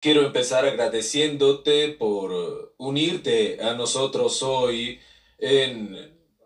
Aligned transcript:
Quiero 0.00 0.24
empezar 0.24 0.64
agradeciéndote 0.64 1.88
por 1.88 2.72
unirte 2.78 3.62
a 3.62 3.74
nosotros 3.74 4.42
hoy 4.42 4.98
en 5.38 5.94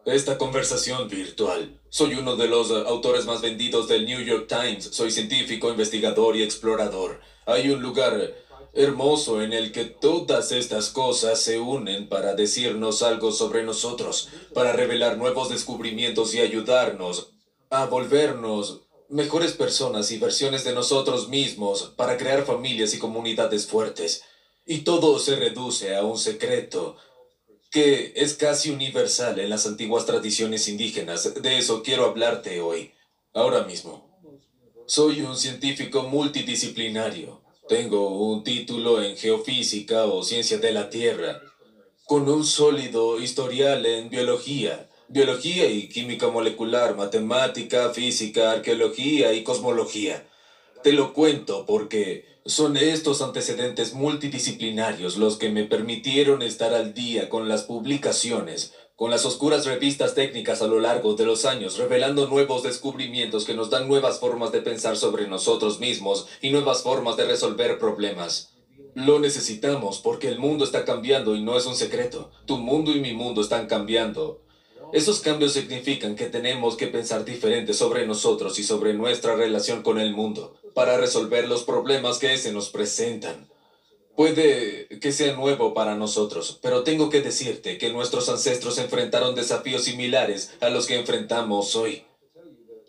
esta 0.07 0.39
conversación 0.39 1.09
virtual. 1.09 1.81
Soy 1.89 2.15
uno 2.15 2.35
de 2.35 2.49
los 2.49 2.73
autores 2.73 3.27
más 3.27 3.43
vendidos 3.43 3.87
del 3.87 4.07
New 4.07 4.21
York 4.25 4.49
Times. 4.49 4.87
Soy 4.87 5.13
científico, 5.13 5.71
investigador 5.71 6.35
y 6.35 6.43
explorador. 6.43 7.21
Hay 7.47 7.71
un 7.71 7.81
lugar 7.81 8.35
hermoso 8.73 9.41
en 9.41 9.53
el 9.53 9.71
que 9.71 9.85
todas 9.85 10.51
estas 10.51 10.89
cosas 10.91 11.41
se 11.41 11.61
unen 11.61 12.09
para 12.09 12.35
decirnos 12.35 13.05
algo 13.05 13.31
sobre 13.31 13.63
nosotros, 13.63 14.31
para 14.53 14.73
revelar 14.73 15.17
nuevos 15.17 15.49
descubrimientos 15.49 16.35
y 16.35 16.41
ayudarnos 16.41 17.31
a 17.71 17.87
volvernos 17.87 18.84
mejores 19.09 19.53
personas 19.53 20.11
y 20.11 20.19
versiones 20.19 20.65
de 20.65 20.75
nosotros 20.75 21.29
mismos 21.29 21.93
para 21.97 22.17
crear 22.17 22.45
familias 22.45 22.95
y 22.95 22.99
comunidades 22.99 23.67
fuertes. 23.67 24.23
Y 24.67 24.79
todo 24.79 25.19
se 25.19 25.37
reduce 25.37 25.95
a 25.95 26.05
un 26.05 26.19
secreto 26.19 26.97
que 27.71 28.13
es 28.15 28.35
casi 28.35 28.71
universal 28.71 29.39
en 29.41 29.51
las 29.51 29.67
antiguas 29.67 30.07
tradiciones 30.07 30.69
indígenas. 30.69 31.35
De 31.43 31.59
eso 31.59 31.83
quiero 31.83 32.05
hablarte 32.07 32.61
hoy, 32.61 32.93
ahora 33.33 33.65
mismo. 33.65 34.15
Soy 34.87 35.23
un 35.23 35.37
científico 35.37 36.05
multidisciplinario. 36.05 37.43
Tengo 37.69 38.29
un 38.29 38.45
título 38.45 39.03
en 39.03 39.17
geofísica 39.17 40.05
o 40.05 40.23
ciencia 40.23 40.59
de 40.59 40.73
la 40.73 40.91
Tierra, 40.91 41.41
con 42.05 42.29
un 42.29 42.45
sólido 42.45 43.19
historial 43.21 43.85
en 43.87 44.11
biología, 44.11 44.89
biología 45.15 45.71
y 45.71 45.89
química 45.89 46.27
molecular, 46.27 46.97
matemática, 46.97 47.91
física, 47.91 48.51
arqueología 48.51 49.33
y 49.33 49.45
cosmología. 49.45 50.27
Te 50.83 50.93
lo 50.93 51.13
cuento 51.13 51.67
porque 51.67 52.25
son 52.47 52.77
estos 52.77 53.23
antecedentes 53.23 53.95
multidisciplinarios 53.95 55.17
los 55.17 55.37
que 55.37 55.51
me 55.51 55.67
permitieron 55.67 56.43
estar 56.43 56.75
al 56.75 56.95
día 56.95 57.29
con 57.29 57.49
las 57.49 57.63
publicaciones, 57.63 58.75
con 58.97 59.13
las 59.13 59.25
oscuras 59.25 59.67
revistas 59.67 60.17
técnicas 60.17 60.63
a 60.63 60.67
lo 60.67 60.81
largo 60.81 61.15
de 61.15 61.27
los 61.27 61.45
años, 61.45 61.79
revelando 61.79 62.27
nuevos 62.27 62.65
descubrimientos 62.65 63.45
que 63.45 63.55
nos 63.55 63.71
dan 63.71 63.87
nuevas 63.87 64.19
formas 64.19 64.51
de 64.51 64.63
pensar 64.63 64.97
sobre 64.97 65.29
nosotros 65.29 65.79
mismos 65.79 66.27
y 66.43 66.51
nuevas 66.51 66.83
formas 66.83 67.17
de 67.17 67.27
resolver 67.27 67.79
problemas. 67.79 68.51
Lo 68.97 69.21
necesitamos 69.21 70.01
porque 70.01 70.27
el 70.27 70.41
mundo 70.41 70.65
está 70.65 70.85
cambiando 70.85 71.37
y 71.37 71.43
no 71.43 71.57
es 71.57 71.67
un 71.67 71.77
secreto. 71.77 72.33
Tu 72.47 72.59
mundo 72.59 72.91
y 72.91 72.99
mi 72.99 73.13
mundo 73.13 73.43
están 73.43 73.69
cambiando. 73.69 74.44
Esos 74.93 75.21
cambios 75.21 75.53
significan 75.53 76.17
que 76.17 76.27
tenemos 76.27 76.77
que 76.77 76.87
pensar 76.87 77.25
diferente 77.25 77.75
sobre 77.75 78.07
nosotros 78.07 78.59
y 78.59 78.65
sobre 78.65 78.95
nuestra 78.95 79.35
relación 79.35 79.83
con 79.83 79.99
el 79.99 80.13
mundo 80.13 80.55
para 80.75 80.97
resolver 80.99 81.49
los 81.49 81.65
problemas 81.65 82.19
que 82.19 82.37
se 82.37 82.53
nos 82.53 82.71
presentan. 82.71 83.49
Puede 84.17 84.87
que 85.01 85.11
sea 85.11 85.35
nuevo 85.35 85.75
para 85.75 85.97
nosotros, 85.97 86.59
pero 86.63 86.85
tengo 86.85 87.11
que 87.11 87.21
decirte 87.21 87.79
que 87.79 87.93
nuestros 87.93 88.29
ancestros 88.29 88.79
enfrentaron 88.79 89.35
desafíos 89.35 89.85
similares 89.85 90.53
a 90.61 90.71
los 90.71 90.87
que 90.87 90.97
enfrentamos 90.97 91.75
hoy. 91.75 92.05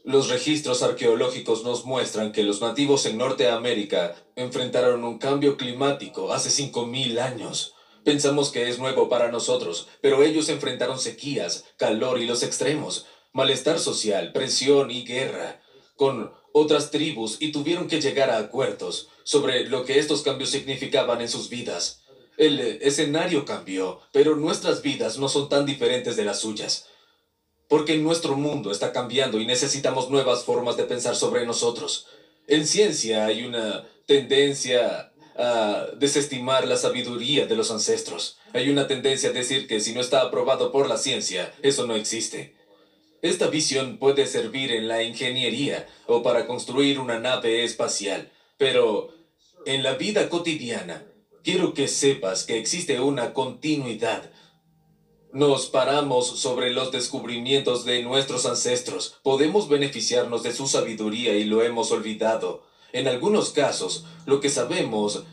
Los 0.03 0.29
registros 0.29 0.83
arqueológicos 0.83 1.63
nos 1.63 1.85
muestran 1.85 2.31
que 2.31 2.43
los 2.43 2.61
nativos 2.61 3.07
en 3.07 3.17
Norteamérica 3.17 4.15
enfrentaron 4.35 5.03
un 5.03 5.17
cambio 5.17 5.57
climático 5.57 6.31
hace 6.31 6.49
5.000 6.49 7.19
años. 7.19 7.74
Pensamos 8.05 8.51
que 8.51 8.69
es 8.69 8.77
nuevo 8.77 9.09
para 9.09 9.31
nosotros, 9.31 9.87
pero 9.99 10.21
ellos 10.21 10.47
enfrentaron 10.49 10.99
sequías, 10.99 11.65
calor 11.75 12.21
y 12.21 12.27
los 12.27 12.43
extremos, 12.43 13.07
malestar 13.33 13.79
social, 13.79 14.31
presión 14.31 14.91
y 14.91 15.03
guerra, 15.03 15.59
con 15.95 16.31
otras 16.53 16.91
tribus 16.91 17.37
y 17.39 17.51
tuvieron 17.51 17.87
que 17.87 17.99
llegar 17.99 18.29
a 18.29 18.37
acuerdos 18.37 19.09
sobre 19.23 19.67
lo 19.67 19.85
que 19.85 19.97
estos 19.97 20.21
cambios 20.21 20.51
significaban 20.51 21.19
en 21.19 21.29
sus 21.29 21.49
vidas. 21.49 22.03
El 22.37 22.59
escenario 22.59 23.43
cambió, 23.43 24.01
pero 24.11 24.35
nuestras 24.35 24.83
vidas 24.83 25.17
no 25.17 25.27
son 25.27 25.49
tan 25.49 25.65
diferentes 25.65 26.15
de 26.15 26.25
las 26.25 26.39
suyas. 26.39 26.87
Porque 27.67 27.97
nuestro 27.97 28.37
mundo 28.37 28.69
está 28.69 28.93
cambiando 28.93 29.39
y 29.39 29.47
necesitamos 29.47 30.11
nuevas 30.11 30.43
formas 30.43 30.77
de 30.77 30.83
pensar 30.83 31.15
sobre 31.15 31.43
nosotros. 31.47 32.05
En 32.47 32.67
ciencia 32.67 33.25
hay 33.25 33.43
una 33.45 33.87
tendencia 34.05 35.11
a 35.37 35.87
desestimar 35.97 36.67
la 36.67 36.77
sabiduría 36.77 37.45
de 37.45 37.55
los 37.55 37.71
ancestros. 37.71 38.37
Hay 38.53 38.69
una 38.69 38.87
tendencia 38.87 39.29
a 39.29 39.33
decir 39.33 39.67
que 39.67 39.79
si 39.79 39.93
no 39.93 40.01
está 40.01 40.21
aprobado 40.21 40.71
por 40.71 40.87
la 40.87 40.97
ciencia, 40.97 41.53
eso 41.61 41.85
no 41.85 41.95
existe. 41.95 42.55
Esta 43.21 43.47
visión 43.47 43.97
puede 43.97 44.27
servir 44.27 44.71
en 44.71 44.87
la 44.87 45.03
ingeniería 45.03 45.87
o 46.05 46.21
para 46.21 46.45
construir 46.45 46.99
una 46.99 47.19
nave 47.19 47.63
espacial, 47.63 48.31
pero 48.57 49.09
en 49.65 49.83
la 49.83 49.95
vida 49.95 50.29
cotidiana 50.29 51.05
quiero 51.43 51.73
que 51.73 51.87
sepas 51.87 52.43
que 52.43 52.57
existe 52.57 52.99
una 52.99 53.33
continuidad. 53.33 54.31
Nos 55.33 55.65
paramos 55.65 56.27
sobre 56.39 56.71
los 56.71 56.91
descubrimientos 56.91 57.83
de 57.83 58.03
nuestros 58.03 58.45
ancestros, 58.45 59.19
podemos 59.23 59.69
beneficiarnos 59.69 60.43
de 60.43 60.53
su 60.53 60.67
sabiduría 60.67 61.35
y 61.35 61.43
lo 61.43 61.61
hemos 61.61 61.91
olvidado. 61.91 62.64
En 62.95 63.09
algunos 63.09 63.49
casos, 63.49 64.05
lo 64.25 64.39
que 64.39 64.49
sabemos 64.49 65.25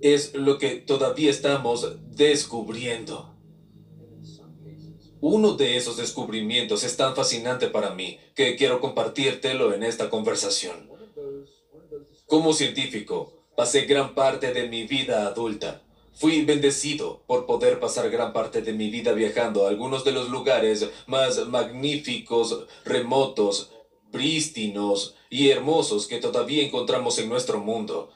es 0.00 0.32
lo 0.34 0.56
que 0.56 0.76
todavía 0.76 1.30
estamos 1.30 1.98
descubriendo. 2.16 3.36
Uno 5.20 5.52
de 5.52 5.76
esos 5.76 5.98
descubrimientos 5.98 6.82
es 6.82 6.96
tan 6.96 7.14
fascinante 7.14 7.66
para 7.66 7.90
mí 7.90 8.18
que 8.34 8.56
quiero 8.56 8.80
compartírtelo 8.80 9.74
en 9.74 9.82
esta 9.82 10.08
conversación. 10.08 10.88
Como 12.24 12.54
científico, 12.54 13.44
pasé 13.54 13.82
gran 13.82 14.14
parte 14.14 14.54
de 14.54 14.66
mi 14.70 14.84
vida 14.86 15.26
adulta. 15.26 15.82
Fui 16.14 16.42
bendecido 16.46 17.22
por 17.26 17.44
poder 17.44 17.80
pasar 17.80 18.08
gran 18.08 18.32
parte 18.32 18.62
de 18.62 18.72
mi 18.72 18.88
vida 18.88 19.12
viajando 19.12 19.66
a 19.66 19.68
algunos 19.68 20.04
de 20.04 20.12
los 20.12 20.30
lugares 20.30 20.88
más 21.06 21.46
magníficos, 21.48 22.64
remotos, 22.86 23.72
prístinos 24.10 25.16
y 25.30 25.48
hermosos 25.48 26.08
que 26.08 26.18
todavía 26.18 26.64
encontramos 26.64 27.18
en 27.20 27.28
nuestro 27.28 27.60
mundo. 27.60 28.12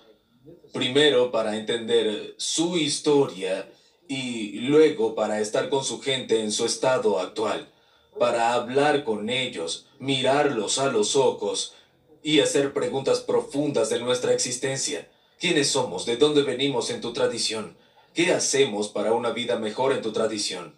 Primero 0.72 1.30
para 1.30 1.56
entender 1.56 2.34
su 2.36 2.76
historia 2.76 3.70
y 4.08 4.58
luego 4.60 5.14
para 5.14 5.40
estar 5.40 5.68
con 5.70 5.84
su 5.84 6.00
gente 6.00 6.40
en 6.40 6.50
su 6.50 6.66
estado 6.66 7.20
actual, 7.20 7.72
para 8.18 8.52
hablar 8.52 9.04
con 9.04 9.30
ellos, 9.30 9.86
mirarlos 10.00 10.78
a 10.78 10.90
los 10.90 11.14
ojos 11.14 11.74
y 12.22 12.40
hacer 12.40 12.72
preguntas 12.72 13.20
profundas 13.20 13.88
de 13.90 14.00
nuestra 14.00 14.32
existencia. 14.34 15.08
¿Quiénes 15.38 15.68
somos? 15.68 16.04
¿De 16.06 16.16
dónde 16.16 16.42
venimos 16.42 16.90
en 16.90 17.00
tu 17.00 17.12
tradición? 17.12 17.76
¿Qué 18.12 18.32
hacemos 18.32 18.88
para 18.88 19.12
una 19.12 19.30
vida 19.30 19.58
mejor 19.58 19.92
en 19.92 20.02
tu 20.02 20.12
tradición? 20.12 20.74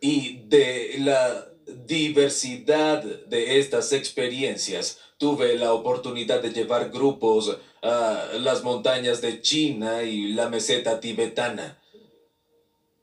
Y 0.00 0.42
de 0.46 0.96
la 0.98 1.47
diversidad 1.86 3.02
de 3.02 3.58
estas 3.58 3.92
experiencias, 3.92 4.98
tuve 5.18 5.56
la 5.56 5.72
oportunidad 5.72 6.40
de 6.42 6.52
llevar 6.52 6.90
grupos 6.90 7.58
a 7.82 8.28
las 8.38 8.62
montañas 8.62 9.20
de 9.20 9.40
China 9.40 10.02
y 10.02 10.32
la 10.32 10.48
meseta 10.48 11.00
tibetana. 11.00 11.80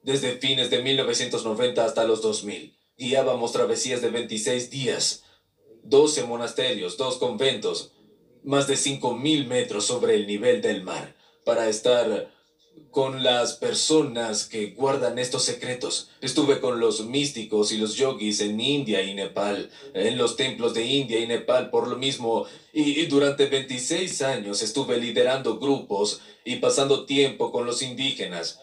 Desde 0.03 0.37
fines 0.37 0.69
de 0.69 0.81
1990 0.81 1.83
hasta 1.83 2.05
los 2.05 2.21
2000, 2.21 2.75
guiábamos 2.97 3.51
travesías 3.51 4.01
de 4.01 4.09
26 4.09 4.69
días, 4.69 5.23
12 5.83 6.23
monasterios, 6.23 6.97
dos 6.97 7.17
conventos, 7.17 7.91
más 8.43 8.67
de 8.67 8.75
5.000 8.75 9.47
metros 9.47 9.85
sobre 9.85 10.15
el 10.15 10.27
nivel 10.27 10.61
del 10.61 10.83
mar, 10.83 11.15
para 11.43 11.67
estar 11.67 12.31
con 12.91 13.23
las 13.23 13.57
personas 13.57 14.45
que 14.45 14.67
guardan 14.67 15.19
estos 15.19 15.43
secretos. 15.43 16.11
Estuve 16.21 16.61
con 16.61 16.79
los 16.79 17.05
místicos 17.05 17.73
y 17.73 17.77
los 17.77 17.95
yogis 17.95 18.39
en 18.39 18.59
India 18.59 19.01
y 19.01 19.13
Nepal, 19.13 19.69
en 19.93 20.17
los 20.17 20.37
templos 20.37 20.73
de 20.73 20.85
India 20.85 21.19
y 21.19 21.27
Nepal 21.27 21.69
por 21.69 21.89
lo 21.89 21.97
mismo, 21.97 22.45
y, 22.71 23.05
durante 23.07 23.47
26 23.47 24.21
años 24.21 24.61
estuve 24.61 24.97
liderando 24.97 25.59
grupos 25.59 26.21
y 26.45 26.57
pasando 26.57 27.05
tiempo 27.05 27.51
con 27.51 27.65
los 27.65 27.81
indígenas, 27.81 28.61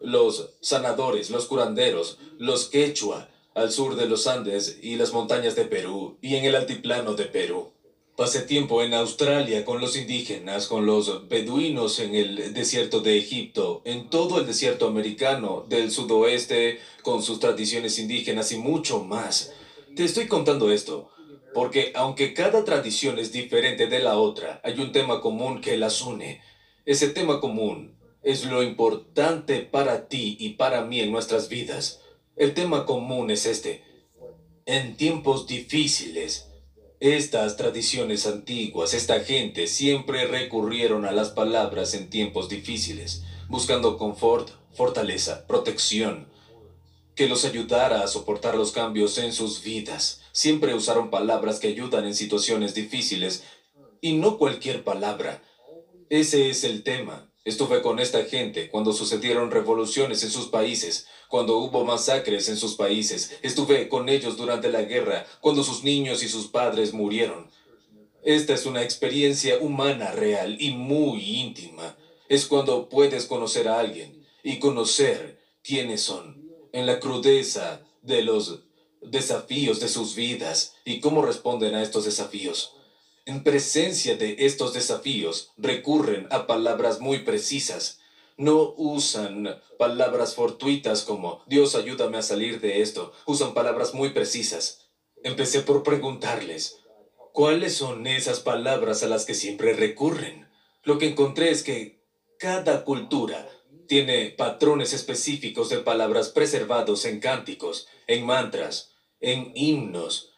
los 0.00 0.50
sanadores, 0.60 1.30
los 1.30 1.46
curanderos, 1.46 2.18
los 2.38 2.68
quechua, 2.68 3.28
al 3.54 3.70
sur 3.70 3.96
de 3.96 4.06
los 4.06 4.26
Andes 4.28 4.78
y 4.80 4.96
las 4.96 5.12
montañas 5.12 5.56
de 5.56 5.64
Perú 5.64 6.18
y 6.22 6.36
en 6.36 6.44
el 6.44 6.54
altiplano 6.54 7.14
de 7.14 7.24
Perú. 7.24 7.71
Pasé 8.22 8.42
tiempo 8.42 8.84
en 8.84 8.94
Australia 8.94 9.64
con 9.64 9.80
los 9.80 9.96
indígenas, 9.96 10.68
con 10.68 10.86
los 10.86 11.28
beduinos 11.28 11.98
en 11.98 12.14
el 12.14 12.54
desierto 12.54 13.00
de 13.00 13.18
Egipto, 13.18 13.82
en 13.84 14.10
todo 14.10 14.38
el 14.38 14.46
desierto 14.46 14.86
americano, 14.86 15.66
del 15.68 15.90
sudoeste, 15.90 16.78
con 17.02 17.20
sus 17.24 17.40
tradiciones 17.40 17.98
indígenas 17.98 18.52
y 18.52 18.58
mucho 18.58 19.02
más. 19.02 19.52
Te 19.96 20.04
estoy 20.04 20.28
contando 20.28 20.70
esto, 20.70 21.10
porque 21.52 21.90
aunque 21.96 22.32
cada 22.32 22.64
tradición 22.64 23.18
es 23.18 23.32
diferente 23.32 23.88
de 23.88 23.98
la 23.98 24.16
otra, 24.16 24.60
hay 24.62 24.78
un 24.78 24.92
tema 24.92 25.20
común 25.20 25.60
que 25.60 25.76
las 25.76 26.00
une. 26.00 26.42
Ese 26.86 27.08
tema 27.08 27.40
común 27.40 27.96
es 28.22 28.44
lo 28.44 28.62
importante 28.62 29.62
para 29.62 30.06
ti 30.06 30.36
y 30.38 30.50
para 30.50 30.84
mí 30.84 31.00
en 31.00 31.10
nuestras 31.10 31.48
vidas. 31.48 32.02
El 32.36 32.54
tema 32.54 32.86
común 32.86 33.32
es 33.32 33.46
este. 33.46 33.82
En 34.64 34.96
tiempos 34.96 35.48
difíciles, 35.48 36.51
Estas 37.02 37.56
tradiciones 37.56 38.28
antiguas, 38.28 38.94
esta 38.94 39.18
gente 39.24 39.66
siempre 39.66 40.28
recurrieron 40.28 41.04
a 41.04 41.10
las 41.10 41.30
palabras 41.30 41.94
en 41.94 42.08
tiempos 42.08 42.48
difíciles, 42.48 43.24
buscando 43.48 43.98
confort, 43.98 44.50
fortaleza, 44.72 45.44
protección, 45.48 46.28
que 47.16 47.28
los 47.28 47.44
ayudara 47.44 48.04
a 48.04 48.06
soportar 48.06 48.54
los 48.54 48.70
cambios 48.70 49.18
en 49.18 49.32
sus 49.32 49.64
vidas. 49.64 50.20
Siempre 50.30 50.76
usaron 50.76 51.10
palabras 51.10 51.58
que 51.58 51.66
ayudan 51.66 52.04
en 52.04 52.14
situaciones 52.14 52.72
difíciles 52.72 53.42
y 54.00 54.12
no 54.12 54.38
cualquier 54.38 54.84
palabra. 54.84 55.42
Ese 56.08 56.50
es 56.50 56.62
el 56.62 56.84
tema. 56.84 57.28
Estuve 57.44 57.82
con 57.82 57.98
esta 57.98 58.26
gente 58.26 58.70
cuando 58.70 58.92
sucedieron 58.92 59.50
revoluciones 59.50 60.22
en 60.22 60.30
sus 60.30 60.46
países, 60.46 61.08
cuando 61.32 61.56
hubo 61.56 61.82
masacres 61.82 62.50
en 62.50 62.58
sus 62.58 62.74
países. 62.74 63.38
Estuve 63.40 63.88
con 63.88 64.10
ellos 64.10 64.36
durante 64.36 64.70
la 64.70 64.82
guerra, 64.82 65.24
cuando 65.40 65.64
sus 65.64 65.82
niños 65.82 66.22
y 66.22 66.28
sus 66.28 66.48
padres 66.48 66.92
murieron. 66.92 67.50
Esta 68.22 68.52
es 68.52 68.66
una 68.66 68.82
experiencia 68.82 69.56
humana 69.56 70.10
real 70.10 70.58
y 70.60 70.72
muy 70.72 71.38
íntima. 71.40 71.96
Es 72.28 72.44
cuando 72.44 72.90
puedes 72.90 73.24
conocer 73.24 73.66
a 73.68 73.80
alguien 73.80 74.26
y 74.42 74.58
conocer 74.58 75.40
quiénes 75.64 76.02
son, 76.02 76.52
en 76.70 76.84
la 76.84 77.00
crudeza 77.00 77.80
de 78.02 78.20
los 78.20 78.64
desafíos 79.00 79.80
de 79.80 79.88
sus 79.88 80.14
vidas 80.14 80.74
y 80.84 81.00
cómo 81.00 81.24
responden 81.24 81.74
a 81.74 81.82
estos 81.82 82.04
desafíos. 82.04 82.74
En 83.24 83.42
presencia 83.42 84.18
de 84.18 84.36
estos 84.40 84.74
desafíos, 84.74 85.52
recurren 85.56 86.26
a 86.30 86.46
palabras 86.46 87.00
muy 87.00 87.20
precisas. 87.20 88.01
No 88.36 88.74
usan 88.76 89.60
palabras 89.78 90.34
fortuitas 90.34 91.02
como 91.02 91.42
Dios 91.46 91.74
ayúdame 91.74 92.18
a 92.18 92.22
salir 92.22 92.60
de 92.60 92.82
esto. 92.82 93.12
Usan 93.26 93.54
palabras 93.54 93.94
muy 93.94 94.10
precisas. 94.10 94.90
Empecé 95.22 95.60
por 95.60 95.82
preguntarles, 95.82 96.78
¿cuáles 97.32 97.76
son 97.76 98.06
esas 98.06 98.40
palabras 98.40 99.02
a 99.02 99.08
las 99.08 99.24
que 99.24 99.34
siempre 99.34 99.74
recurren? 99.74 100.48
Lo 100.82 100.98
que 100.98 101.08
encontré 101.08 101.50
es 101.50 101.62
que 101.62 102.02
cada 102.38 102.84
cultura 102.84 103.48
tiene 103.86 104.30
patrones 104.30 104.92
específicos 104.92 105.68
de 105.68 105.78
palabras 105.78 106.30
preservados 106.30 107.04
en 107.04 107.20
cánticos, 107.20 107.86
en 108.06 108.26
mantras, 108.26 108.94
en 109.20 109.52
himnos, 109.54 110.32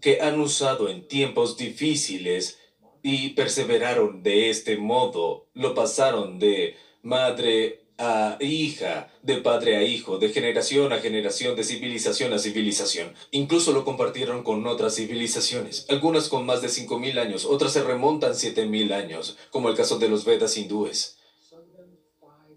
que 0.00 0.20
han 0.20 0.40
usado 0.40 0.88
en 0.88 1.08
tiempos 1.08 1.56
difíciles 1.56 2.58
y 3.02 3.30
perseveraron 3.30 4.22
de 4.22 4.50
este 4.50 4.76
modo, 4.76 5.48
lo 5.54 5.74
pasaron 5.74 6.38
de 6.38 6.76
madre 7.06 7.86
a 7.98 8.36
hija, 8.40 9.08
de 9.22 9.36
padre 9.36 9.76
a 9.76 9.82
hijo, 9.84 10.18
de 10.18 10.30
generación 10.30 10.92
a 10.92 10.98
generación, 10.98 11.54
de 11.54 11.62
civilización 11.62 12.32
a 12.32 12.38
civilización. 12.38 13.14
Incluso 13.30 13.72
lo 13.72 13.84
compartieron 13.84 14.42
con 14.42 14.66
otras 14.66 14.96
civilizaciones, 14.96 15.86
algunas 15.88 16.28
con 16.28 16.44
más 16.44 16.62
de 16.62 16.68
5.000 16.68 17.18
años, 17.20 17.44
otras 17.44 17.72
se 17.72 17.84
remontan 17.84 18.32
7.000 18.32 18.92
años, 18.92 19.38
como 19.50 19.68
el 19.68 19.76
caso 19.76 19.98
de 19.98 20.08
los 20.08 20.24
Vedas 20.24 20.56
hindúes. 20.56 21.18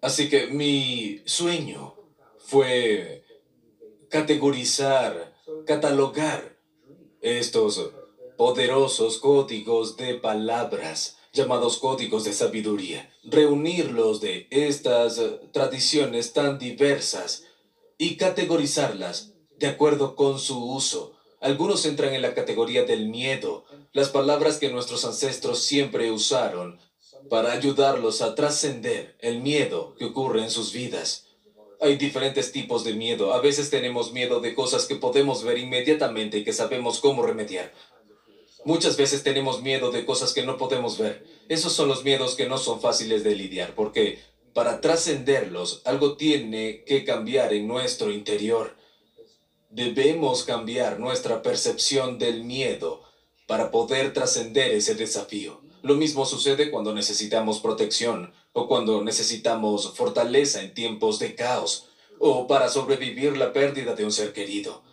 Así 0.02 0.30
que 0.30 0.48
mi 0.48 1.22
sueño 1.26 1.94
fue 2.40 3.24
categorizar, 4.10 5.36
catalogar 5.68 6.58
estos 7.22 7.92
poderosos 8.36 9.20
códigos 9.20 9.96
de 9.96 10.16
palabras 10.16 11.19
llamados 11.34 11.78
códigos 11.78 12.24
de 12.24 12.34
sabiduría, 12.34 13.14
reunirlos 13.24 14.22
de 14.22 14.48
estas 14.50 15.22
tradiciones 15.52 16.34
tan 16.34 16.58
diversas 16.58 17.44
y 17.98 18.16
categorizarlas 18.16 19.34
de 19.58 19.68
acuerdo 19.68 20.16
con 20.16 20.40
su 20.40 20.74
uso. 20.74 21.14
Algunos 21.42 21.86
entran 21.86 22.14
en 22.14 22.22
la 22.22 22.34
categoría 22.34 22.84
del 22.84 23.08
miedo, 23.08 23.66
las 23.94 24.10
palabras 24.10 24.58
que 24.58 24.70
nuestros 24.72 25.06
ancestros 25.06 25.62
siempre 25.64 26.12
usaron 26.12 26.80
para 27.30 27.52
ayudarlos 27.52 28.22
a 28.22 28.36
trascender 28.36 29.16
el 29.20 29.40
miedo 29.40 29.96
que 29.98 30.06
ocurre 30.06 30.42
en 30.42 30.50
sus 30.50 30.74
vidas. 30.74 31.28
Hay 31.82 31.96
diferentes 31.98 32.52
tipos 32.52 32.84
de 32.84 32.94
miedo. 32.94 33.34
A 33.34 33.40
veces 33.40 33.70
tenemos 33.70 34.12
miedo 34.12 34.42
de 34.42 34.54
cosas 34.54 34.86
que 34.86 34.96
podemos 34.96 35.44
ver 35.44 35.58
inmediatamente 35.58 36.40
y 36.40 36.44
que 36.44 36.52
sabemos 36.52 37.00
cómo 37.00 37.22
remediar. 37.22 37.74
Muchas 38.70 38.98
veces 38.98 39.24
tenemos 39.24 39.64
miedo 39.64 39.90
de 39.90 40.06
cosas 40.06 40.32
que 40.32 40.44
no 40.44 40.60
podemos 40.60 41.00
ver. 41.00 41.26
Esos 41.48 41.74
son 41.74 41.88
los 41.88 42.04
miedos 42.04 42.36
que 42.36 42.48
no 42.48 42.60
son 42.60 42.80
fáciles 42.80 43.24
de 43.24 43.36
lidiar, 43.36 43.74
porque 43.74 44.20
para 44.54 44.80
trascenderlos 44.80 45.82
algo 45.86 46.18
tiene 46.18 46.84
que 46.84 47.04
cambiar 47.04 47.52
en 47.52 47.68
nuestro 47.68 48.12
interior. 48.12 48.78
Debemos 49.72 50.44
cambiar 50.44 51.00
nuestra 51.00 51.42
percepción 51.42 52.20
del 52.20 52.44
miedo 52.44 53.02
para 53.48 53.72
poder 53.72 54.14
trascender 54.14 54.70
ese 54.70 54.94
desafío. 54.94 55.62
Lo 55.82 55.96
mismo 55.96 56.28
sucede 56.28 56.70
cuando 56.70 56.94
necesitamos 56.94 57.62
protección 57.62 58.36
o 58.54 58.68
cuando 58.68 59.04
necesitamos 59.04 59.96
fortaleza 59.96 60.62
en 60.62 60.76
tiempos 60.76 61.18
de 61.18 61.34
caos 61.34 61.88
o 62.20 62.46
para 62.46 62.70
sobrevivir 62.70 63.36
la 63.36 63.52
pérdida 63.52 63.96
de 63.96 64.06
un 64.06 64.12
ser 64.12 64.32
querido. 64.32 64.84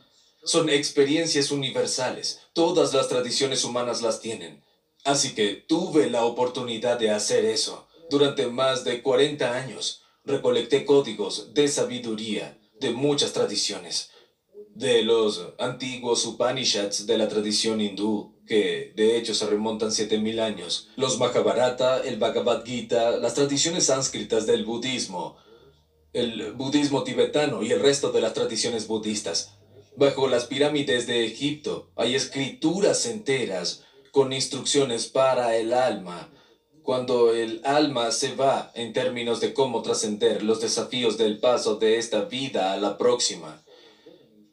Son 0.46 0.68
experiencias 0.68 1.50
universales. 1.50 2.40
Todas 2.52 2.94
las 2.94 3.08
tradiciones 3.08 3.64
humanas 3.64 4.00
las 4.00 4.20
tienen. 4.20 4.62
Así 5.04 5.34
que 5.34 5.54
tuve 5.54 6.08
la 6.08 6.24
oportunidad 6.24 7.00
de 7.00 7.10
hacer 7.10 7.44
eso. 7.44 7.88
Durante 8.10 8.46
más 8.46 8.84
de 8.84 9.02
40 9.02 9.56
años 9.56 10.02
recolecté 10.24 10.84
códigos 10.84 11.52
de 11.52 11.66
sabiduría 11.66 12.60
de 12.78 12.92
muchas 12.92 13.32
tradiciones. 13.32 14.10
De 14.72 15.02
los 15.02 15.54
antiguos 15.58 16.24
Upanishads 16.24 17.06
de 17.06 17.18
la 17.18 17.26
tradición 17.26 17.80
hindú, 17.80 18.36
que 18.46 18.92
de 18.94 19.16
hecho 19.16 19.34
se 19.34 19.46
remontan 19.46 19.90
7000 19.90 20.38
años, 20.38 20.90
los 20.94 21.18
Mahabharata, 21.18 22.02
el 22.04 22.18
Bhagavad 22.18 22.64
Gita, 22.64 23.16
las 23.16 23.34
tradiciones 23.34 23.86
sánscritas 23.86 24.46
del 24.46 24.64
budismo, 24.64 25.38
el 26.12 26.52
budismo 26.52 27.02
tibetano 27.02 27.64
y 27.64 27.72
el 27.72 27.80
resto 27.80 28.12
de 28.12 28.20
las 28.20 28.32
tradiciones 28.32 28.86
budistas. 28.86 29.56
Bajo 29.96 30.28
las 30.28 30.44
pirámides 30.44 31.06
de 31.06 31.24
Egipto 31.24 31.88
hay 31.96 32.14
escrituras 32.14 33.06
enteras 33.06 33.84
con 34.12 34.34
instrucciones 34.34 35.06
para 35.06 35.56
el 35.56 35.72
alma. 35.72 36.30
Cuando 36.82 37.32
el 37.32 37.62
alma 37.64 38.10
se 38.10 38.34
va 38.34 38.70
en 38.74 38.92
términos 38.92 39.40
de 39.40 39.54
cómo 39.54 39.80
trascender 39.80 40.42
los 40.42 40.60
desafíos 40.60 41.16
del 41.16 41.40
paso 41.40 41.76
de 41.76 41.96
esta 41.96 42.26
vida 42.26 42.74
a 42.74 42.76
la 42.76 42.98
próxima. 42.98 43.64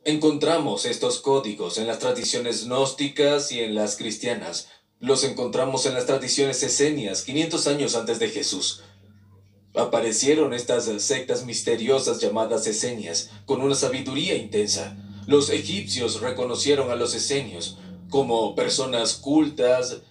Encontramos 0.06 0.86
estos 0.86 1.20
códigos 1.20 1.78
en 1.78 1.88
las 1.88 2.00
tradiciones 2.00 2.66
gnósticas 2.66 3.52
y 3.52 3.60
en 3.60 3.76
las 3.76 3.98
cristianas. 3.98 4.70
Los 5.02 5.26
encontramos 5.26 5.86
en 5.86 5.94
las 5.94 6.06
tradiciones 6.06 6.64
esenias 6.64 7.24
500 7.24 7.68
años 7.68 7.96
antes 7.96 8.18
de 8.18 8.30
Jesús. 8.30 8.82
Aparecieron 9.76 10.54
estas 10.54 10.86
sectas 11.04 11.44
misteriosas 11.46 12.22
llamadas 12.22 12.66
esenias 12.66 13.32
con 13.46 13.62
una 13.62 13.76
sabiduría 13.76 14.36
intensa. 14.36 14.96
Los 15.28 15.50
egipcios 15.50 16.22
reconocieron 16.22 16.92
a 16.92 16.96
los 16.96 17.16
esenios 17.16 17.78
como 18.10 18.56
personas 18.56 19.16
cultas. 19.16 20.02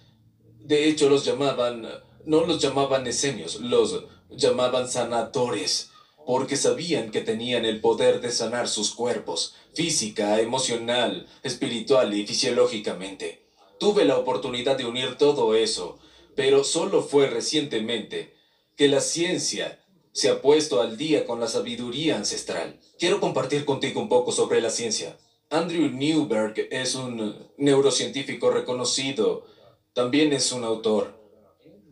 De 0.60 0.88
hecho, 0.88 1.08
los 1.08 1.24
llamaban, 1.24 1.86
no 2.24 2.46
los 2.46 2.60
llamaban 2.60 3.06
esenios, 3.06 3.60
los 3.60 4.04
llamaban 4.30 4.88
sanadores 4.88 5.90
porque 6.26 6.56
sabían 6.56 7.10
que 7.10 7.20
tenían 7.20 7.64
el 7.64 7.80
poder 7.80 8.20
de 8.20 8.30
sanar 8.30 8.68
sus 8.68 8.94
cuerpos, 8.94 9.54
física, 9.74 10.40
emocional, 10.40 11.26
espiritual 11.42 12.14
y 12.14 12.26
fisiológicamente. 12.26 13.42
Tuve 13.78 14.04
la 14.04 14.16
oportunidad 14.16 14.76
de 14.76 14.86
unir 14.86 15.16
todo 15.16 15.54
eso, 15.54 15.98
pero 16.36 16.64
solo 16.64 17.02
fue 17.02 17.26
recientemente 17.26 18.34
que 18.76 18.88
la 18.88 19.00
ciencia 19.00 19.80
se 20.12 20.28
ha 20.28 20.40
puesto 20.40 20.80
al 20.80 20.96
día 20.96 21.26
con 21.26 21.40
la 21.40 21.48
sabiduría 21.48 22.16
ancestral. 22.16 22.78
Quiero 23.02 23.18
compartir 23.18 23.64
contigo 23.64 24.00
un 24.00 24.08
poco 24.08 24.30
sobre 24.30 24.60
la 24.60 24.70
ciencia. 24.70 25.18
Andrew 25.50 25.90
Newberg 25.90 26.68
es 26.70 26.94
un 26.94 27.36
neurocientífico 27.56 28.48
reconocido, 28.48 29.44
también 29.92 30.32
es 30.32 30.52
un 30.52 30.62
autor. 30.62 31.12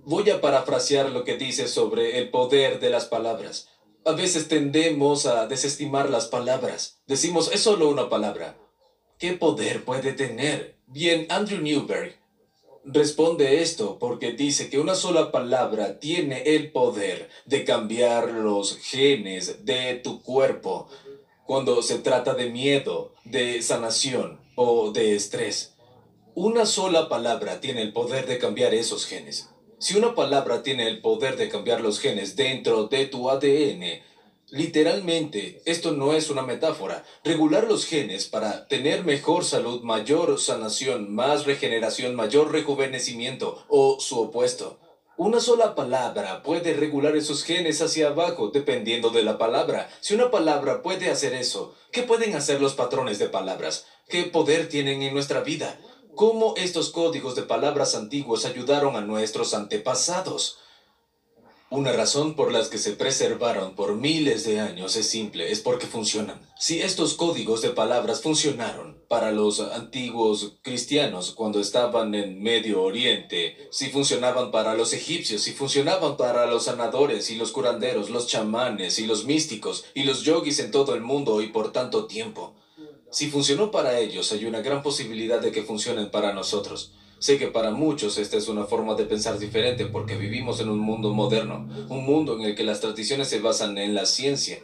Voy 0.05 0.31
a 0.31 0.41
parafrasear 0.41 1.11
lo 1.11 1.25
que 1.25 1.37
dice 1.37 1.67
sobre 1.67 2.19
el 2.19 2.31
poder 2.31 2.79
de 2.79 2.91
las 2.91 3.07
palabras. 3.07 3.71
A 4.05 4.13
veces 4.13 4.47
tendemos 4.47 5.27
a 5.27 5.49
desestimar 5.49 6.11
las 6.11 6.29
palabras. 6.29 7.03
Decimos, 7.09 7.51
es 7.53 7.59
solo 7.59 7.89
una 7.89 8.09
palabra. 8.09 8.57
¿Qué 9.19 9.33
poder 9.33 9.85
puede 9.85 10.13
tener? 10.13 10.79
Bien, 10.87 11.27
Andrew 11.29 11.61
Newberg 11.61 12.20
responde 12.85 13.63
esto 13.63 13.99
porque 13.99 14.33
dice 14.33 14.71
que 14.71 14.79
una 14.79 14.95
sola 14.95 15.31
palabra 15.31 15.99
tiene 15.99 16.43
el 16.43 16.73
poder 16.73 17.29
de 17.45 17.65
cambiar 17.65 18.31
los 18.31 18.79
genes 18.79 19.65
de 19.65 19.95
tu 19.97 20.23
cuerpo 20.23 20.89
cuando 21.45 21.83
se 21.83 21.99
trata 21.99 22.35
de 22.35 22.49
miedo, 22.51 23.15
de 23.25 23.63
sanación 23.63 24.41
o 24.55 24.93
de 24.93 25.15
estrés. 25.15 25.75
Una 26.35 26.65
sola 26.65 27.09
palabra 27.09 27.61
tiene 27.61 27.83
el 27.83 27.93
poder 27.93 28.27
de 28.27 28.39
cambiar 28.39 28.73
esos 28.73 29.05
genes. 29.05 29.51
Si 29.79 29.97
una 29.97 30.15
palabra 30.15 30.63
tiene 30.63 30.87
el 30.87 31.01
poder 31.01 31.37
de 31.37 31.49
cambiar 31.49 31.81
los 31.81 32.01
genes 32.01 32.37
dentro 32.37 32.87
de 32.87 33.07
tu 33.07 33.31
ADN, 33.31 34.03
Literalmente, 34.51 35.63
esto 35.65 35.93
no 35.93 36.13
es 36.13 36.29
una 36.29 36.43
metáfora. 36.43 37.05
Regular 37.23 37.69
los 37.69 37.87
genes 37.87 38.27
para 38.27 38.67
tener 38.67 39.05
mejor 39.05 39.45
salud, 39.45 39.83
mayor 39.83 40.41
sanación, 40.41 41.15
más 41.15 41.47
regeneración, 41.47 42.17
mayor 42.17 42.51
rejuvenecimiento 42.51 43.65
o 43.69 44.01
su 44.01 44.19
opuesto. 44.19 44.81
Una 45.17 45.39
sola 45.39 45.75
palabra 45.75 46.43
puede 46.43 46.73
regular 46.73 47.15
esos 47.15 47.45
genes 47.45 47.81
hacia 47.83 48.09
abajo, 48.09 48.49
dependiendo 48.49 49.11
de 49.11 49.23
la 49.23 49.39
palabra. 49.39 49.89
Si 50.01 50.15
una 50.15 50.31
palabra 50.31 50.83
puede 50.83 51.11
hacer 51.11 51.35
eso, 51.35 51.75
¿qué 51.93 52.03
pueden 52.03 52.35
hacer 52.35 52.61
los 52.61 52.75
patrones 52.75 53.19
de 53.19 53.29
palabras? 53.29 53.87
¿Qué 54.09 54.25
poder 54.25 54.69
tienen 54.69 55.03
en 55.03 55.13
nuestra 55.13 55.41
vida? 55.43 55.79
¿Cómo 56.17 56.55
estos 56.57 56.91
códigos 56.91 57.37
de 57.37 57.43
palabras 57.43 57.95
antiguos 57.95 58.47
ayudaron 58.47 58.97
a 58.97 59.01
nuestros 59.01 59.55
antepasados? 59.55 60.59
Una 61.73 61.93
razón 61.93 62.35
por 62.35 62.51
las 62.51 62.67
que 62.67 62.79
se 62.79 62.95
preservaron 62.95 63.77
por 63.77 63.95
miles 63.95 64.43
de 64.43 64.59
años 64.59 64.97
es 64.97 65.09
simple, 65.09 65.53
es 65.53 65.61
porque 65.61 65.87
funcionan. 65.87 66.41
Si 66.59 66.83
estos 66.83 67.15
códigos 67.15 67.63
de 67.63 67.71
palabras 67.71 68.23
funcionaron 68.23 69.01
para 69.07 69.31
los 69.31 69.61
antiguos 69.61 70.59
cristianos 70.63 71.31
cuando 71.31 71.61
estaban 71.61 72.17
en 72.17 72.43
Medio 72.43 72.83
Oriente, 72.83 73.69
si 73.71 73.89
funcionaban 73.89 74.51
para 74.51 74.75
los 74.75 74.93
egipcios, 74.93 75.43
si 75.43 75.53
funcionaban 75.53 76.17
para 76.17 76.47
los 76.47 76.65
sanadores 76.65 77.31
y 77.31 77.37
los 77.37 77.53
curanderos, 77.53 78.11
los 78.11 78.27
chamanes 78.27 78.99
y 78.99 79.07
los 79.07 79.25
místicos 79.25 79.85
y 79.95 80.03
los 80.03 80.23
yogis 80.23 80.59
en 80.59 80.73
todo 80.73 80.97
el 80.97 81.03
mundo 81.03 81.41
y 81.41 81.51
por 81.51 81.71
tanto 81.71 82.09
tiempo, 82.09 82.57
si 83.13 83.31
funcionó 83.31 83.71
para 83.71 84.01
ellos, 84.01 84.33
hay 84.33 84.45
una 84.45 84.61
gran 84.61 84.83
posibilidad 84.83 85.41
de 85.41 85.53
que 85.53 85.63
funcionen 85.63 86.11
para 86.11 86.33
nosotros. 86.33 86.95
Sé 87.21 87.39
que 87.39 87.49
para 87.49 87.71
muchos 87.71 88.17
esta 88.17 88.39
es 88.39 88.49
una 88.49 88.65
forma 88.65 88.95
de 88.95 89.05
pensar 89.05 89.39
diferente 89.39 89.85
porque 89.85 90.17
vivimos 90.17 90.59
en 90.61 90.71
un 90.71 90.79
mundo 90.79 91.13
moderno, 91.13 91.69
un 91.91 92.07
mundo 92.07 92.35
en 92.37 92.47
el 92.47 92.55
que 92.55 92.65
las 92.65 92.81
tradiciones 92.81 93.29
se 93.29 93.41
basan 93.41 93.77
en 93.77 93.95
la 93.95 94.07
ciencia. 94.07 94.59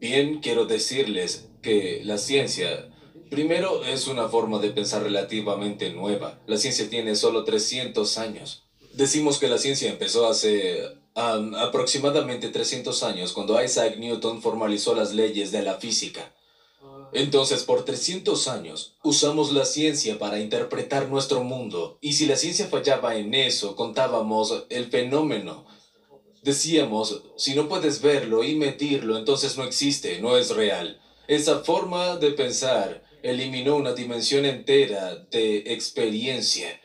Bien, 0.00 0.40
quiero 0.40 0.64
decirles 0.64 1.48
que 1.62 2.00
la 2.04 2.18
ciencia, 2.18 2.90
primero, 3.30 3.84
es 3.84 4.08
una 4.08 4.28
forma 4.28 4.58
de 4.58 4.70
pensar 4.70 5.04
relativamente 5.04 5.92
nueva. 5.92 6.40
La 6.48 6.56
ciencia 6.56 6.90
tiene 6.90 7.14
solo 7.14 7.44
300 7.44 8.18
años. 8.18 8.64
Decimos 8.94 9.38
que 9.38 9.46
la 9.46 9.58
ciencia 9.58 9.90
empezó 9.90 10.28
hace 10.28 10.82
aproximadamente 11.14 12.48
300 12.48 13.04
años, 13.04 13.32
cuando 13.32 13.62
Isaac 13.62 13.96
Newton 13.96 14.42
formalizó 14.42 14.96
las 14.96 15.14
leyes 15.14 15.52
de 15.52 15.62
la 15.62 15.74
física. 15.74 16.34
Entonces, 17.12 17.64
por 17.64 17.84
300 17.84 18.48
años, 18.48 18.96
usamos 19.02 19.52
la 19.52 19.64
ciencia 19.64 20.18
para 20.18 20.38
interpretar 20.38 21.08
nuestro 21.08 21.42
mundo, 21.42 21.98
y 22.00 22.12
si 22.12 22.26
la 22.26 22.36
ciencia 22.36 22.66
fallaba 22.66 23.16
en 23.16 23.34
eso, 23.34 23.74
contábamos 23.74 24.64
el 24.68 24.90
fenómeno. 24.90 25.66
Decíamos, 26.42 27.22
si 27.36 27.54
no 27.54 27.68
puedes 27.68 28.00
verlo 28.00 28.44
y 28.44 28.54
medirlo, 28.54 29.18
entonces 29.18 29.58
no 29.58 29.64
existe, 29.64 30.20
no 30.20 30.36
es 30.36 30.50
real. 30.50 31.00
Esa 31.26 31.60
forma 31.60 32.16
de 32.16 32.30
pensar 32.30 33.02
eliminó 33.22 33.76
una 33.76 33.92
dimensión 33.92 34.46
entera 34.46 35.16
de 35.30 35.58
experiencia, 35.72 36.80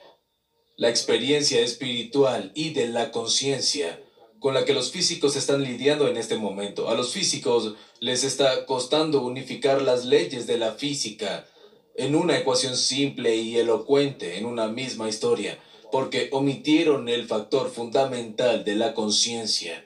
la 0.76 0.90
experiencia 0.90 1.62
espiritual 1.62 2.52
y 2.54 2.72
de 2.72 2.88
la 2.90 3.12
conciencia 3.12 4.02
con 4.46 4.54
la 4.54 4.64
que 4.64 4.76
los 4.76 4.92
físicos 4.92 5.36
están 5.36 5.64
lidiando 5.64 6.08
en 6.08 6.18
este 6.18 6.38
momento. 6.38 6.88
A 6.88 6.94
los 6.94 7.14
físicos 7.14 7.74
les 8.00 8.24
está 8.24 8.68
costando 8.68 9.24
unificar 9.24 9.82
las 9.82 10.06
leyes 10.06 10.46
de 10.46 10.60
la 10.60 10.74
física 10.74 11.48
en 11.96 12.14
una 12.14 12.38
ecuación 12.38 12.78
simple 12.78 13.36
y 13.38 13.58
elocuente, 13.58 14.38
en 14.38 14.46
una 14.46 14.68
misma 14.68 15.10
historia, 15.10 15.58
porque 15.92 16.30
omitieron 16.32 17.10
el 17.10 17.26
factor 17.26 17.72
fundamental 17.72 18.64
de 18.64 18.76
la 18.76 18.94
conciencia 18.94 19.84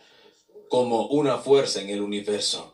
como 0.67 1.07
una 1.07 1.37
fuerza 1.37 1.79
en 1.79 1.89
el 1.89 2.01
universo. 2.01 2.73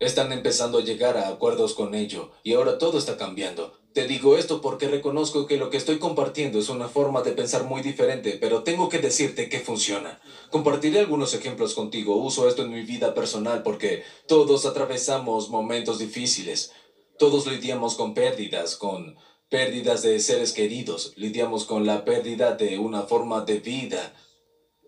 Están 0.00 0.32
empezando 0.32 0.78
a 0.78 0.82
llegar 0.82 1.16
a 1.16 1.28
acuerdos 1.28 1.74
con 1.74 1.94
ello, 1.94 2.32
y 2.42 2.54
ahora 2.54 2.76
todo 2.76 2.98
está 2.98 3.16
cambiando. 3.16 3.79
Te 3.92 4.06
digo 4.06 4.36
esto 4.36 4.60
porque 4.60 4.86
reconozco 4.86 5.46
que 5.46 5.56
lo 5.56 5.68
que 5.68 5.76
estoy 5.76 5.98
compartiendo 5.98 6.60
es 6.60 6.68
una 6.68 6.88
forma 6.88 7.22
de 7.22 7.32
pensar 7.32 7.64
muy 7.64 7.82
diferente, 7.82 8.38
pero 8.40 8.62
tengo 8.62 8.88
que 8.88 9.00
decirte 9.00 9.48
que 9.48 9.58
funciona. 9.58 10.20
Compartiré 10.50 11.00
algunos 11.00 11.34
ejemplos 11.34 11.74
contigo. 11.74 12.14
Uso 12.16 12.46
esto 12.46 12.62
en 12.62 12.70
mi 12.70 12.82
vida 12.82 13.14
personal 13.14 13.64
porque 13.64 14.04
todos 14.28 14.64
atravesamos 14.64 15.50
momentos 15.50 15.98
difíciles. 15.98 16.70
Todos 17.18 17.48
lidiamos 17.48 17.96
con 17.96 18.14
pérdidas, 18.14 18.76
con 18.76 19.16
pérdidas 19.48 20.02
de 20.02 20.20
seres 20.20 20.52
queridos. 20.52 21.12
Lidiamos 21.16 21.64
con 21.64 21.84
la 21.84 22.04
pérdida 22.04 22.54
de 22.54 22.78
una 22.78 23.02
forma 23.02 23.40
de 23.44 23.58
vida. 23.58 24.14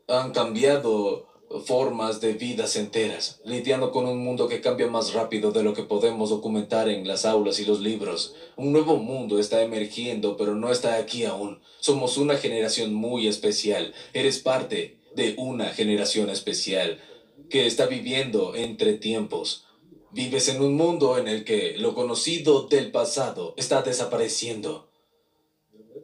Han 0.06 0.30
cambiado 0.30 1.31
formas 1.60 2.20
de 2.20 2.32
vidas 2.32 2.76
enteras, 2.76 3.40
lidiando 3.44 3.92
con 3.92 4.06
un 4.06 4.18
mundo 4.18 4.48
que 4.48 4.60
cambia 4.60 4.86
más 4.86 5.12
rápido 5.12 5.52
de 5.52 5.62
lo 5.62 5.74
que 5.74 5.82
podemos 5.82 6.30
documentar 6.30 6.88
en 6.88 7.06
las 7.06 7.24
aulas 7.24 7.60
y 7.60 7.64
los 7.64 7.80
libros. 7.80 8.34
Un 8.56 8.72
nuevo 8.72 8.96
mundo 8.96 9.38
está 9.38 9.62
emergiendo, 9.62 10.36
pero 10.36 10.54
no 10.54 10.72
está 10.72 10.96
aquí 10.96 11.24
aún. 11.24 11.60
Somos 11.80 12.16
una 12.16 12.36
generación 12.36 12.94
muy 12.94 13.26
especial. 13.28 13.92
Eres 14.12 14.38
parte 14.38 14.98
de 15.14 15.34
una 15.36 15.66
generación 15.66 16.30
especial 16.30 17.00
que 17.50 17.66
está 17.66 17.86
viviendo 17.86 18.54
entre 18.54 18.94
tiempos. 18.94 19.66
Vives 20.10 20.48
en 20.48 20.62
un 20.62 20.74
mundo 20.74 21.18
en 21.18 21.28
el 21.28 21.44
que 21.44 21.76
lo 21.78 21.94
conocido 21.94 22.66
del 22.66 22.90
pasado 22.90 23.54
está 23.56 23.82
desapareciendo. 23.82 24.88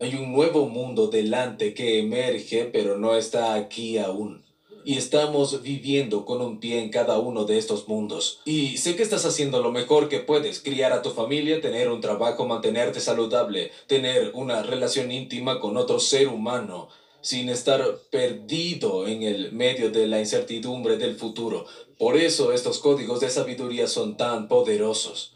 Hay 0.01 0.15
un 0.15 0.33
nuevo 0.33 0.69
mundo 0.69 1.09
delante 1.09 1.75
que 1.75 1.99
emerge, 1.99 2.67
pero 2.67 2.99
no 2.99 3.17
está 3.17 3.55
aquí 3.55 3.99
aún 3.99 4.48
y 4.89 4.97
estamos 4.97 5.61
viviendo 5.61 6.25
con 6.25 6.41
un 6.41 6.61
pie 6.61 6.79
en 6.83 6.89
cada 6.89 7.19
uno 7.19 7.45
de 7.45 7.59
estos 7.59 7.89
mundos. 7.89 8.41
Y 8.47 8.79
sé 8.79 8.97
que 8.97 9.03
estás 9.03 9.27
haciendo 9.27 9.61
lo 9.61 9.71
mejor 9.71 10.09
que 10.09 10.21
puedes, 10.21 10.63
criar 10.63 10.95
a 10.95 11.03
tu 11.03 11.11
familia, 11.11 11.61
tener 11.61 11.91
un 11.91 12.01
trabajo, 12.01 12.47
mantenerte 12.47 12.99
saludable, 12.99 13.71
tener 13.87 14.31
una 14.33 14.63
relación 14.63 15.13
íntima 15.13 15.61
con 15.61 15.77
otro 15.77 16.01
ser 16.01 16.29
humano, 16.29 16.89
sin 17.21 17.51
estar 17.51 17.85
perdido 18.11 19.07
en 19.07 19.25
el 19.25 19.53
medio 19.53 19.91
de 19.91 20.07
la 20.07 20.21
incertidumbre 20.21 20.97
del 20.97 21.17
futuro. 21.17 21.67
Por 21.99 22.17
eso 22.17 22.55
estos 22.55 22.79
códigos 22.79 23.21
de 23.21 23.29
sabiduría 23.29 23.89
son 23.89 24.17
tan 24.17 24.49
poderosos, 24.49 25.35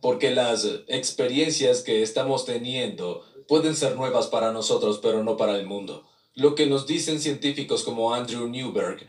porque 0.00 0.30
las 0.30 0.64
experiencias 0.86 1.82
que 1.82 2.04
estamos 2.04 2.44
teniendo 2.44 3.24
pueden 3.48 3.74
ser 3.74 3.96
nuevas 3.96 4.28
para 4.28 4.52
nosotros, 4.52 5.00
pero 5.02 5.24
no 5.24 5.36
para 5.36 5.56
el 5.56 5.66
mundo. 5.66 6.04
Lo 6.34 6.54
que 6.54 6.66
nos 6.66 6.86
dicen 6.86 7.20
científicos 7.20 7.82
como 7.82 8.14
Andrew 8.14 8.48
Newberg 8.48 9.06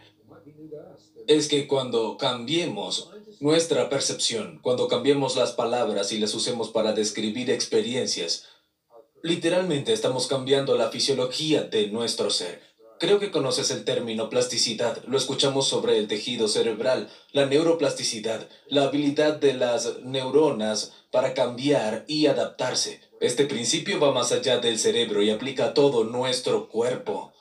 es 1.28 1.48
que 1.48 1.68
cuando 1.68 2.18
cambiemos 2.18 3.12
nuestra 3.40 3.90
percepción, 3.90 4.60
cuando 4.62 4.90
cambiemos 4.90 5.38
las 5.38 5.54
palabras 5.54 6.12
y 6.12 6.20
las 6.20 6.34
usemos 6.34 6.70
para 6.70 6.92
describir 6.92 7.50
experiencias, 7.50 8.48
literalmente 9.22 9.94
estamos 9.94 10.28
cambiando 10.28 10.76
la 10.76 10.90
fisiología 10.90 11.64
de 11.64 11.88
nuestro 11.88 12.30
ser. 12.30 12.73
Creo 13.04 13.20
que 13.20 13.32
conoces 13.32 13.70
el 13.70 13.84
término 13.84 14.30
plasticidad. 14.30 15.04
Lo 15.08 15.18
escuchamos 15.18 15.68
sobre 15.68 15.98
el 15.98 16.08
tejido 16.08 16.48
cerebral, 16.48 17.10
la 17.34 17.46
neuroplasticidad, 17.46 18.48
la 18.70 18.84
habilidad 18.84 19.36
de 19.36 19.54
las 19.54 20.00
neuronas 20.04 20.94
para 21.12 21.34
cambiar 21.34 22.06
y 22.08 22.28
adaptarse. 22.28 23.02
Este 23.20 23.44
principio 23.44 24.00
va 24.00 24.14
más 24.14 24.32
allá 24.32 24.60
del 24.60 24.80
cerebro 24.80 25.22
y 25.22 25.32
aplica 25.32 25.66
a 25.66 25.74
todo 25.74 26.06
nuestro 26.06 26.70
cuerpo. 26.70 27.34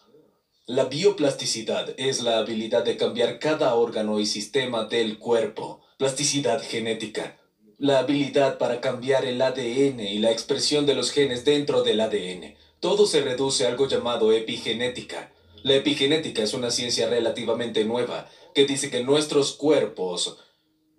La 0.66 0.86
bioplasticidad 0.86 1.94
es 1.96 2.22
la 2.22 2.38
habilidad 2.38 2.84
de 2.84 2.96
cambiar 2.96 3.38
cada 3.38 3.76
órgano 3.76 4.18
y 4.18 4.26
sistema 4.26 4.86
del 4.86 5.20
cuerpo. 5.20 5.80
Plasticidad 5.96 6.60
genética. 6.60 7.38
La 7.78 8.00
habilidad 8.00 8.58
para 8.58 8.80
cambiar 8.80 9.24
el 9.24 9.40
ADN 9.40 10.00
y 10.00 10.18
la 10.18 10.32
expresión 10.32 10.86
de 10.86 10.96
los 10.96 11.12
genes 11.12 11.44
dentro 11.44 11.84
del 11.84 12.00
ADN. 12.00 12.56
Todo 12.80 13.06
se 13.06 13.20
reduce 13.20 13.64
a 13.64 13.68
algo 13.68 13.86
llamado 13.86 14.32
epigenética. 14.32 15.32
La 15.62 15.74
epigenética 15.74 16.42
es 16.42 16.54
una 16.54 16.70
ciencia 16.70 17.08
relativamente 17.08 17.84
nueva 17.84 18.28
que 18.54 18.66
dice 18.66 18.90
que 18.90 19.02
nuestros 19.02 19.52
cuerpos 19.52 20.38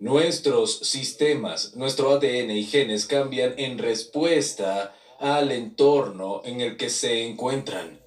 Nuestros 0.00 0.80
sistemas, 0.80 1.76
nuestro 1.76 2.10
ADN 2.10 2.50
y 2.50 2.64
genes 2.64 3.06
cambian 3.06 3.54
en 3.58 3.78
respuesta 3.78 4.94
al 5.20 5.52
entorno 5.52 6.42
en 6.44 6.60
el 6.60 6.76
que 6.76 6.90
se 6.90 7.26
encuentran. 7.26 8.02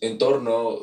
Entorno 0.00 0.78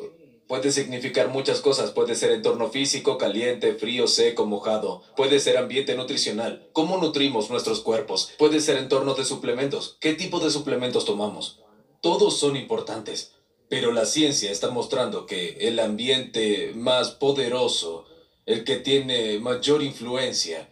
puede 0.48 0.72
significar 0.72 1.28
muchas 1.28 1.60
cosas. 1.60 1.92
Puede 1.92 2.16
ser 2.16 2.32
entorno 2.32 2.68
físico, 2.70 3.16
caliente, 3.16 3.74
frío, 3.74 4.08
seco, 4.08 4.46
mojado. 4.46 5.02
Puede 5.16 5.38
ser 5.38 5.56
ambiente 5.56 5.94
nutricional. 5.94 6.68
¿Cómo 6.72 6.98
nutrimos 6.98 7.48
nuestros 7.48 7.80
cuerpos? 7.80 8.32
Puede 8.36 8.60
ser 8.60 8.76
entorno 8.76 9.14
de 9.14 9.24
suplementos. 9.24 9.96
¿Qué 10.00 10.12
tipo 10.14 10.40
de 10.40 10.50
suplementos 10.50 11.04
tomamos? 11.04 11.60
Todos 12.02 12.36
son 12.36 12.56
importantes. 12.56 13.32
Pero 13.68 13.92
la 13.92 14.06
ciencia 14.06 14.50
está 14.50 14.70
mostrando 14.70 15.26
que 15.26 15.56
el 15.60 15.80
ambiente 15.80 16.72
más 16.74 17.10
poderoso 17.10 18.06
el 18.46 18.64
que 18.64 18.76
tiene 18.76 19.38
mayor 19.38 19.82
influencia 19.82 20.68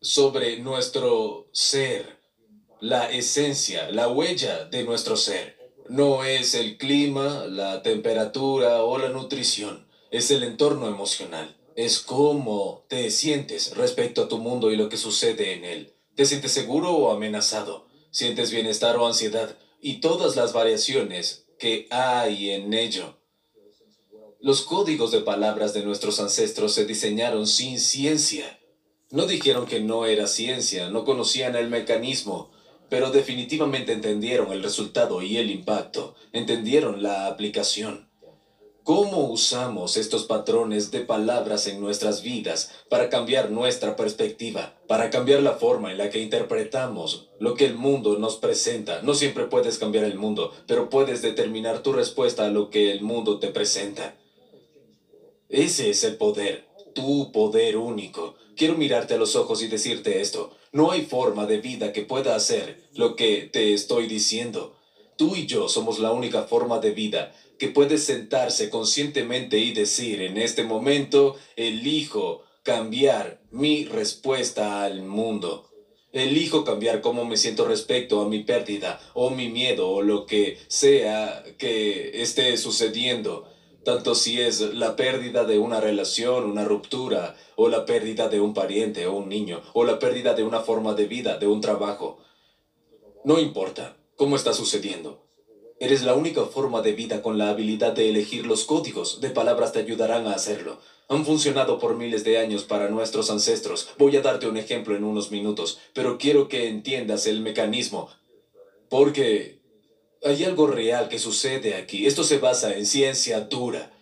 sobre 0.00 0.58
nuestro 0.58 1.48
ser, 1.52 2.20
la 2.80 3.10
esencia, 3.10 3.90
la 3.90 4.08
huella 4.08 4.64
de 4.66 4.84
nuestro 4.84 5.16
ser. 5.16 5.58
No 5.88 6.22
es 6.22 6.54
el 6.54 6.76
clima, 6.78 7.46
la 7.48 7.82
temperatura 7.82 8.82
o 8.84 8.98
la 8.98 9.08
nutrición, 9.08 9.88
es 10.10 10.30
el 10.30 10.42
entorno 10.42 10.86
emocional. 10.86 11.54
es 11.74 12.00
cómo 12.00 12.84
te 12.88 13.08
sientes 13.08 13.76
respecto 13.76 14.22
a 14.22 14.28
tu 14.28 14.38
mundo 14.38 14.72
y 14.72 14.76
lo 14.76 14.88
que 14.88 14.96
sucede 14.96 15.52
en 15.52 15.64
él. 15.64 15.94
¿Te 16.16 16.26
sientes 16.26 16.50
seguro 16.50 16.90
o 16.90 17.12
amenazado? 17.12 17.86
¿Sientes 18.10 18.50
bienestar 18.50 18.96
o 18.96 19.06
ansiedad? 19.06 19.56
Y 19.80 20.00
todas 20.00 20.34
las 20.34 20.52
variaciones 20.52 21.46
que 21.58 21.86
hay 21.90 22.50
en 22.50 22.72
ello. 22.72 23.18
Los 24.40 24.62
códigos 24.62 25.10
de 25.10 25.20
palabras 25.20 25.74
de 25.74 25.84
nuestros 25.84 26.20
ancestros 26.20 26.72
se 26.72 26.84
diseñaron 26.84 27.46
sin 27.46 27.80
ciencia. 27.80 28.60
No 29.10 29.26
dijeron 29.26 29.66
que 29.66 29.80
no 29.80 30.06
era 30.06 30.26
ciencia, 30.26 30.90
no 30.90 31.04
conocían 31.04 31.56
el 31.56 31.68
mecanismo, 31.68 32.52
pero 32.88 33.10
definitivamente 33.10 33.92
entendieron 33.92 34.52
el 34.52 34.62
resultado 34.62 35.22
y 35.22 35.38
el 35.38 35.50
impacto, 35.50 36.14
entendieron 36.32 37.02
la 37.02 37.26
aplicación. 37.26 38.07
¿Cómo 38.88 39.24
usamos 39.24 39.98
estos 39.98 40.24
patrones 40.24 40.90
de 40.90 41.00
palabras 41.00 41.66
en 41.66 41.78
nuestras 41.78 42.22
vidas 42.22 42.70
para 42.88 43.10
cambiar 43.10 43.50
nuestra 43.50 43.96
perspectiva, 43.96 44.78
para 44.86 45.10
cambiar 45.10 45.42
la 45.42 45.56
forma 45.56 45.92
en 45.92 45.98
la 45.98 46.08
que 46.08 46.22
interpretamos 46.22 47.28
lo 47.38 47.52
que 47.52 47.66
el 47.66 47.74
mundo 47.74 48.18
nos 48.18 48.36
presenta? 48.36 49.02
No 49.02 49.12
siempre 49.12 49.44
puedes 49.44 49.76
cambiar 49.76 50.04
el 50.04 50.16
mundo, 50.16 50.54
pero 50.66 50.88
puedes 50.88 51.20
determinar 51.20 51.82
tu 51.82 51.92
respuesta 51.92 52.46
a 52.46 52.50
lo 52.50 52.70
que 52.70 52.90
el 52.90 53.02
mundo 53.02 53.38
te 53.38 53.48
presenta. 53.48 54.16
Ese 55.50 55.90
es 55.90 56.02
el 56.04 56.16
poder, 56.16 56.66
tu 56.94 57.30
poder 57.30 57.76
único. 57.76 58.36
Quiero 58.56 58.72
mirarte 58.72 59.12
a 59.12 59.18
los 59.18 59.36
ojos 59.36 59.62
y 59.62 59.68
decirte 59.68 60.22
esto. 60.22 60.56
No 60.72 60.92
hay 60.92 61.02
forma 61.04 61.44
de 61.44 61.58
vida 61.58 61.92
que 61.92 62.06
pueda 62.06 62.34
hacer 62.34 62.88
lo 62.94 63.16
que 63.16 63.50
te 63.52 63.74
estoy 63.74 64.06
diciendo. 64.06 64.76
Tú 65.18 65.34
y 65.36 65.46
yo 65.46 65.68
somos 65.68 65.98
la 65.98 66.12
única 66.12 66.44
forma 66.44 66.78
de 66.78 66.92
vida 66.92 67.34
que 67.58 67.68
puede 67.68 67.98
sentarse 67.98 68.70
conscientemente 68.70 69.58
y 69.58 69.72
decir, 69.72 70.22
en 70.22 70.36
este 70.38 70.64
momento 70.64 71.36
elijo 71.56 72.42
cambiar 72.62 73.40
mi 73.50 73.84
respuesta 73.84 74.84
al 74.84 75.02
mundo. 75.02 75.68
Elijo 76.12 76.64
cambiar 76.64 77.00
cómo 77.00 77.24
me 77.24 77.36
siento 77.36 77.66
respecto 77.66 78.20
a 78.20 78.28
mi 78.28 78.42
pérdida 78.42 79.00
o 79.14 79.30
mi 79.30 79.48
miedo 79.48 79.90
o 79.90 80.02
lo 80.02 80.26
que 80.26 80.58
sea 80.68 81.44
que 81.58 82.22
esté 82.22 82.56
sucediendo, 82.56 83.50
tanto 83.84 84.14
si 84.14 84.40
es 84.40 84.60
la 84.60 84.96
pérdida 84.96 85.44
de 85.44 85.58
una 85.58 85.80
relación, 85.80 86.44
una 86.44 86.64
ruptura, 86.64 87.36
o 87.56 87.68
la 87.68 87.84
pérdida 87.84 88.28
de 88.28 88.40
un 88.40 88.54
pariente 88.54 89.06
o 89.06 89.14
un 89.14 89.28
niño, 89.28 89.62
o 89.74 89.84
la 89.84 89.98
pérdida 89.98 90.34
de 90.34 90.44
una 90.44 90.60
forma 90.60 90.94
de 90.94 91.06
vida, 91.06 91.38
de 91.38 91.46
un 91.46 91.60
trabajo. 91.60 92.18
No 93.24 93.38
importa 93.38 93.96
cómo 94.16 94.36
está 94.36 94.54
sucediendo. 94.54 95.27
Eres 95.80 96.02
la 96.02 96.14
única 96.14 96.44
forma 96.44 96.82
de 96.82 96.92
vida 96.92 97.22
con 97.22 97.38
la 97.38 97.50
habilidad 97.50 97.92
de 97.92 98.08
elegir 98.08 98.46
los 98.46 98.64
códigos 98.64 99.20
de 99.20 99.30
palabras 99.30 99.72
te 99.72 99.78
ayudarán 99.78 100.26
a 100.26 100.32
hacerlo. 100.32 100.80
Han 101.08 101.24
funcionado 101.24 101.78
por 101.78 101.94
miles 101.94 102.24
de 102.24 102.38
años 102.38 102.64
para 102.64 102.88
nuestros 102.88 103.30
ancestros. 103.30 103.88
Voy 103.96 104.16
a 104.16 104.20
darte 104.20 104.48
un 104.48 104.56
ejemplo 104.56 104.96
en 104.96 105.04
unos 105.04 105.30
minutos, 105.30 105.78
pero 105.94 106.18
quiero 106.18 106.48
que 106.48 106.66
entiendas 106.66 107.26
el 107.26 107.42
mecanismo. 107.42 108.10
Porque 108.88 109.60
hay 110.24 110.42
algo 110.42 110.66
real 110.66 111.08
que 111.08 111.20
sucede 111.20 111.76
aquí. 111.76 112.06
Esto 112.06 112.24
se 112.24 112.38
basa 112.38 112.76
en 112.76 112.84
ciencia 112.84 113.42
dura 113.42 113.92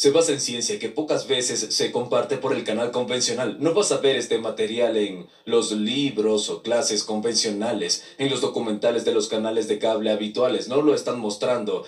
se 0.00 0.12
basa 0.12 0.32
en 0.32 0.40
ciencia 0.40 0.78
que 0.78 0.88
pocas 0.88 1.28
veces 1.28 1.74
se 1.74 1.92
comparte 1.92 2.38
por 2.38 2.54
el 2.54 2.64
canal 2.64 2.90
convencional. 2.90 3.58
No 3.60 3.74
vas 3.74 3.92
a 3.92 3.98
ver 3.98 4.16
este 4.16 4.38
material 4.38 4.96
en 4.96 5.26
los 5.44 5.72
libros 5.72 6.48
o 6.48 6.62
clases 6.62 7.04
convencionales, 7.04 8.02
en 8.16 8.30
los 8.30 8.40
documentales 8.40 9.04
de 9.04 9.12
los 9.12 9.28
canales 9.28 9.68
de 9.68 9.78
cable 9.78 10.10
habituales, 10.10 10.68
no 10.68 10.80
lo 10.80 10.94
están 10.94 11.20
mostrando. 11.20 11.84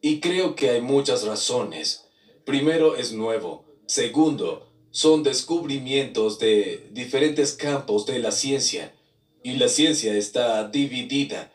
Y 0.00 0.20
creo 0.20 0.54
que 0.54 0.70
hay 0.70 0.80
muchas 0.80 1.24
razones. 1.24 2.06
Primero, 2.46 2.96
es 2.96 3.12
nuevo. 3.12 3.66
Segundo, 3.84 4.66
son 4.90 5.22
descubrimientos 5.22 6.38
de 6.38 6.88
diferentes 6.92 7.52
campos 7.52 8.06
de 8.06 8.20
la 8.20 8.32
ciencia. 8.32 8.94
Y 9.42 9.56
la 9.56 9.68
ciencia 9.68 10.14
está 10.14 10.66
dividida. 10.66 11.52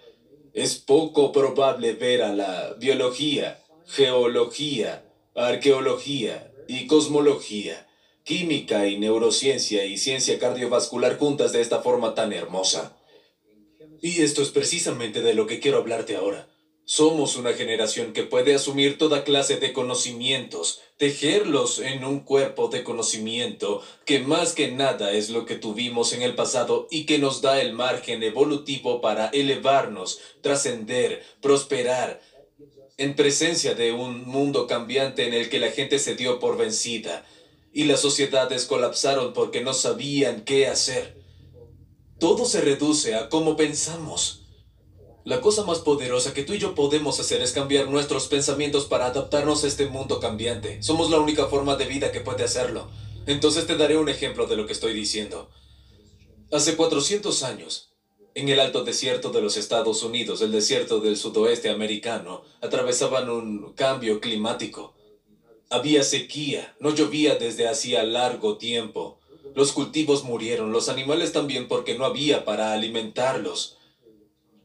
Es 0.53 0.75
poco 0.75 1.31
probable 1.31 1.93
ver 1.93 2.21
a 2.21 2.31
la 2.31 2.75
biología, 2.77 3.59
geología, 3.87 5.04
arqueología 5.35 6.49
y 6.67 6.87
cosmología, 6.87 7.87
química 8.23 8.87
y 8.87 8.97
neurociencia 8.97 9.83
y 9.83 9.97
ciencia 9.97 10.39
cardiovascular 10.39 11.17
juntas 11.17 11.51
de 11.51 11.59
esta 11.59 11.81
forma 11.81 12.15
tan 12.15 12.31
hermosa. 12.31 12.97
Y 14.01 14.21
esto 14.21 14.41
es 14.41 14.49
precisamente 14.49 15.21
de 15.21 15.33
lo 15.33 15.45
que 15.45 15.59
quiero 15.59 15.79
hablarte 15.79 16.15
ahora. 16.15 16.47
Somos 16.87 17.35
una 17.35 17.53
generación 17.53 18.13
que 18.13 18.23
puede 18.23 18.53
asumir 18.53 18.97
toda 18.97 19.23
clase 19.23 19.57
de 19.57 19.73
conocimientos, 19.73 20.81
tejerlos 20.97 21.79
en 21.79 22.05
un 22.05 22.19
cuerpo 22.19 22.67
de 22.67 22.83
conocimiento 22.83 23.81
que 24.05 24.19
más 24.19 24.53
que 24.53 24.71
nada 24.71 25.11
es 25.11 25.31
lo 25.31 25.45
que 25.45 25.55
tuvimos 25.55 26.13
en 26.13 26.21
el 26.21 26.35
pasado 26.35 26.87
y 26.91 27.07
que 27.07 27.17
nos 27.17 27.41
da 27.41 27.59
el 27.59 27.73
margen 27.73 28.21
evolutivo 28.21 29.01
para 29.01 29.27
elevarnos, 29.29 30.19
trascender, 30.41 31.23
prosperar, 31.41 32.21
en 32.97 33.15
presencia 33.15 33.75
de 33.75 33.91
un 33.91 34.25
mundo 34.25 34.67
cambiante 34.67 35.27
en 35.27 35.33
el 35.33 35.49
que 35.49 35.59
la 35.59 35.71
gente 35.71 35.99
se 35.99 36.15
dio 36.15 36.39
por 36.39 36.57
vencida 36.57 37.25
y 37.73 37.83
las 37.83 37.99
sociedades 37.99 38.65
colapsaron 38.65 39.33
porque 39.33 39.61
no 39.61 39.73
sabían 39.73 40.45
qué 40.45 40.67
hacer. 40.67 41.21
Todo 42.19 42.45
se 42.45 42.61
reduce 42.61 43.15
a 43.15 43.27
cómo 43.27 43.57
pensamos. 43.57 44.43
La 45.25 45.41
cosa 45.41 45.65
más 45.65 45.79
poderosa 45.79 46.33
que 46.33 46.43
tú 46.43 46.53
y 46.53 46.59
yo 46.59 46.75
podemos 46.75 47.19
hacer 47.19 47.41
es 47.41 47.51
cambiar 47.51 47.89
nuestros 47.89 48.27
pensamientos 48.27 48.85
para 48.85 49.07
adaptarnos 49.07 49.63
a 49.63 49.67
este 49.67 49.87
mundo 49.87 50.19
cambiante. 50.19 50.81
Somos 50.81 51.09
la 51.09 51.19
única 51.19 51.47
forma 51.47 51.75
de 51.75 51.85
vida 51.85 52.11
que 52.11 52.21
puede 52.21 52.43
hacerlo. 52.43 52.89
Entonces 53.25 53.67
te 53.67 53.75
daré 53.75 53.97
un 53.97 54.07
ejemplo 54.07 54.45
de 54.45 54.55
lo 54.55 54.67
que 54.67 54.73
estoy 54.73 54.93
diciendo. 54.93 55.49
Hace 56.51 56.77
400 56.77 57.43
años, 57.43 57.94
en 58.35 58.49
el 58.49 58.59
alto 58.59 58.83
desierto 58.83 59.31
de 59.31 59.41
los 59.41 59.55
Estados 59.55 60.03
Unidos, 60.03 60.41
el 60.41 60.51
desierto 60.51 60.99
del 60.99 61.15
sudoeste 61.15 61.69
americano, 61.69 62.43
atravesaban 62.61 63.29
un 63.29 63.71
cambio 63.73 64.19
climático. 64.19 64.93
Había 65.69 66.03
sequía, 66.03 66.75
no 66.81 66.93
llovía 66.93 67.35
desde 67.35 67.69
hacía 67.69 68.03
largo 68.03 68.57
tiempo. 68.57 69.19
Los 69.55 69.71
cultivos 69.71 70.25
murieron, 70.25 70.73
los 70.73 70.89
animales 70.89 71.31
también 71.31 71.69
porque 71.69 71.97
no 71.97 72.03
había 72.03 72.43
para 72.43 72.73
alimentarlos. 72.73 73.77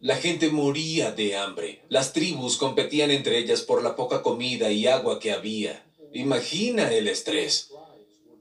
La 0.01 0.17
gente 0.17 0.51
moría 0.51 1.13
de 1.13 1.37
hambre. 1.37 1.85
Las 1.89 2.13
tribus 2.13 2.57
competían 2.57 3.13
entre 3.13 3.39
ellas 3.39 3.63
por 3.63 3.85
la 3.85 3.95
poca 3.95 4.21
comida 4.21 4.73
y 4.73 4.89
agua 4.89 5.21
que 5.21 5.31
había. 5.31 5.87
Imagina 6.13 6.93
el 6.93 7.07
estrés. 7.07 7.71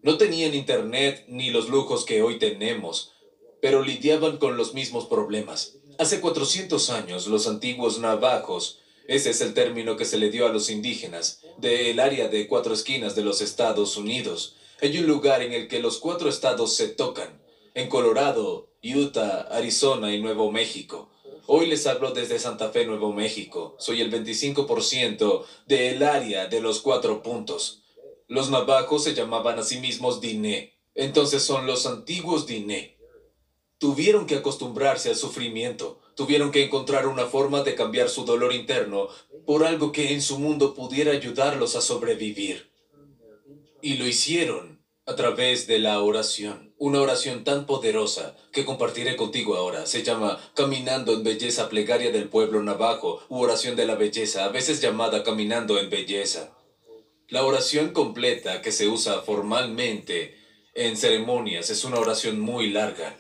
No 0.02 0.18
tenían 0.18 0.56
internet 0.56 1.26
ni 1.28 1.52
los 1.52 1.70
lujos 1.70 2.04
que 2.04 2.24
hoy 2.24 2.40
tenemos 2.40 3.14
pero 3.62 3.84
lidiaban 3.84 4.38
con 4.38 4.58
los 4.58 4.74
mismos 4.74 5.06
problemas. 5.06 5.76
Hace 5.98 6.22
400 6.22 6.90
años, 6.92 7.28
los 7.28 7.48
antiguos 7.48 8.00
navajos, 8.00 8.80
ese 9.08 9.32
es 9.32 9.42
el 9.42 9.54
término 9.54 9.98
que 9.98 10.06
se 10.06 10.18
le 10.18 10.30
dio 10.30 10.46
a 10.46 10.54
los 10.54 10.70
indígenas, 10.70 11.42
del 11.58 12.00
área 12.00 12.28
de 12.28 12.48
cuatro 12.48 12.74
esquinas 12.74 13.16
de 13.16 13.24
los 13.24 13.42
Estados 13.42 13.98
Unidos. 13.98 14.56
Hay 14.82 14.98
un 14.98 15.08
lugar 15.08 15.42
en 15.42 15.52
el 15.52 15.68
que 15.68 15.80
los 15.80 15.98
cuatro 15.98 16.30
estados 16.30 16.76
se 16.76 16.90
tocan, 16.90 17.42
en 17.74 17.90
Colorado, 17.90 18.70
Utah, 18.84 19.42
Arizona 19.52 20.14
y 20.14 20.22
Nuevo 20.22 20.52
México. 20.52 21.10
Hoy 21.48 21.66
les 21.66 21.88
hablo 21.88 22.12
desde 22.12 22.38
Santa 22.38 22.70
Fe, 22.70 22.86
Nuevo 22.86 23.12
México. 23.12 23.76
Soy 23.80 24.02
el 24.02 24.12
25% 24.12 25.44
del 25.66 26.04
área 26.04 26.46
de 26.46 26.62
los 26.62 26.80
cuatro 26.80 27.24
puntos. 27.24 27.82
Los 28.28 28.52
navajos 28.52 29.04
se 29.04 29.16
llamaban 29.16 29.58
a 29.58 29.64
sí 29.64 29.80
mismos 29.80 30.22
Diné. 30.22 30.78
Entonces 30.94 31.42
son 31.42 31.66
los 31.66 31.88
antiguos 31.88 32.46
Diné. 32.46 32.99
Tuvieron 33.80 34.26
que 34.26 34.36
acostumbrarse 34.36 35.10
al 35.10 35.16
sufrimiento, 35.16 36.02
tuvieron 36.14 36.52
que 36.52 36.66
encontrar 36.66 37.08
una 37.08 37.28
forma 37.28 37.64
de 37.64 37.76
cambiar 37.76 38.10
su 38.10 38.26
dolor 38.26 38.54
interno 38.54 39.08
por 39.46 39.66
algo 39.66 39.94
que 39.94 40.12
en 40.12 40.22
su 40.22 40.38
mundo 40.38 40.74
pudiera 40.74 41.14
ayudarlos 41.14 41.78
a 41.78 41.82
sobrevivir. 41.82 42.74
Y 43.82 43.94
lo 43.94 44.06
hicieron 44.06 44.84
a 45.06 45.16
través 45.16 45.66
de 45.66 45.80
la 45.80 46.02
oración, 46.02 46.76
una 46.78 47.02
oración 47.02 47.46
tan 47.46 47.66
poderosa 47.66 48.36
que 48.52 48.66
compartiré 48.66 49.16
contigo 49.16 49.56
ahora. 49.56 49.86
Se 49.86 50.04
llama 50.04 50.38
Caminando 50.56 51.14
en 51.14 51.24
Belleza 51.24 51.70
Plegaria 51.70 52.12
del 52.12 52.28
Pueblo 52.28 52.62
Navajo 52.62 53.22
u 53.30 53.40
Oración 53.40 53.78
de 53.78 53.88
la 53.88 53.96
Belleza, 53.96 54.44
a 54.44 54.50
veces 54.50 54.82
llamada 54.82 55.24
Caminando 55.24 55.80
en 55.80 55.90
Belleza. 55.90 56.52
La 57.30 57.46
oración 57.46 57.92
completa 57.94 58.62
que 58.62 58.74
se 58.74 58.90
usa 58.90 59.22
formalmente 59.22 60.38
en 60.76 60.98
ceremonias 60.98 61.70
es 61.70 61.86
una 61.86 61.98
oración 61.98 62.42
muy 62.42 62.70
larga 62.70 63.18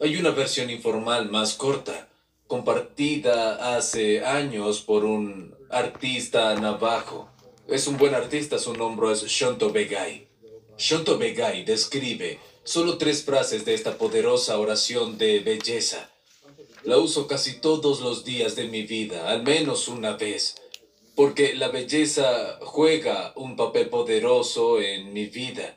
hay 0.00 0.16
una 0.16 0.30
versión 0.30 0.70
informal 0.70 1.28
más 1.28 1.54
corta, 1.54 2.08
compartida 2.46 3.76
hace 3.76 4.24
años 4.24 4.80
por 4.80 5.04
un 5.04 5.56
artista 5.70 6.54
navajo. 6.54 7.28
Es 7.66 7.88
un 7.88 7.96
buen 7.96 8.14
artista, 8.14 8.58
su 8.58 8.74
nombre 8.74 9.12
es 9.12 9.24
Shonto 9.24 9.70
Begay. 9.70 10.28
Shonto 10.78 11.18
Begay 11.18 11.64
describe 11.64 12.38
solo 12.62 12.96
tres 12.96 13.24
frases 13.24 13.64
de 13.64 13.74
esta 13.74 13.98
poderosa 13.98 14.58
oración 14.58 15.18
de 15.18 15.40
belleza. 15.40 16.08
La 16.84 16.98
uso 16.98 17.26
casi 17.26 17.60
todos 17.60 18.00
los 18.00 18.24
días 18.24 18.54
de 18.54 18.68
mi 18.68 18.82
vida, 18.82 19.28
al 19.28 19.42
menos 19.42 19.88
una 19.88 20.16
vez, 20.16 20.54
porque 21.16 21.54
la 21.54 21.68
belleza 21.68 22.60
juega 22.62 23.32
un 23.34 23.56
papel 23.56 23.88
poderoso 23.88 24.80
en 24.80 25.12
mi 25.12 25.26
vida. 25.26 25.76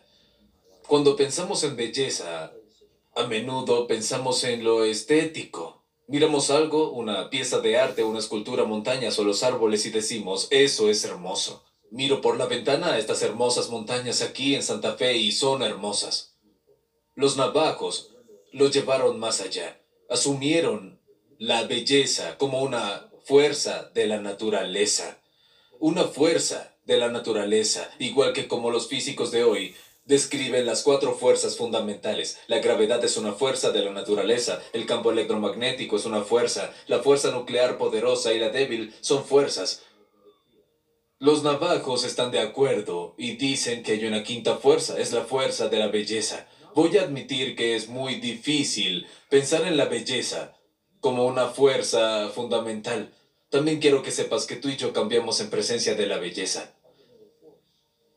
Cuando 0.86 1.16
pensamos 1.16 1.64
en 1.64 1.76
belleza, 1.76 2.54
a 3.16 3.28
menudo 3.28 3.88
pensamos 3.88 4.44
en 4.44 4.64
lo 4.64 4.86
estético. 4.86 5.84
Miramos 6.08 6.50
algo, 6.50 6.92
una 6.92 7.30
pieza 7.30 7.60
de 7.60 7.78
arte, 7.78 8.04
una 8.04 8.20
escultura, 8.20 8.66
montañas 8.66 9.18
o 9.20 9.24
los 9.24 9.44
árboles 9.44 9.86
y 9.86 9.90
decimos, 9.90 10.48
eso 10.50 10.90
es 10.90 11.04
hermoso. 11.04 11.64
Miro 11.90 12.22
por 12.22 12.38
la 12.38 12.46
ventana 12.46 12.94
a 12.94 12.98
estas 12.98 13.22
hermosas 13.22 13.70
montañas 13.70 14.22
aquí 14.22 14.56
en 14.56 14.64
Santa 14.64 14.96
Fe 14.96 15.18
y 15.18 15.32
son 15.32 15.62
hermosas. 15.62 16.38
Los 17.16 17.38
navajos 17.38 18.12
lo 18.52 18.70
llevaron 18.70 19.20
más 19.20 19.42
allá. 19.42 19.82
Asumieron 20.10 21.00
la 21.38 21.64
belleza 21.64 22.38
como 22.38 22.62
una 22.62 23.10
fuerza 23.24 23.92
de 23.94 24.08
la 24.08 24.20
naturaleza. 24.20 25.22
Una 25.80 26.06
fuerza 26.06 26.76
de 26.86 26.98
la 26.98 27.10
naturaleza, 27.10 27.90
igual 28.00 28.34
que 28.34 28.48
como 28.48 28.72
los 28.72 28.88
físicos 28.88 29.32
de 29.32 29.44
hoy 29.44 29.76
describen 30.12 30.66
las 30.66 30.84
cuatro 30.84 31.16
fuerzas 31.16 31.56
fundamentales. 31.56 32.38
La 32.48 32.60
gravedad 32.60 33.02
es 33.06 33.16
una 33.16 33.32
fuerza 33.32 33.72
de 33.72 33.82
la 33.82 33.92
naturaleza, 33.92 34.62
el 34.74 34.86
campo 34.86 35.10
electromagnético 35.10 35.96
es 35.96 36.06
una 36.06 36.22
fuerza, 36.22 36.74
la 36.88 37.00
fuerza 37.00 37.32
nuclear 37.32 37.78
poderosa 37.78 38.34
y 38.34 38.40
la 38.40 38.50
débil 38.50 38.94
son 39.00 39.24
fuerzas. 39.24 39.84
Los 41.18 41.44
navajos 41.44 42.04
están 42.04 42.30
de 42.30 42.42
acuerdo 42.42 43.16
y 43.18 43.38
dicen 43.38 43.84
que 43.84 43.94
hay 43.94 44.06
una 44.06 44.22
quinta 44.22 44.58
fuerza, 44.58 45.00
es 45.00 45.14
la 45.14 45.22
fuerza 45.22 45.70
de 45.70 45.80
la 45.80 45.88
belleza. 45.88 46.46
Voy 46.76 46.98
a 46.98 47.04
admitir 47.04 47.56
que 47.56 47.78
es 47.78 47.88
muy 47.88 48.16
difícil 48.16 49.08
pensar 49.30 49.66
en 49.66 49.78
la 49.78 49.86
belleza 49.86 50.58
como 51.00 51.26
una 51.26 51.48
fuerza 51.48 52.30
fundamental. 52.36 53.14
También 53.50 53.80
quiero 53.80 54.04
que 54.04 54.12
sepas 54.12 54.46
que 54.46 54.58
tú 54.58 54.68
y 54.68 54.76
yo 54.76 54.92
cambiamos 54.92 55.40
en 55.40 55.50
presencia 55.50 55.96
de 55.96 56.08
la 56.08 56.18
belleza. 56.18 56.74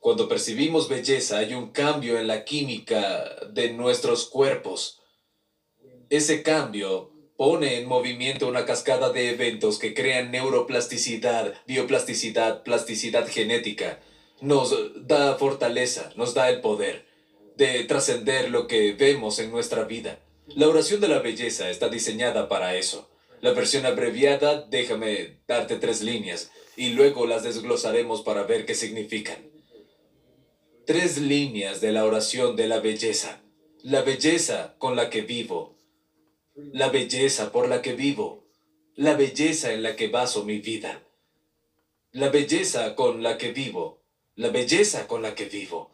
Cuando 0.05 0.29
percibimos 0.29 0.91
belleza 0.91 1.39
hay 1.39 1.55
un 1.55 1.71
cambio 1.71 2.19
en 2.19 2.27
la 2.27 2.45
química 2.45 3.25
de 3.55 3.73
nuestros 3.73 4.27
cuerpos. 4.27 5.01
Ese 6.11 6.43
cambio 6.43 7.11
pone 7.39 7.79
en 7.79 7.89
movimiento 7.89 8.47
una 8.47 8.67
cascada 8.67 9.13
de 9.13 9.31
eventos 9.31 9.79
que 9.79 9.95
crean 9.95 10.31
neuroplasticidad, 10.31 11.55
bioplasticidad, 11.67 12.65
plasticidad 12.65 13.27
genética. 13.27 13.99
Nos 14.43 14.77
da 15.07 15.37
fortaleza, 15.37 16.13
nos 16.17 16.35
da 16.35 16.51
el 16.51 16.61
poder 16.61 17.07
de 17.57 17.85
trascender 17.85 18.51
lo 18.51 18.67
que 18.67 18.93
vemos 18.93 19.39
en 19.39 19.51
nuestra 19.51 19.85
vida. 19.85 20.19
La 20.49 20.69
oración 20.69 21.01
de 21.01 21.09
la 21.09 21.21
belleza 21.21 21.71
está 21.71 21.89
diseñada 21.89 22.51
para 22.51 22.77
eso. 22.77 23.09
La 23.41 23.53
versión 23.53 23.87
abreviada, 23.87 24.67
déjame 24.69 25.39
darte 25.49 25.77
tres 25.77 26.03
líneas 26.03 26.51
y 26.77 26.91
luego 26.91 27.27
las 27.27 27.43
desglosaremos 27.43 28.21
para 28.21 28.43
ver 28.43 28.67
qué 28.67 28.75
significan 28.75 29.54
tres 30.87 31.19
líneas 31.19 31.81
de 31.81 31.93
la 31.93 32.05
oración 32.05 32.57
de 32.57 32.69
la 32.69 32.81
belleza. 32.81 33.43
La 33.83 34.03
belleza 34.03 34.77
con 34.79 34.97
la 34.97 35.09
que 35.09 35.23
vivo. 35.23 35.77
La 36.55 36.89
belleza 36.89 37.53
por 37.53 37.69
la 37.69 37.81
que 37.81 37.95
vivo. 37.95 38.45
La 38.95 39.15
belleza 39.15 39.73
en 39.73 39.83
la 39.83 39.97
que 39.97 40.09
baso 40.09 40.45
mi 40.45 40.59
vida. 40.59 41.03
La 42.13 42.29
belleza 42.29 42.95
con 42.95 43.23
la 43.23 43.39
que 43.39 43.53
vivo. 43.53 44.03
La 44.37 44.51
belleza 44.51 45.07
con 45.07 45.23
la 45.23 45.35
que 45.35 45.47
vivo. 45.47 45.91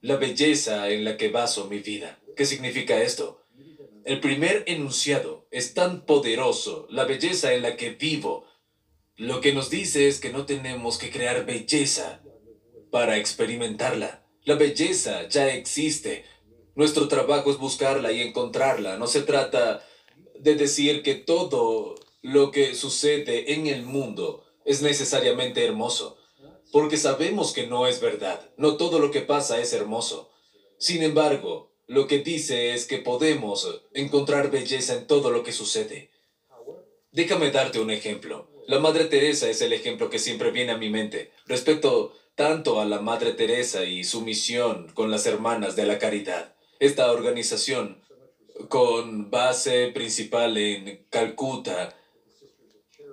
La 0.00 0.16
belleza 0.16 0.88
en 0.88 1.04
la 1.04 1.16
que 1.16 1.28
baso 1.28 1.66
mi 1.68 1.78
vida. 1.78 2.18
¿Qué 2.34 2.46
significa 2.46 3.02
esto? 3.02 3.42
El 4.04 4.20
primer 4.20 4.64
enunciado 4.66 5.46
es 5.50 5.74
tan 5.74 6.06
poderoso, 6.06 6.88
la 6.90 7.04
belleza 7.04 7.52
en 7.52 7.62
la 7.62 7.76
que 7.76 7.90
vivo. 7.90 8.46
Lo 9.16 9.40
que 9.40 9.52
nos 9.52 9.70
dice 9.70 10.08
es 10.08 10.18
que 10.18 10.32
no 10.32 10.44
tenemos 10.44 10.98
que 10.98 11.10
crear 11.10 11.46
belleza 11.46 12.22
para 12.92 13.16
experimentarla. 13.16 14.22
La 14.44 14.54
belleza 14.54 15.26
ya 15.26 15.48
existe. 15.48 16.26
Nuestro 16.74 17.08
trabajo 17.08 17.50
es 17.50 17.56
buscarla 17.56 18.12
y 18.12 18.20
encontrarla. 18.20 18.98
No 18.98 19.06
se 19.06 19.22
trata 19.22 19.82
de 20.38 20.54
decir 20.56 21.02
que 21.02 21.14
todo 21.14 21.94
lo 22.20 22.50
que 22.50 22.74
sucede 22.74 23.54
en 23.54 23.66
el 23.66 23.82
mundo 23.82 24.44
es 24.66 24.82
necesariamente 24.82 25.64
hermoso, 25.64 26.18
porque 26.70 26.98
sabemos 26.98 27.52
que 27.52 27.66
no 27.66 27.86
es 27.86 28.00
verdad. 28.00 28.50
No 28.58 28.76
todo 28.76 28.98
lo 28.98 29.10
que 29.10 29.22
pasa 29.22 29.58
es 29.58 29.72
hermoso. 29.72 30.30
Sin 30.76 31.02
embargo, 31.02 31.72
lo 31.86 32.06
que 32.06 32.18
dice 32.18 32.74
es 32.74 32.84
que 32.84 32.98
podemos 32.98 33.82
encontrar 33.94 34.50
belleza 34.50 34.94
en 34.94 35.06
todo 35.06 35.30
lo 35.30 35.42
que 35.42 35.52
sucede. 35.52 36.10
Déjame 37.10 37.50
darte 37.50 37.80
un 37.80 37.90
ejemplo. 37.90 38.50
La 38.66 38.80
Madre 38.80 39.06
Teresa 39.06 39.48
es 39.48 39.62
el 39.62 39.72
ejemplo 39.72 40.10
que 40.10 40.18
siempre 40.18 40.50
viene 40.50 40.72
a 40.72 40.78
mi 40.78 40.90
mente 40.90 41.32
respecto 41.46 42.12
tanto 42.34 42.80
a 42.80 42.84
la 42.84 43.00
Madre 43.00 43.32
Teresa 43.32 43.84
y 43.84 44.04
su 44.04 44.22
misión 44.22 44.88
con 44.94 45.10
las 45.10 45.26
Hermanas 45.26 45.76
de 45.76 45.86
la 45.86 45.98
Caridad. 45.98 46.54
Esta 46.78 47.12
organización, 47.12 48.02
con 48.68 49.30
base 49.30 49.88
principal 49.88 50.56
en 50.56 51.04
Calcuta, 51.10 51.94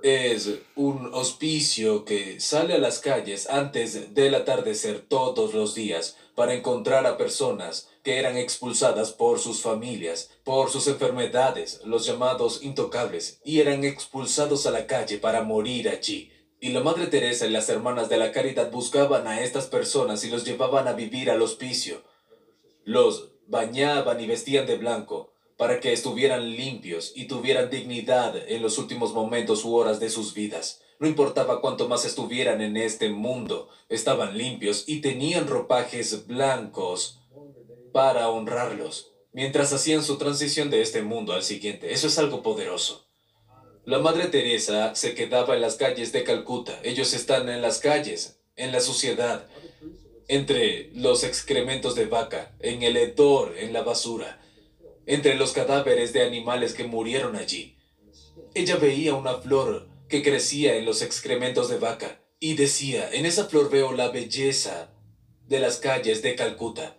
es 0.01 0.49
un 0.75 1.13
hospicio 1.13 2.05
que 2.05 2.39
sale 2.39 2.73
a 2.73 2.77
las 2.77 2.99
calles 2.99 3.49
antes 3.49 4.13
del 4.13 4.35
atardecer 4.35 5.01
todos 5.01 5.53
los 5.53 5.75
días 5.75 6.15
para 6.35 6.53
encontrar 6.53 7.05
a 7.05 7.17
personas 7.17 7.89
que 8.01 8.17
eran 8.17 8.37
expulsadas 8.37 9.11
por 9.11 9.39
sus 9.39 9.61
familias, 9.61 10.31
por 10.45 10.69
sus 10.69 10.87
enfermedades, 10.87 11.81
los 11.83 12.05
llamados 12.05 12.63
intocables, 12.63 13.41
y 13.43 13.59
eran 13.59 13.83
expulsados 13.83 14.65
a 14.65 14.71
la 14.71 14.87
calle 14.87 15.17
para 15.17 15.43
morir 15.43 15.89
allí. 15.89 16.31
Y 16.61 16.69
la 16.69 16.81
Madre 16.81 17.07
Teresa 17.07 17.47
y 17.47 17.51
las 17.51 17.69
hermanas 17.69 18.09
de 18.09 18.17
la 18.17 18.33
caridad 18.33 18.69
buscaban 18.69 19.27
a 19.27 19.41
estas 19.41 19.67
personas 19.67 20.25
y 20.25 20.29
los 20.29 20.43
llevaban 20.43 20.89
a 20.89 20.93
vivir 20.93 21.31
al 21.31 21.41
hospicio. 21.41 22.03
Los 22.83 23.29
bañaban 23.47 24.19
y 24.19 24.27
vestían 24.27 24.65
de 24.65 24.77
blanco 24.77 25.31
para 25.57 25.79
que 25.79 25.93
estuvieran 25.93 26.51
limpios 26.51 27.13
y 27.15 27.25
tuvieran 27.25 27.69
dignidad 27.69 28.35
en 28.49 28.61
los 28.61 28.77
últimos 28.77 29.13
momentos 29.13 29.63
u 29.65 29.75
horas 29.75 29.99
de 29.99 30.09
sus 30.09 30.33
vidas. 30.33 30.81
No 30.99 31.07
importaba 31.07 31.61
cuánto 31.61 31.87
más 31.87 32.03
estuvieran 32.03 32.61
en 32.61 32.75
este 32.75 33.09
mundo, 33.09 33.69
estaban 33.87 34.37
limpios 34.37 34.83
y 34.87 34.99
tenían 34.99 35.47
ropajes 35.47 36.27
blancos 36.27 37.21
para 37.93 38.29
honrarlos, 38.29 39.11
mientras 39.31 39.71
hacían 39.71 40.03
su 40.03 40.17
transición 40.17 40.69
de 40.69 40.81
este 40.81 41.03
mundo 41.03 41.33
al 41.33 41.43
siguiente. 41.43 41.93
Eso 41.93 42.07
es 42.07 42.19
algo 42.19 42.43
poderoso. 42.43 43.08
La 43.85 43.99
Madre 43.99 44.25
Teresa 44.27 44.93
se 44.93 45.15
quedaba 45.15 45.55
en 45.55 45.61
las 45.61 45.75
calles 45.75 46.11
de 46.11 46.23
Calcuta. 46.23 46.79
Ellos 46.83 47.13
están 47.13 47.49
en 47.49 47.61
las 47.61 47.79
calles, 47.79 48.39
en 48.55 48.71
la 48.71 48.81
suciedad, 48.81 49.47
entre 50.27 50.91
los 50.93 51.23
excrementos 51.23 51.95
de 51.95 52.05
vaca, 52.05 52.55
en 52.59 52.83
el 52.83 52.97
hedor, 52.97 53.57
en 53.57 53.73
la 53.73 53.81
basura, 53.81 54.41
entre 55.05 55.35
los 55.35 55.53
cadáveres 55.53 56.13
de 56.13 56.21
animales 56.21 56.73
que 56.73 56.83
murieron 56.83 57.35
allí. 57.35 57.77
Ella 58.53 58.75
veía 58.75 59.15
una 59.15 59.35
flor 59.35 59.87
que 60.07 60.21
crecía 60.21 60.75
en 60.75 60.85
los 60.85 61.01
excrementos 61.01 61.69
de 61.69 61.79
vaca 61.79 62.21
y 62.39 62.53
decía, 62.55 63.09
en 63.11 63.25
esa 63.25 63.45
flor 63.45 63.71
veo 63.71 63.93
la 63.93 64.09
belleza 64.09 64.93
de 65.47 65.59
las 65.59 65.77
calles 65.77 66.21
de 66.21 66.35
Calcuta. 66.35 66.97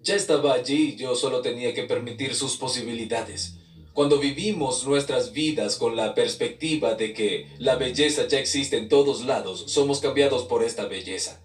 Ya 0.00 0.16
estaba 0.16 0.54
allí, 0.54 0.96
yo 0.96 1.14
solo 1.14 1.40
tenía 1.40 1.74
que 1.74 1.84
permitir 1.84 2.34
sus 2.34 2.56
posibilidades. 2.56 3.58
Cuando 3.96 4.18
vivimos 4.18 4.86
nuestras 4.86 5.32
vidas 5.32 5.76
con 5.76 5.96
la 5.96 6.14
perspectiva 6.14 6.96
de 6.96 7.14
que 7.14 7.46
la 7.56 7.76
belleza 7.76 8.28
ya 8.28 8.38
existe 8.38 8.76
en 8.76 8.90
todos 8.90 9.24
lados, 9.24 9.64
somos 9.68 10.00
cambiados 10.00 10.44
por 10.44 10.62
esta 10.62 10.84
belleza. 10.84 11.42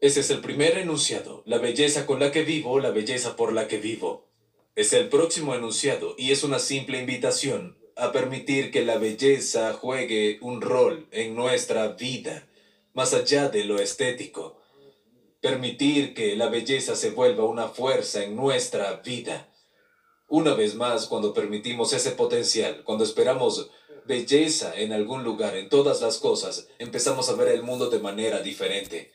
Ese 0.00 0.18
es 0.18 0.30
el 0.30 0.40
primer 0.40 0.78
enunciado, 0.78 1.44
la 1.46 1.58
belleza 1.58 2.04
con 2.04 2.18
la 2.18 2.32
que 2.32 2.42
vivo, 2.42 2.80
la 2.80 2.90
belleza 2.90 3.36
por 3.36 3.52
la 3.52 3.68
que 3.68 3.78
vivo. 3.78 4.26
Es 4.74 4.92
el 4.94 5.10
próximo 5.10 5.54
enunciado 5.54 6.16
y 6.18 6.32
es 6.32 6.42
una 6.42 6.58
simple 6.58 6.98
invitación 6.98 7.78
a 7.94 8.10
permitir 8.10 8.72
que 8.72 8.84
la 8.84 8.98
belleza 8.98 9.72
juegue 9.72 10.38
un 10.40 10.60
rol 10.60 11.06
en 11.12 11.36
nuestra 11.36 11.86
vida, 11.86 12.48
más 12.94 13.14
allá 13.14 13.48
de 13.48 13.62
lo 13.62 13.78
estético. 13.78 14.60
Permitir 15.40 16.14
que 16.14 16.34
la 16.34 16.48
belleza 16.48 16.96
se 16.96 17.10
vuelva 17.10 17.44
una 17.44 17.68
fuerza 17.68 18.24
en 18.24 18.34
nuestra 18.34 18.94
vida 19.04 19.51
una 20.32 20.54
vez 20.54 20.76
más, 20.76 21.08
cuando 21.08 21.34
permitimos 21.34 21.92
ese 21.92 22.12
potencial, 22.12 22.84
cuando 22.84 23.04
esperamos 23.04 23.68
belleza 24.06 24.72
en 24.74 24.94
algún 24.94 25.24
lugar, 25.24 25.58
en 25.58 25.68
todas 25.68 26.00
las 26.00 26.16
cosas, 26.16 26.68
empezamos 26.78 27.28
a 27.28 27.34
ver 27.34 27.48
el 27.48 27.62
mundo 27.62 27.90
de 27.90 27.98
manera 27.98 28.40
diferente. 28.40 29.12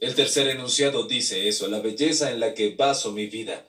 El 0.00 0.16
tercer 0.16 0.48
enunciado 0.48 1.04
dice 1.04 1.46
eso, 1.46 1.68
la 1.68 1.78
belleza 1.78 2.32
en 2.32 2.40
la 2.40 2.54
que 2.54 2.74
baso 2.74 3.12
mi 3.12 3.26
vida. 3.26 3.64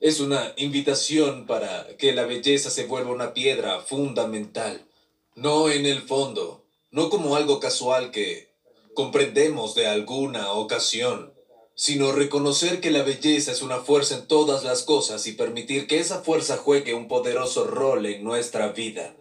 Es 0.00 0.20
una 0.20 0.52
invitación 0.58 1.44
para 1.48 1.88
que 1.96 2.12
la 2.12 2.24
belleza 2.24 2.70
se 2.70 2.86
vuelva 2.86 3.10
una 3.10 3.34
piedra 3.34 3.80
fundamental, 3.80 4.86
no 5.34 5.70
en 5.70 5.86
el 5.86 6.02
fondo, 6.02 6.64
no 6.92 7.10
como 7.10 7.34
algo 7.34 7.58
casual 7.58 8.12
que 8.12 8.48
comprendemos 8.94 9.74
de 9.74 9.88
alguna 9.88 10.52
ocasión, 10.52 11.31
sino 11.74 12.12
reconocer 12.12 12.80
que 12.80 12.90
la 12.90 13.02
belleza 13.02 13.52
es 13.52 13.62
una 13.62 13.80
fuerza 13.80 14.16
en 14.16 14.26
todas 14.26 14.64
las 14.64 14.82
cosas 14.82 15.26
y 15.26 15.32
permitir 15.32 15.86
que 15.86 15.98
esa 15.98 16.22
fuerza 16.22 16.56
juegue 16.56 16.94
un 16.94 17.08
poderoso 17.08 17.64
rol 17.64 18.06
en 18.06 18.22
nuestra 18.22 18.68
vida. 18.68 19.14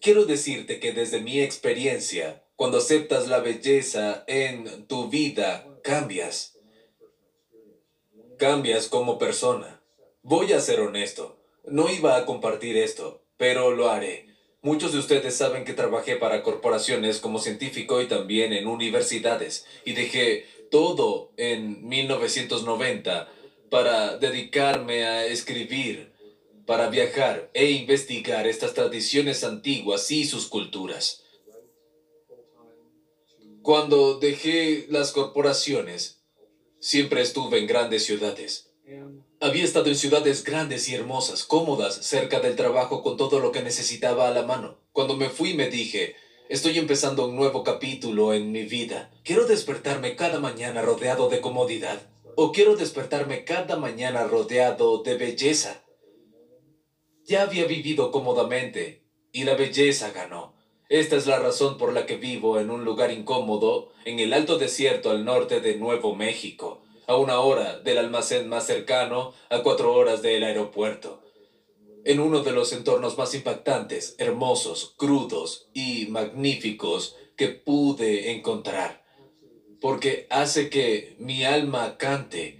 Quiero 0.00 0.24
decirte 0.24 0.80
que 0.80 0.92
desde 0.92 1.20
mi 1.20 1.40
experiencia, 1.40 2.42
cuando 2.56 2.78
aceptas 2.78 3.28
la 3.28 3.40
belleza 3.40 4.24
en 4.26 4.86
tu 4.86 5.08
vida, 5.08 5.66
cambias. 5.82 6.56
cambias 8.38 8.88
como 8.88 9.18
persona. 9.18 9.82
Voy 10.22 10.52
a 10.54 10.60
ser 10.60 10.80
honesto. 10.80 11.38
No 11.66 11.90
iba 11.90 12.16
a 12.16 12.24
compartir 12.24 12.78
esto, 12.78 13.22
pero 13.36 13.70
lo 13.70 13.90
haré. 13.90 14.30
Muchos 14.62 14.92
de 14.92 14.98
ustedes 14.98 15.36
saben 15.36 15.64
que 15.64 15.74
trabajé 15.74 16.16
para 16.16 16.42
corporaciones 16.42 17.18
como 17.18 17.38
científico 17.38 18.00
y 18.00 18.08
también 18.08 18.52
en 18.52 18.66
universidades, 18.66 19.66
y 19.84 19.92
dejé 19.92 20.46
todo 20.70 21.32
en 21.36 21.86
1990 21.88 23.28
para 23.70 24.16
dedicarme 24.16 25.04
a 25.04 25.26
escribir, 25.26 26.12
para 26.66 26.88
viajar 26.88 27.50
e 27.54 27.70
investigar 27.70 28.46
estas 28.46 28.74
tradiciones 28.74 29.44
antiguas 29.44 30.10
y 30.10 30.24
sus 30.24 30.46
culturas. 30.46 31.24
Cuando 33.62 34.18
dejé 34.18 34.86
las 34.88 35.12
corporaciones, 35.12 36.22
siempre 36.78 37.22
estuve 37.22 37.58
en 37.58 37.66
grandes 37.66 38.04
ciudades. 38.04 38.70
Había 39.40 39.64
estado 39.64 39.86
en 39.86 39.96
ciudades 39.96 40.44
grandes 40.44 40.88
y 40.88 40.94
hermosas, 40.94 41.44
cómodas, 41.44 41.94
cerca 41.94 42.40
del 42.40 42.56
trabajo 42.56 43.02
con 43.02 43.16
todo 43.16 43.38
lo 43.38 43.52
que 43.52 43.62
necesitaba 43.62 44.28
a 44.28 44.32
la 44.32 44.42
mano. 44.42 44.78
Cuando 44.92 45.16
me 45.16 45.28
fui 45.28 45.54
me 45.54 45.70
dije, 45.70 46.16
estoy 46.50 46.78
empezando 46.78 47.28
un 47.28 47.36
nuevo 47.36 47.62
capítulo 47.62 48.34
en 48.34 48.50
mi 48.50 48.64
vida. 48.64 49.12
Quiero 49.22 49.46
despertarme 49.46 50.16
cada 50.16 50.40
mañana 50.40 50.82
rodeado 50.82 51.28
de 51.28 51.40
comodidad. 51.40 52.00
O 52.34 52.50
quiero 52.50 52.74
despertarme 52.74 53.44
cada 53.44 53.76
mañana 53.76 54.24
rodeado 54.24 55.04
de 55.04 55.16
belleza. 55.16 55.84
Ya 57.24 57.42
había 57.42 57.66
vivido 57.66 58.10
cómodamente 58.10 59.04
y 59.30 59.44
la 59.44 59.54
belleza 59.54 60.10
ganó. 60.10 60.54
Esta 60.88 61.14
es 61.14 61.28
la 61.28 61.38
razón 61.38 61.78
por 61.78 61.92
la 61.92 62.04
que 62.04 62.16
vivo 62.16 62.58
en 62.58 62.72
un 62.72 62.84
lugar 62.84 63.12
incómodo 63.12 63.92
en 64.04 64.18
el 64.18 64.32
alto 64.32 64.58
desierto 64.58 65.12
al 65.12 65.24
norte 65.24 65.60
de 65.60 65.76
Nuevo 65.76 66.16
México, 66.16 66.82
a 67.06 67.14
una 67.14 67.38
hora 67.38 67.78
del 67.78 67.98
almacén 67.98 68.48
más 68.48 68.66
cercano, 68.66 69.34
a 69.50 69.62
cuatro 69.62 69.94
horas 69.94 70.20
del 70.20 70.42
aeropuerto. 70.42 71.19
En 72.04 72.20
uno 72.20 72.42
de 72.42 72.52
los 72.52 72.72
entornos 72.72 73.18
más 73.18 73.34
impactantes, 73.34 74.14
hermosos, 74.18 74.94
crudos 74.96 75.68
y 75.74 76.06
magníficos 76.06 77.16
que 77.36 77.48
pude 77.48 78.32
encontrar. 78.32 79.04
Porque 79.80 80.26
hace 80.30 80.70
que 80.70 81.16
mi 81.18 81.44
alma 81.44 81.96
cante. 81.98 82.58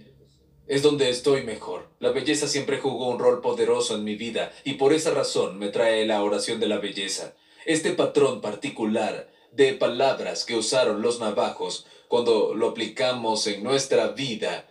Es 0.67 0.83
donde 0.83 1.09
estoy 1.09 1.43
mejor. 1.43 1.89
La 1.99 2.11
belleza 2.11 2.47
siempre 2.47 2.79
jugó 2.79 3.09
un 3.09 3.19
rol 3.19 3.41
poderoso 3.41 3.95
en 3.95 4.03
mi 4.03 4.15
vida 4.15 4.53
y 4.63 4.73
por 4.75 4.93
esa 4.93 5.11
razón 5.11 5.59
me 5.59 5.67
trae 5.67 6.05
la 6.05 6.23
oración 6.23 6.59
de 6.59 6.67
la 6.67 6.77
belleza. 6.77 7.35
Este 7.65 7.91
patrón 7.91 8.41
particular 8.41 9.31
de 9.51 9.73
palabras 9.73 10.45
que 10.45 10.55
usaron 10.55 11.01
los 11.01 11.19
navajos 11.19 11.85
cuando 12.07 12.53
lo 12.53 12.69
aplicamos 12.69 13.47
en 13.47 13.63
nuestra 13.63 14.09
vida, 14.09 14.67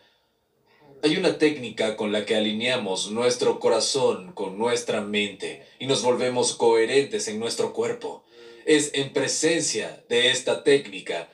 hay 1.02 1.16
una 1.16 1.38
técnica 1.38 1.96
con 1.96 2.12
la 2.12 2.24
que 2.24 2.36
alineamos 2.36 3.10
nuestro 3.10 3.58
corazón 3.58 4.32
con 4.32 4.58
nuestra 4.58 5.00
mente 5.00 5.66
y 5.78 5.86
nos 5.86 6.02
volvemos 6.02 6.54
coherentes 6.54 7.28
en 7.28 7.38
nuestro 7.38 7.72
cuerpo. 7.72 8.24
Es 8.66 8.90
en 8.94 9.12
presencia 9.12 10.04
de 10.08 10.30
esta 10.30 10.62
técnica 10.62 11.30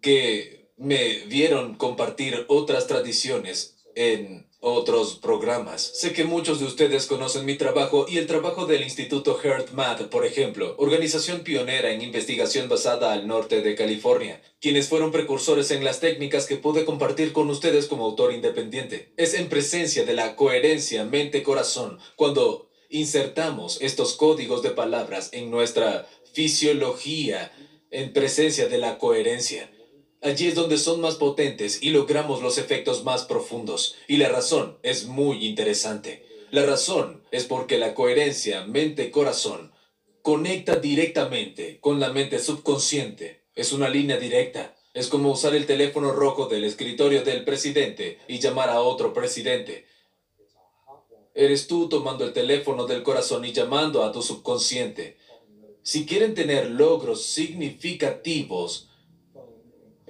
que 0.00 0.72
me 0.76 1.20
vieron 1.26 1.74
compartir 1.76 2.46
otras 2.48 2.86
tradiciones 2.86 3.76
en 3.94 4.49
otros 4.60 5.16
programas. 5.16 5.82
Sé 5.82 6.12
que 6.12 6.24
muchos 6.24 6.60
de 6.60 6.66
ustedes 6.66 7.06
conocen 7.06 7.46
mi 7.46 7.56
trabajo 7.56 8.06
y 8.08 8.18
el 8.18 8.26
trabajo 8.26 8.66
del 8.66 8.82
Instituto 8.82 9.38
HeartMath, 9.42 10.08
por 10.08 10.26
ejemplo, 10.26 10.74
organización 10.78 11.40
pionera 11.40 11.90
en 11.90 12.02
investigación 12.02 12.68
basada 12.68 13.12
al 13.12 13.26
norte 13.26 13.62
de 13.62 13.74
California, 13.74 14.42
quienes 14.60 14.88
fueron 14.88 15.12
precursores 15.12 15.70
en 15.70 15.82
las 15.82 16.00
técnicas 16.00 16.46
que 16.46 16.56
pude 16.56 16.84
compartir 16.84 17.32
con 17.32 17.48
ustedes 17.48 17.86
como 17.86 18.04
autor 18.04 18.34
independiente. 18.34 19.12
Es 19.16 19.34
en 19.34 19.48
presencia 19.48 20.04
de 20.04 20.12
la 20.12 20.36
coherencia 20.36 21.04
mente-corazón 21.04 21.98
cuando 22.16 22.68
insertamos 22.90 23.78
estos 23.80 24.14
códigos 24.14 24.62
de 24.62 24.70
palabras 24.70 25.30
en 25.32 25.50
nuestra 25.50 26.06
fisiología 26.32 27.50
en 27.90 28.12
presencia 28.12 28.68
de 28.68 28.78
la 28.78 28.98
coherencia. 28.98 29.70
Allí 30.22 30.48
es 30.48 30.54
donde 30.54 30.76
son 30.76 31.00
más 31.00 31.14
potentes 31.14 31.82
y 31.82 31.90
logramos 31.90 32.42
los 32.42 32.58
efectos 32.58 33.04
más 33.04 33.24
profundos. 33.24 33.96
Y 34.06 34.18
la 34.18 34.28
razón 34.28 34.78
es 34.82 35.06
muy 35.06 35.46
interesante. 35.46 36.26
La 36.50 36.66
razón 36.66 37.22
es 37.30 37.44
porque 37.44 37.78
la 37.78 37.94
coherencia 37.94 38.66
mente-corazón 38.66 39.72
conecta 40.20 40.76
directamente 40.76 41.80
con 41.80 42.00
la 42.00 42.12
mente 42.12 42.38
subconsciente. 42.38 43.44
Es 43.54 43.72
una 43.72 43.88
línea 43.88 44.18
directa. 44.18 44.76
Es 44.92 45.06
como 45.06 45.30
usar 45.30 45.54
el 45.54 45.64
teléfono 45.64 46.12
rojo 46.12 46.48
del 46.48 46.64
escritorio 46.64 47.22
del 47.22 47.44
presidente 47.44 48.18
y 48.28 48.40
llamar 48.40 48.68
a 48.68 48.80
otro 48.80 49.14
presidente. 49.14 49.86
Eres 51.34 51.66
tú 51.66 51.88
tomando 51.88 52.24
el 52.26 52.34
teléfono 52.34 52.86
del 52.86 53.02
corazón 53.02 53.44
y 53.46 53.52
llamando 53.52 54.04
a 54.04 54.12
tu 54.12 54.20
subconsciente. 54.20 55.16
Si 55.82 56.04
quieren 56.04 56.34
tener 56.34 56.70
logros 56.70 57.24
significativos, 57.24 58.89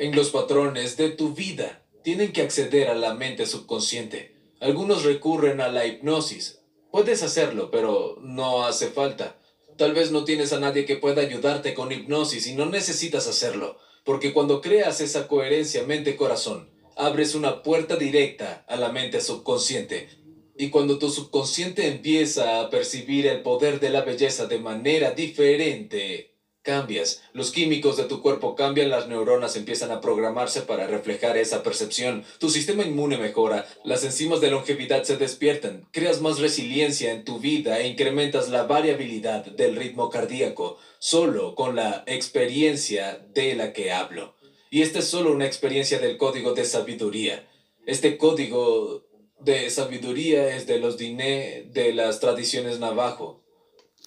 en 0.00 0.16
los 0.16 0.30
patrones 0.30 0.96
de 0.96 1.10
tu 1.10 1.34
vida. 1.34 1.84
Tienen 2.02 2.32
que 2.32 2.40
acceder 2.40 2.88
a 2.88 2.94
la 2.94 3.12
mente 3.12 3.44
subconsciente. 3.44 4.34
Algunos 4.58 5.04
recurren 5.04 5.60
a 5.60 5.68
la 5.68 5.84
hipnosis. 5.84 6.62
Puedes 6.90 7.22
hacerlo, 7.22 7.70
pero 7.70 8.16
no 8.22 8.64
hace 8.64 8.86
falta. 8.86 9.38
Tal 9.76 9.92
vez 9.92 10.10
no 10.10 10.24
tienes 10.24 10.54
a 10.54 10.58
nadie 10.58 10.86
que 10.86 10.96
pueda 10.96 11.20
ayudarte 11.20 11.74
con 11.74 11.92
hipnosis 11.92 12.46
y 12.46 12.54
no 12.54 12.64
necesitas 12.64 13.26
hacerlo, 13.26 13.76
porque 14.02 14.32
cuando 14.32 14.62
creas 14.62 15.02
esa 15.02 15.28
coherencia 15.28 15.82
mente-corazón, 15.82 16.70
abres 16.96 17.34
una 17.34 17.62
puerta 17.62 17.96
directa 17.96 18.64
a 18.68 18.76
la 18.76 18.90
mente 18.92 19.20
subconsciente. 19.20 20.08
Y 20.56 20.70
cuando 20.70 20.98
tu 20.98 21.10
subconsciente 21.10 21.86
empieza 21.86 22.60
a 22.60 22.70
percibir 22.70 23.26
el 23.26 23.42
poder 23.42 23.80
de 23.80 23.90
la 23.90 24.00
belleza 24.00 24.46
de 24.46 24.60
manera 24.60 25.10
diferente, 25.10 26.29
Cambias, 26.62 27.22
los 27.32 27.52
químicos 27.52 27.96
de 27.96 28.04
tu 28.04 28.20
cuerpo 28.20 28.54
cambian, 28.54 28.90
las 28.90 29.08
neuronas 29.08 29.56
empiezan 29.56 29.90
a 29.90 30.02
programarse 30.02 30.60
para 30.60 30.86
reflejar 30.86 31.38
esa 31.38 31.62
percepción, 31.62 32.22
tu 32.38 32.50
sistema 32.50 32.84
inmune 32.84 33.16
mejora, 33.16 33.66
las 33.82 34.04
enzimas 34.04 34.42
de 34.42 34.50
longevidad 34.50 35.04
se 35.04 35.16
despiertan, 35.16 35.88
creas 35.90 36.20
más 36.20 36.38
resiliencia 36.38 37.12
en 37.12 37.24
tu 37.24 37.38
vida 37.38 37.80
e 37.80 37.88
incrementas 37.88 38.50
la 38.50 38.64
variabilidad 38.64 39.46
del 39.46 39.74
ritmo 39.74 40.10
cardíaco, 40.10 40.76
solo 40.98 41.54
con 41.54 41.76
la 41.76 42.04
experiencia 42.06 43.26
de 43.32 43.54
la 43.54 43.72
que 43.72 43.90
hablo. 43.92 44.34
Y 44.70 44.82
esta 44.82 44.98
es 44.98 45.06
solo 45.06 45.32
una 45.32 45.46
experiencia 45.46 45.98
del 45.98 46.18
código 46.18 46.52
de 46.52 46.66
sabiduría. 46.66 47.48
Este 47.86 48.18
código 48.18 49.06
de 49.40 49.70
sabiduría 49.70 50.54
es 50.54 50.66
de 50.66 50.78
los 50.78 50.98
diné 50.98 51.64
de 51.72 51.94
las 51.94 52.20
tradiciones 52.20 52.78
navajo. 52.78 53.39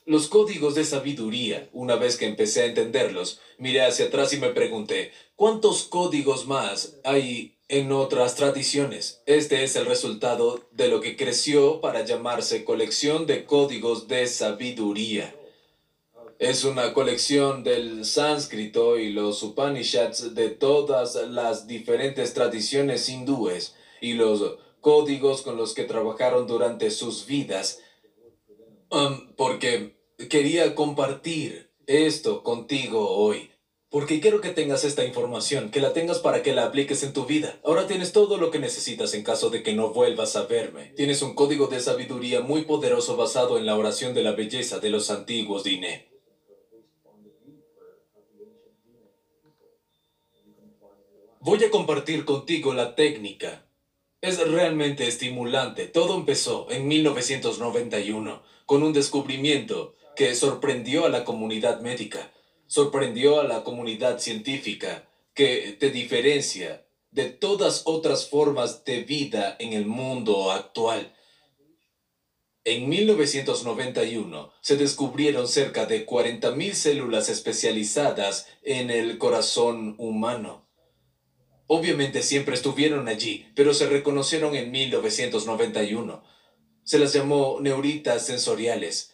Los 0.05 0.27
códigos 0.27 0.75
de 0.75 0.83
sabiduría, 0.83 1.69
una 1.71 1.95
vez 1.95 2.17
que 2.17 2.25
empecé 2.25 2.63
a 2.63 2.65
entenderlos, 2.65 3.39
miré 3.57 3.85
hacia 3.85 4.07
atrás 4.07 4.33
y 4.33 4.37
me 4.37 4.49
pregunté, 4.49 5.13
¿cuántos 5.37 5.83
códigos 5.83 6.45
más 6.45 6.97
hay 7.05 7.55
en 7.69 7.93
otras 7.93 8.35
tradiciones? 8.35 9.21
Este 9.25 9.63
es 9.63 9.77
el 9.77 9.85
resultado 9.85 10.67
de 10.71 10.89
lo 10.89 10.99
que 10.99 11.15
creció 11.15 11.79
para 11.79 12.03
llamarse 12.03 12.65
colección 12.65 13.25
de 13.27 13.45
códigos 13.45 14.09
de 14.09 14.27
sabiduría. 14.27 15.33
Es 16.37 16.65
una 16.65 16.93
colección 16.93 17.63
del 17.63 18.03
sánscrito 18.03 18.99
y 18.99 19.13
los 19.13 19.41
Upanishads 19.41 20.35
de 20.35 20.49
todas 20.49 21.15
las 21.15 21.65
diferentes 21.65 22.33
tradiciones 22.33 23.07
hindúes 23.07 23.75
y 24.01 24.13
los 24.13 24.57
códigos 24.81 25.43
con 25.43 25.55
los 25.55 25.73
que 25.73 25.85
trabajaron 25.85 26.45
durante 26.45 26.91
sus 26.91 27.25
vidas 27.25 27.79
Um, 28.93 29.33
porque 29.35 29.97
quería 30.29 30.75
compartir 30.75 31.71
esto 31.87 32.43
contigo 32.43 33.09
hoy. 33.09 33.49
Porque 33.89 34.21
quiero 34.21 34.39
que 34.39 34.49
tengas 34.49 34.83
esta 34.83 35.03
información, 35.03 35.71
que 35.71 35.81
la 35.81 35.93
tengas 35.93 36.19
para 36.19 36.43
que 36.43 36.53
la 36.53 36.65
apliques 36.65 37.01
en 37.01 37.11
tu 37.11 37.25
vida. 37.25 37.59
Ahora 37.63 37.87
tienes 37.87 38.13
todo 38.13 38.37
lo 38.37 38.51
que 38.51 38.59
necesitas 38.59 39.15
en 39.15 39.23
caso 39.23 39.49
de 39.49 39.63
que 39.63 39.73
no 39.73 39.89
vuelvas 39.89 40.35
a 40.35 40.43
verme. 40.43 40.93
Tienes 40.95 41.23
un 41.23 41.33
código 41.33 41.65
de 41.65 41.79
sabiduría 41.79 42.41
muy 42.41 42.65
poderoso 42.65 43.17
basado 43.17 43.57
en 43.57 43.65
la 43.65 43.75
oración 43.75 44.13
de 44.13 44.21
la 44.21 44.33
belleza 44.33 44.77
de 44.77 44.91
los 44.91 45.09
antiguos 45.09 45.63
Diné. 45.63 46.09
Voy 51.39 51.63
a 51.63 51.71
compartir 51.71 52.25
contigo 52.25 52.75
la 52.75 52.93
técnica. 52.93 53.65
Es 54.21 54.39
realmente 54.47 55.07
estimulante. 55.07 55.87
Todo 55.87 56.15
empezó 56.15 56.67
en 56.69 56.87
1991 56.87 58.52
con 58.65 58.83
un 58.83 58.93
descubrimiento 58.93 59.95
que 60.15 60.35
sorprendió 60.35 61.05
a 61.05 61.09
la 61.09 61.23
comunidad 61.23 61.81
médica, 61.81 62.31
sorprendió 62.67 63.39
a 63.39 63.43
la 63.43 63.63
comunidad 63.63 64.19
científica, 64.19 65.07
que 65.33 65.75
te 65.79 65.89
diferencia 65.89 66.85
de 67.11 67.29
todas 67.29 67.83
otras 67.85 68.29
formas 68.29 68.85
de 68.85 69.03
vida 69.03 69.55
en 69.59 69.73
el 69.73 69.85
mundo 69.85 70.51
actual. 70.51 71.13
En 72.63 72.87
1991 72.87 74.53
se 74.61 74.77
descubrieron 74.77 75.47
cerca 75.47 75.85
de 75.85 76.05
40.000 76.05 76.73
células 76.73 77.29
especializadas 77.29 78.47
en 78.63 78.89
el 78.89 79.17
corazón 79.17 79.95
humano. 79.97 80.67
Obviamente 81.67 82.23
siempre 82.23 82.55
estuvieron 82.55 83.07
allí, 83.07 83.47
pero 83.55 83.73
se 83.73 83.87
reconocieron 83.87 84.55
en 84.55 84.71
1991. 84.71 86.23
Se 86.83 86.99
las 86.99 87.13
llamó 87.13 87.59
neuritas 87.61 88.25
sensoriales. 88.25 89.13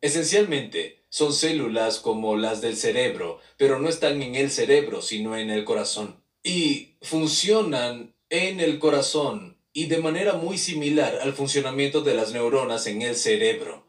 Esencialmente, 0.00 1.00
son 1.10 1.32
células 1.32 1.98
como 1.98 2.36
las 2.36 2.60
del 2.60 2.76
cerebro, 2.76 3.40
pero 3.56 3.78
no 3.78 3.88
están 3.88 4.22
en 4.22 4.36
el 4.36 4.50
cerebro, 4.50 5.02
sino 5.02 5.36
en 5.36 5.50
el 5.50 5.64
corazón. 5.64 6.22
Y 6.42 6.94
funcionan 7.02 8.14
en 8.30 8.60
el 8.60 8.78
corazón 8.78 9.58
y 9.72 9.86
de 9.86 9.98
manera 9.98 10.34
muy 10.34 10.56
similar 10.56 11.18
al 11.20 11.32
funcionamiento 11.34 12.00
de 12.00 12.14
las 12.14 12.32
neuronas 12.32 12.86
en 12.86 13.02
el 13.02 13.16
cerebro. 13.16 13.84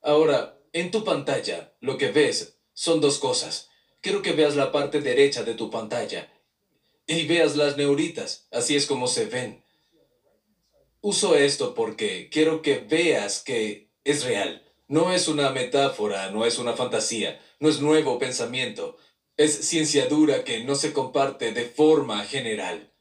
Ahora, 0.00 0.58
en 0.72 0.90
tu 0.90 1.04
pantalla, 1.04 1.72
lo 1.80 1.98
que 1.98 2.10
ves 2.10 2.56
son 2.72 3.00
dos 3.00 3.18
cosas. 3.18 3.68
Quiero 4.00 4.22
que 4.22 4.32
veas 4.32 4.54
la 4.54 4.70
parte 4.70 5.00
derecha 5.00 5.42
de 5.42 5.54
tu 5.54 5.70
pantalla 5.70 6.32
y 7.06 7.26
veas 7.26 7.56
las 7.56 7.76
neuritas, 7.76 8.46
así 8.52 8.76
es 8.76 8.86
como 8.86 9.08
se 9.08 9.26
ven. 9.26 9.64
Uso 11.10 11.36
esto 11.36 11.72
porque 11.72 12.28
quiero 12.30 12.60
que 12.60 12.80
veas 12.80 13.42
que 13.42 13.88
es 14.04 14.24
real. 14.24 14.62
No 14.88 15.10
es 15.10 15.26
una 15.26 15.48
metáfora, 15.48 16.30
no 16.30 16.44
es 16.44 16.58
una 16.58 16.74
fantasía, 16.74 17.40
no 17.60 17.70
es 17.70 17.80
nuevo 17.80 18.18
pensamiento. 18.18 18.98
Es 19.38 19.54
ciencia 19.54 20.06
dura 20.06 20.44
que 20.44 20.64
no 20.64 20.74
se 20.74 20.92
comparte 20.92 21.52
de 21.52 21.64
forma 21.64 22.22
general. 22.24 22.92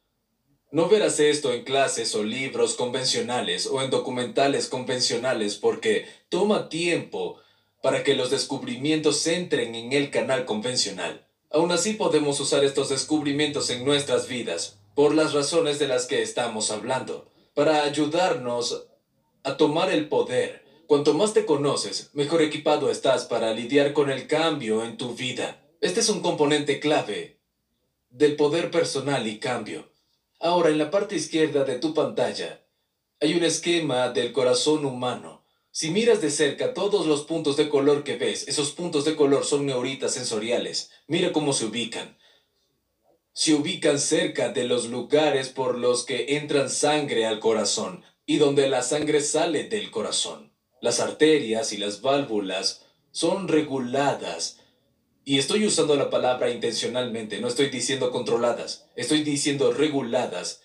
No 0.72 0.88
verás 0.88 1.20
esto 1.20 1.52
en 1.52 1.66
clases 1.66 2.16
o 2.16 2.24
libros 2.24 2.76
convencionales 2.76 3.68
o 3.68 3.82
en 3.82 3.90
documentales 3.90 4.70
convencionales 4.70 5.56
porque 5.56 6.06
toma 6.30 6.70
tiempo 6.70 7.42
para 7.84 8.06
que 8.06 8.16
los 8.16 8.30
descubrimientos 8.30 9.28
entren 9.28 9.76
en 9.76 9.92
el 9.92 10.12
canal 10.12 10.46
convencional. 10.46 11.28
Aún 11.50 11.74
así 11.74 11.92
podemos 11.92 12.40
usar 12.40 12.64
estos 12.64 12.88
descubrimientos 12.88 13.70
en 13.70 13.84
nuestras 13.84 14.30
vidas, 14.30 14.80
por 14.96 15.14
las 15.14 15.34
razones 15.34 15.78
de 15.78 15.90
las 15.90 16.06
que 16.06 16.22
estamos 16.22 16.72
hablando, 16.72 17.30
para 17.58 17.82
ayudarnos 17.82 18.86
a 19.42 19.58
tomar 19.58 19.92
el 19.92 20.08
poder. 20.10 20.64
Cuanto 20.86 21.16
más 21.16 21.34
te 21.34 21.44
conoces, 21.44 22.12
mejor 22.14 22.44
equipado 22.44 22.92
estás 22.92 23.26
para 23.26 23.52
lidiar 23.52 23.94
con 23.94 24.12
el 24.12 24.28
cambio 24.28 24.84
en 24.84 24.96
tu 24.96 25.16
vida. 25.16 25.68
Este 25.82 26.02
es 26.02 26.10
un 26.10 26.22
componente 26.22 26.80
clave 26.80 27.40
del 28.12 28.36
poder 28.36 28.70
personal 28.70 29.26
y 29.26 29.40
cambio. 29.40 29.92
Ahora, 30.40 30.70
en 30.70 30.78
la 30.78 30.92
parte 30.92 31.16
izquierda 31.16 31.64
de 31.64 31.80
tu 31.80 31.96
pantalla, 31.96 32.64
hay 33.20 33.34
un 33.34 33.44
esquema 33.44 34.10
del 34.10 34.34
corazón 34.34 34.86
humano. 34.86 35.44
Si 35.72 35.90
miras 35.90 36.22
de 36.22 36.30
cerca 36.30 36.76
todos 36.76 37.08
los 37.08 37.24
puntos 37.24 37.58
de 37.58 37.70
color 37.70 38.04
que 38.04 38.18
ves, 38.18 38.48
esos 38.48 38.72
puntos 38.72 39.04
de 39.04 39.16
color 39.16 39.46
son 39.46 39.66
neuritas 39.66 40.14
sensoriales. 40.14 40.92
Mira 41.08 41.34
cómo 41.34 41.54
se 41.54 41.66
ubican. 41.66 42.20
Se 43.38 43.54
ubican 43.54 44.00
cerca 44.00 44.50
de 44.50 44.64
los 44.64 44.90
lugares 44.90 45.50
por 45.50 45.78
los 45.78 46.06
que 46.06 46.38
entran 46.38 46.72
sangre 46.72 47.28
al 47.28 47.40
corazón 47.40 48.04
y 48.26 48.38
donde 48.38 48.68
la 48.68 48.82
sangre 48.82 49.22
sale 49.22 49.66
del 49.66 49.92
corazón. 49.92 50.52
Las 50.82 51.00
arterias 51.00 51.72
y 51.72 51.78
las 51.78 52.02
válvulas 52.02 52.88
son 53.12 53.48
reguladas 53.48 54.60
y 55.24 55.38
estoy 55.38 55.68
usando 55.68 55.96
la 55.96 56.10
palabra 56.10 56.50
intencionalmente, 56.50 57.40
no 57.40 57.48
estoy 57.48 57.70
diciendo 57.70 58.10
controladas, 58.10 58.88
estoy 58.96 59.22
diciendo 59.22 59.72
reguladas 59.72 60.64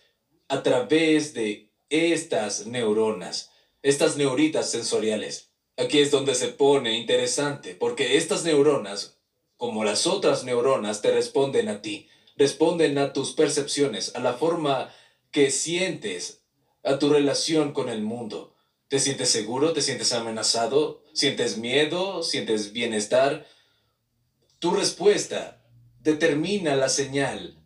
a 0.49 0.63
través 0.63 1.35
de 1.35 1.75
estas 1.91 2.67
neuronas, 2.67 3.51
estas 3.83 4.17
neuritas 4.17 4.71
sensoriales. 4.71 5.51
Aquí 5.77 5.99
es 5.99 6.11
donde 6.11 6.35
se 6.35 6.49
pone 6.49 6.97
interesante, 6.97 7.75
porque 7.75 8.17
estas 8.17 8.45
neuronas, 8.45 9.19
como 9.59 9.85
las 9.85 10.07
otras 10.07 10.45
neuronas, 10.45 11.03
te 11.03 11.11
responden 11.13 11.69
a 11.69 11.83
ti, 11.83 12.09
responden 12.37 12.99
a 12.99 13.13
tus 13.13 13.33
percepciones, 13.33 14.15
a 14.15 14.21
la 14.21 14.35
forma 14.35 14.93
que 15.31 15.51
sientes, 15.51 16.43
a 16.83 16.99
tu 16.99 17.11
relación 17.11 17.73
con 17.73 17.89
el 17.89 18.03
mundo. 18.03 18.55
¿Te 18.89 18.99
sientes 18.99 19.31
seguro? 19.31 19.73
¿Te 19.73 19.81
sientes 19.81 20.13
amenazado? 20.13 21.03
¿Sientes 21.15 21.57
miedo? 21.57 22.23
¿Sientes 22.23 22.73
bienestar? 22.73 23.47
Tu 24.59 24.71
respuesta 24.71 25.65
determina 26.01 26.77
la 26.77 26.89
señal 26.89 27.59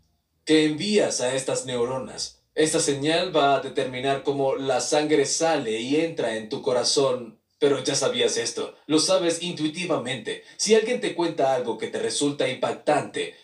que 0.45 0.65
envías 0.65 1.21
a 1.21 1.35
estas 1.35 1.67
neuronas. 1.67 2.45
Esta 2.55 2.81
señal 2.81 3.37
va 3.37 3.57
a 3.57 3.61
determinar 3.61 4.23
cómo 4.23 4.55
la 4.55 4.81
sangre 4.81 5.27
sale 5.27 5.81
y 5.81 5.97
entra 5.97 6.37
en 6.37 6.49
tu 6.49 6.63
corazón. 6.63 7.41
Pero 7.59 7.83
ya 7.83 7.95
sabías 7.95 8.37
esto, 8.37 8.75
lo 8.87 8.99
sabes 8.99 9.43
intuitivamente. 9.43 10.45
Si 10.57 10.75
alguien 10.75 11.01
te 11.01 11.15
cuenta 11.15 11.55
algo 11.55 11.79
que 11.79 11.89
te 11.89 11.99
resulta 11.99 12.49
impactante, 12.49 13.35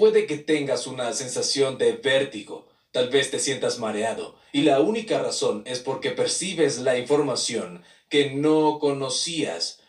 puede 0.00 0.24
que 0.24 0.38
tengas 0.38 0.86
una 0.86 1.12
sensación 1.12 1.76
de 1.76 1.92
vértigo, 1.92 2.66
tal 2.90 3.10
vez 3.10 3.30
te 3.30 3.38
sientas 3.38 3.78
mareado, 3.78 4.34
y 4.50 4.62
la 4.62 4.80
única 4.80 5.20
razón 5.20 5.62
es 5.66 5.80
porque 5.80 6.10
percibes 6.10 6.78
la 6.78 6.96
información 6.96 7.84
que 8.08 8.30
no 8.30 8.78
conocías 8.78 9.82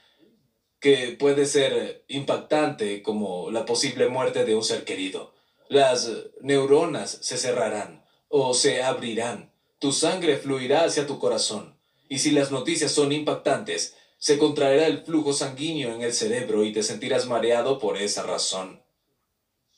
que 0.82 1.16
puede 1.18 1.46
ser 1.46 2.04
impactante 2.10 3.02
como 3.02 3.52
la 3.52 3.66
posible 3.66 4.10
muerte 4.10 4.44
de 4.44 4.54
un 4.54 4.66
ser 4.66 4.84
querido. 4.84 5.34
Las 5.70 6.12
neuronas 6.42 7.20
se 7.22 7.38
cerrarán 7.38 8.04
o 8.28 8.54
se 8.54 8.84
abrirán. 8.84 9.54
Tu 9.80 9.94
sangre 9.94 10.36
fluirá 10.36 10.84
hacia 10.84 11.08
tu 11.08 11.20
corazón. 11.20 11.78
Y 12.10 12.20
si 12.20 12.32
las 12.32 12.52
noticias 12.52 12.92
son 12.92 13.14
impactantes, 13.14 13.96
se 14.18 14.38
contraerá 14.38 14.88
el 14.88 15.06
flujo 15.06 15.32
sanguíneo 15.32 15.96
en 15.96 16.02
el 16.02 16.12
cerebro 16.12 16.66
y 16.66 16.74
te 16.74 16.84
sentirás 16.84 17.28
mareado 17.28 17.80
por 17.80 17.96
esa 17.98 18.24
razón. 18.24 18.82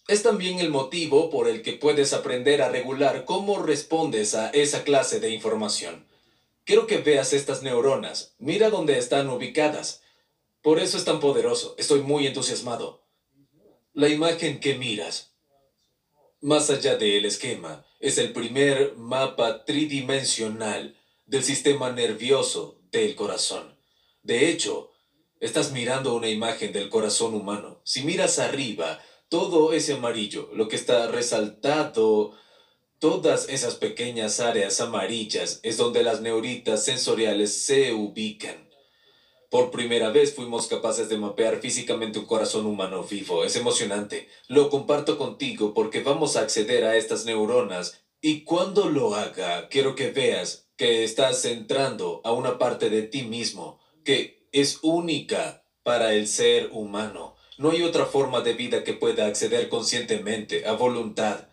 Es 0.08 0.22
también 0.22 0.60
el 0.60 0.70
motivo 0.70 1.30
por 1.30 1.48
el 1.48 1.62
que 1.62 1.74
puedes 1.74 2.12
aprender 2.12 2.62
a 2.62 2.70
regular 2.70 3.24
cómo 3.24 3.62
respondes 3.62 4.36
a 4.36 4.50
esa 4.50 4.84
clase 4.84 5.20
de 5.22 5.30
información. 5.30 6.06
Quiero 6.66 6.88
que 6.88 6.98
veas 6.98 7.32
estas 7.32 7.64
neuronas. 7.64 8.36
Mira 8.38 8.70
dónde 8.70 8.98
están 8.98 9.30
ubicadas. 9.30 10.02
Por 10.62 10.80
eso 10.80 10.98
es 10.98 11.06
tan 11.06 11.20
poderoso. 11.20 11.76
Estoy 11.78 12.02
muy 12.02 12.28
entusiasmado. 12.28 13.04
La 13.94 14.10
imagen 14.10 14.60
que 14.60 14.76
miras, 14.76 15.34
más 16.42 16.70
allá 16.70 16.98
del 16.98 17.26
esquema, 17.26 17.86
es 18.00 18.18
el 18.18 18.34
primer 18.34 18.96
mapa 18.98 19.64
tridimensional 19.64 20.98
del 21.26 21.44
sistema 21.44 21.92
nervioso 21.92 22.80
del 22.92 23.16
corazón. 23.16 23.78
De 24.24 24.50
hecho, 24.50 24.92
estás 25.40 25.72
mirando 25.72 26.14
una 26.16 26.30
imagen 26.30 26.74
del 26.74 26.90
corazón 26.90 27.34
humano. 27.34 27.82
Si 27.84 28.04
miras 28.04 28.40
arriba, 28.40 29.02
todo 29.34 29.74
ese 29.74 29.94
amarillo, 29.94 30.52
lo 30.54 30.68
que 30.68 30.76
está 30.76 31.08
resaltado, 31.08 32.34
todas 33.00 33.50
esas 33.50 33.74
pequeñas 33.74 34.40
áreas 34.40 34.80
amarillas, 34.80 35.60
es 35.64 35.78
donde 35.78 36.04
las 36.04 36.22
neuritas 36.22 36.86
sensoriales 36.86 37.66
se 37.66 37.94
ubican. 37.94 38.70
Por 39.50 39.72
primera 39.72 40.12
vez 40.12 40.36
fuimos 40.36 40.68
capaces 40.68 41.10
de 41.10 41.18
mapear 41.18 41.62
físicamente 41.62 42.20
un 42.20 42.28
corazón 42.28 42.68
humano 42.68 43.04
vivo. 43.06 43.44
Es 43.44 43.56
emocionante. 43.56 44.30
Lo 44.50 44.70
comparto 44.70 45.18
contigo 45.18 45.74
porque 45.74 46.04
vamos 46.04 46.38
a 46.38 46.42
acceder 46.42 46.84
a 46.84 46.96
estas 46.96 47.26
neuronas 47.26 48.04
y 48.22 48.44
cuando 48.44 48.92
lo 48.92 49.16
haga, 49.16 49.68
quiero 49.68 49.96
que 49.96 50.12
veas 50.12 50.70
que 50.78 51.04
estás 51.04 51.44
entrando 51.46 52.22
a 52.24 52.34
una 52.34 52.60
parte 52.60 52.92
de 52.92 53.02
ti 53.02 53.24
mismo 53.24 53.80
que 54.06 54.48
es 54.52 54.78
única 54.84 55.66
para 55.82 56.14
el 56.14 56.28
ser 56.28 56.70
humano. 56.72 57.34
No 57.64 57.72
hay 57.72 57.82
otra 57.82 58.06
forma 58.06 58.42
de 58.42 58.56
vida 58.56 58.84
que 58.84 58.92
pueda 58.92 59.26
acceder 59.26 59.70
conscientemente, 59.70 60.68
a 60.68 60.74
voluntad. 60.74 61.48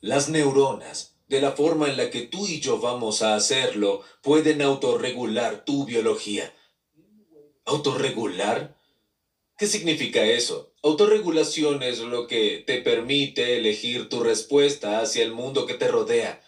Las 0.00 0.28
neuronas, 0.28 1.14
de 1.28 1.40
la 1.40 1.52
forma 1.52 1.88
en 1.88 1.96
la 1.96 2.10
que 2.10 2.22
tú 2.22 2.48
y 2.48 2.58
yo 2.58 2.80
vamos 2.80 3.22
a 3.22 3.36
hacerlo, 3.36 4.02
pueden 4.22 4.60
autorregular 4.60 5.64
tu 5.64 5.84
biología 5.84 6.52
¿Autorregular? 7.64 8.76
¿Qué 9.56 9.68
significa 9.68 10.24
eso? 10.24 10.72
Autorregulación 10.82 11.84
es 11.84 12.00
lo 12.00 12.26
que 12.26 12.64
te 12.66 12.80
permite 12.80 13.56
elegir 13.56 14.08
tu 14.08 14.20
respuesta 14.20 15.00
hacia 15.00 15.22
el 15.22 15.30
mundo 15.30 15.64
que 15.64 15.74
te 15.74 15.86
rodea. 15.86 16.42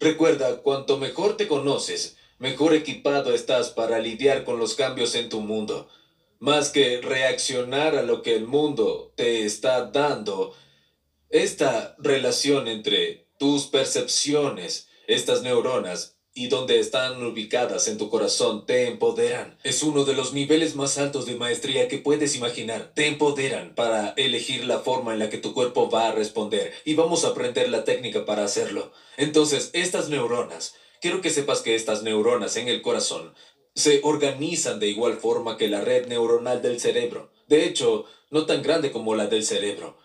Recuerda, 0.00 0.62
cuanto 0.62 0.96
mejor 0.96 1.36
te 1.36 1.46
conoces, 1.46 2.16
mejor 2.38 2.72
equipado 2.72 3.34
estás 3.34 3.68
para 3.68 3.98
lidiar 3.98 4.44
con 4.44 4.58
los 4.58 4.76
cambios 4.76 5.14
en 5.14 5.28
tu 5.28 5.40
mundo. 5.40 5.90
Más 6.38 6.70
que 6.70 7.00
reaccionar 7.00 7.96
a 7.96 8.02
lo 8.02 8.22
que 8.22 8.34
el 8.34 8.46
mundo 8.46 9.12
te 9.16 9.44
está 9.44 9.86
dando, 9.86 10.54
esta 11.30 11.96
relación 11.98 12.68
entre 12.68 13.26
tus 13.38 13.66
percepciones, 13.66 14.88
estas 15.06 15.42
neuronas, 15.42 16.16
y 16.38 16.48
donde 16.48 16.78
están 16.78 17.24
ubicadas 17.24 17.88
en 17.88 17.96
tu 17.96 18.10
corazón 18.10 18.66
te 18.66 18.88
empoderan. 18.88 19.56
Es 19.64 19.82
uno 19.82 20.04
de 20.04 20.12
los 20.12 20.34
niveles 20.34 20.76
más 20.76 20.98
altos 20.98 21.24
de 21.24 21.34
maestría 21.34 21.88
que 21.88 21.96
puedes 21.96 22.36
imaginar. 22.36 22.92
Te 22.94 23.06
empoderan 23.06 23.74
para 23.74 24.10
elegir 24.18 24.66
la 24.66 24.80
forma 24.80 25.14
en 25.14 25.18
la 25.18 25.30
que 25.30 25.38
tu 25.38 25.54
cuerpo 25.54 25.88
va 25.88 26.08
a 26.08 26.12
responder 26.12 26.74
y 26.84 26.92
vamos 26.92 27.24
a 27.24 27.28
aprender 27.28 27.70
la 27.70 27.84
técnica 27.84 28.26
para 28.26 28.44
hacerlo. 28.44 28.92
Entonces, 29.16 29.70
estas 29.72 30.10
neuronas, 30.10 30.74
quiero 31.00 31.22
que 31.22 31.30
sepas 31.30 31.62
que 31.62 31.74
estas 31.74 32.02
neuronas 32.02 32.58
en 32.58 32.68
el 32.68 32.82
corazón 32.82 33.32
se 33.76 34.00
organizan 34.02 34.80
de 34.80 34.88
igual 34.88 35.18
forma 35.18 35.56
que 35.56 35.68
la 35.68 35.82
red 35.82 36.06
neuronal 36.08 36.62
del 36.62 36.80
cerebro. 36.80 37.30
De 37.46 37.66
hecho, 37.66 38.06
no 38.30 38.46
tan 38.46 38.62
grande 38.62 38.90
como 38.90 39.14
la 39.14 39.26
del 39.26 39.44
cerebro. 39.44 39.98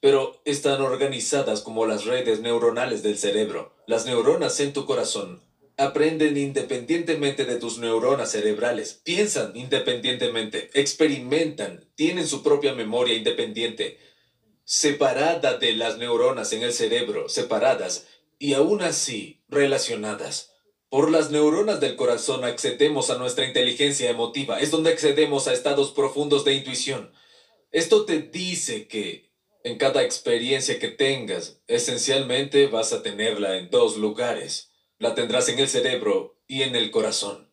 pero 0.00 0.40
están 0.44 0.80
organizadas 0.80 1.60
como 1.60 1.84
las 1.86 2.04
redes 2.04 2.40
neuronales 2.40 3.02
del 3.02 3.18
cerebro. 3.18 3.74
Las 3.86 4.06
neuronas 4.06 4.60
en 4.60 4.72
tu 4.72 4.86
corazón 4.86 5.42
aprenden 5.76 6.36
independientemente 6.36 7.44
de 7.44 7.56
tus 7.56 7.78
neuronas 7.78 8.30
cerebrales, 8.30 9.00
piensan 9.04 9.56
independientemente, 9.56 10.70
experimentan, 10.74 11.88
tienen 11.96 12.26
su 12.26 12.42
propia 12.42 12.74
memoria 12.74 13.14
independiente, 13.14 13.98
separada 14.64 15.56
de 15.58 15.72
las 15.72 15.98
neuronas 15.98 16.52
en 16.52 16.62
el 16.62 16.72
cerebro, 16.72 17.28
separadas 17.28 18.06
y 18.38 18.54
aún 18.54 18.82
así 18.82 19.42
relacionadas. 19.48 20.52
Por 20.90 21.10
las 21.10 21.30
neuronas 21.30 21.80
del 21.80 21.96
corazón 21.96 22.44
accedemos 22.44 23.10
a 23.10 23.18
nuestra 23.18 23.46
inteligencia 23.46 24.08
emotiva, 24.08 24.60
es 24.60 24.70
donde 24.70 24.90
accedemos 24.90 25.46
a 25.46 25.52
estados 25.52 25.92
profundos 25.92 26.44
de 26.44 26.54
intuición. 26.54 27.12
Esto 27.72 28.04
te 28.04 28.22
dice 28.22 28.88
que 28.88 29.30
en 29.64 29.76
cada 29.76 30.02
experiencia 30.02 30.78
que 30.78 30.88
tengas, 30.88 31.60
esencialmente 31.66 32.68
vas 32.68 32.92
a 32.92 33.02
tenerla 33.02 33.58
en 33.58 33.68
dos 33.70 33.96
lugares 33.96 34.68
la 34.98 35.14
tendrás 35.14 35.48
en 35.48 35.58
el 35.58 35.68
cerebro 35.68 36.40
y 36.46 36.62
en 36.62 36.74
el 36.74 36.90
corazón. 36.90 37.50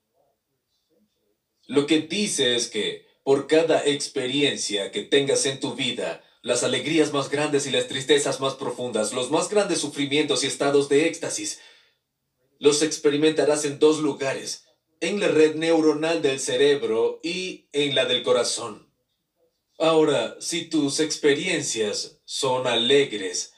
Lo 1.68 1.86
que 1.88 2.02
dice 2.02 2.56
es 2.56 2.68
que 2.68 3.06
por 3.24 3.48
cada 3.48 3.86
experiencia 3.86 4.92
que 4.92 5.02
tengas 5.02 5.46
en 5.46 5.60
tu 5.60 5.76
vida, 5.76 6.24
las 6.42 6.64
alegrías 6.64 7.12
más 7.12 7.30
grandes 7.30 7.66
y 7.66 7.72
las 7.72 7.88
tristezas 7.88 8.40
más 8.40 8.54
profundas, 8.56 9.14
los 9.14 9.32
más 9.32 9.50
grandes 9.50 9.80
sufrimientos 9.80 10.44
y 10.44 10.48
estados 10.48 10.90
de 10.90 11.08
éxtasis, 11.08 11.60
los 12.60 12.82
experimentarás 12.82 13.66
en 13.66 13.80
dos 13.80 14.00
lugares, 14.00 14.66
en 15.02 15.20
la 15.20 15.28
red 15.28 15.56
neuronal 15.56 16.22
del 16.22 16.40
cerebro 16.40 17.20
y 17.24 17.68
en 17.74 17.96
la 17.96 18.06
del 18.06 18.24
corazón. 18.24 18.90
Ahora, 19.78 20.38
si 20.40 20.66
tus 20.66 21.00
experiencias 21.00 22.20
son 22.24 22.66
alegres, 22.66 23.56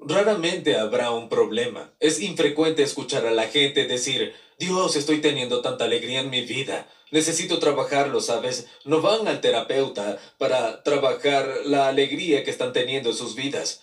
Raramente 0.00 0.76
habrá 0.76 1.10
un 1.10 1.28
problema. 1.28 1.94
Es 2.00 2.20
infrecuente 2.20 2.82
escuchar 2.82 3.26
a 3.26 3.30
la 3.30 3.48
gente 3.48 3.86
decir, 3.86 4.34
Dios, 4.58 4.94
estoy 4.96 5.20
teniendo 5.20 5.62
tanta 5.62 5.84
alegría 5.84 6.20
en 6.20 6.30
mi 6.30 6.42
vida. 6.42 6.88
Necesito 7.10 7.58
trabajarlo, 7.58 8.20
¿sabes? 8.20 8.66
No 8.84 9.00
van 9.00 9.26
al 9.26 9.40
terapeuta 9.40 10.18
para 10.38 10.82
trabajar 10.82 11.62
la 11.64 11.88
alegría 11.88 12.44
que 12.44 12.50
están 12.50 12.72
teniendo 12.72 13.10
en 13.10 13.16
sus 13.16 13.34
vidas. 13.34 13.82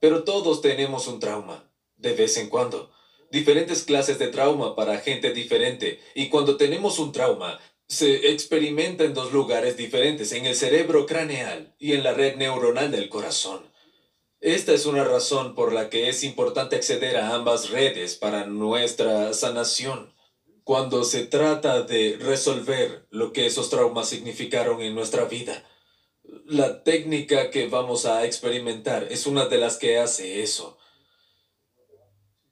Pero 0.00 0.22
todos 0.22 0.60
tenemos 0.60 1.08
un 1.08 1.18
trauma, 1.18 1.70
de 1.96 2.12
vez 2.12 2.36
en 2.36 2.48
cuando. 2.48 2.92
Diferentes 3.30 3.82
clases 3.82 4.18
de 4.18 4.28
trauma 4.28 4.74
para 4.74 4.98
gente 4.98 5.32
diferente. 5.32 6.00
Y 6.14 6.28
cuando 6.28 6.56
tenemos 6.56 6.98
un 6.98 7.12
trauma, 7.12 7.58
se 7.86 8.30
experimenta 8.32 9.04
en 9.04 9.14
dos 9.14 9.32
lugares 9.32 9.76
diferentes, 9.76 10.32
en 10.32 10.46
el 10.46 10.54
cerebro 10.54 11.06
craneal 11.06 11.74
y 11.78 11.92
en 11.92 12.04
la 12.04 12.12
red 12.12 12.36
neuronal 12.36 12.90
del 12.90 13.08
corazón. 13.08 13.70
Esta 14.40 14.72
es 14.72 14.86
una 14.86 15.04
razón 15.04 15.54
por 15.54 15.72
la 15.72 15.90
que 15.90 16.08
es 16.08 16.22
importante 16.22 16.76
acceder 16.76 17.16
a 17.16 17.34
ambas 17.34 17.70
redes 17.70 18.14
para 18.14 18.46
nuestra 18.46 19.34
sanación. 19.34 20.14
Cuando 20.64 21.02
se 21.02 21.26
trata 21.26 21.82
de 21.82 22.18
resolver 22.20 23.06
lo 23.10 23.32
que 23.32 23.46
esos 23.46 23.68
traumas 23.68 24.08
significaron 24.08 24.80
en 24.80 24.94
nuestra 24.94 25.24
vida, 25.24 25.64
la 26.44 26.84
técnica 26.84 27.50
que 27.50 27.68
vamos 27.68 28.06
a 28.06 28.24
experimentar 28.24 29.08
es 29.10 29.26
una 29.26 29.46
de 29.46 29.58
las 29.58 29.76
que 29.76 29.98
hace 29.98 30.42
eso. 30.42 30.77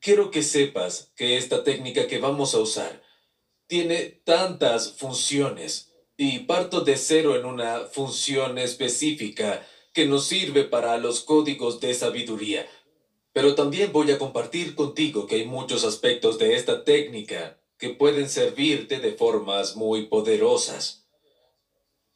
Quiero 0.06 0.30
que 0.30 0.44
sepas 0.44 1.10
que 1.16 1.36
esta 1.36 1.64
técnica 1.64 2.06
que 2.06 2.20
vamos 2.20 2.54
a 2.54 2.60
usar 2.60 3.02
tiene 3.66 4.22
tantas 4.22 4.92
funciones 4.92 5.96
y 6.16 6.38
parto 6.50 6.82
de 6.82 6.96
cero 6.96 7.34
en 7.34 7.44
una 7.44 7.80
función 7.86 8.56
específica 8.56 9.66
que 9.92 10.06
nos 10.06 10.26
sirve 10.26 10.62
para 10.62 10.96
los 10.98 11.22
códigos 11.22 11.80
de 11.80 11.92
sabiduría. 11.92 12.68
Pero 13.32 13.56
también 13.56 13.92
voy 13.92 14.12
a 14.12 14.18
compartir 14.18 14.76
contigo 14.76 15.26
que 15.26 15.34
hay 15.34 15.44
muchos 15.44 15.82
aspectos 15.82 16.38
de 16.38 16.54
esta 16.54 16.84
técnica 16.84 17.58
que 17.76 17.90
pueden 17.90 18.28
servirte 18.28 19.00
de 19.00 19.10
formas 19.10 19.74
muy 19.74 20.06
poderosas. 20.06 21.08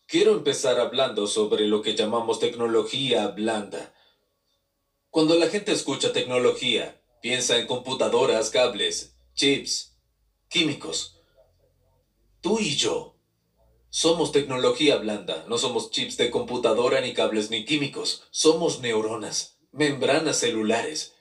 Quiero 0.07 0.35
empezar 0.35 0.79
hablando 0.79 1.27
sobre 1.27 1.67
lo 1.67 1.83
que 1.83 1.97
llamamos 1.97 2.39
tecnología 2.39 3.27
blanda. 3.27 3.93
Cuando 5.09 5.35
la 5.35 5.49
gente 5.49 5.73
escucha 5.73 6.13
tecnología, 6.13 7.00
piensa 7.21 7.59
en 7.59 7.67
computadoras, 7.67 8.51
cables, 8.51 9.15
chips, 9.35 9.97
químicos. 10.49 11.21
Tú 12.41 12.59
y 12.59 12.77
yo 12.77 13.17
somos 13.91 14.33
tecnología 14.33 14.97
blanda, 14.97 15.45
no 15.49 15.59
somos 15.59 15.91
chips 15.91 16.17
de 16.17 16.31
computadora 16.31 17.01
ni 17.01 17.13
cables 17.13 17.51
ni 17.51 17.65
químicos, 17.65 18.23
somos 18.31 18.81
neuronas, 18.81 19.59
membranas 19.73 20.39
celulares, 20.39 21.15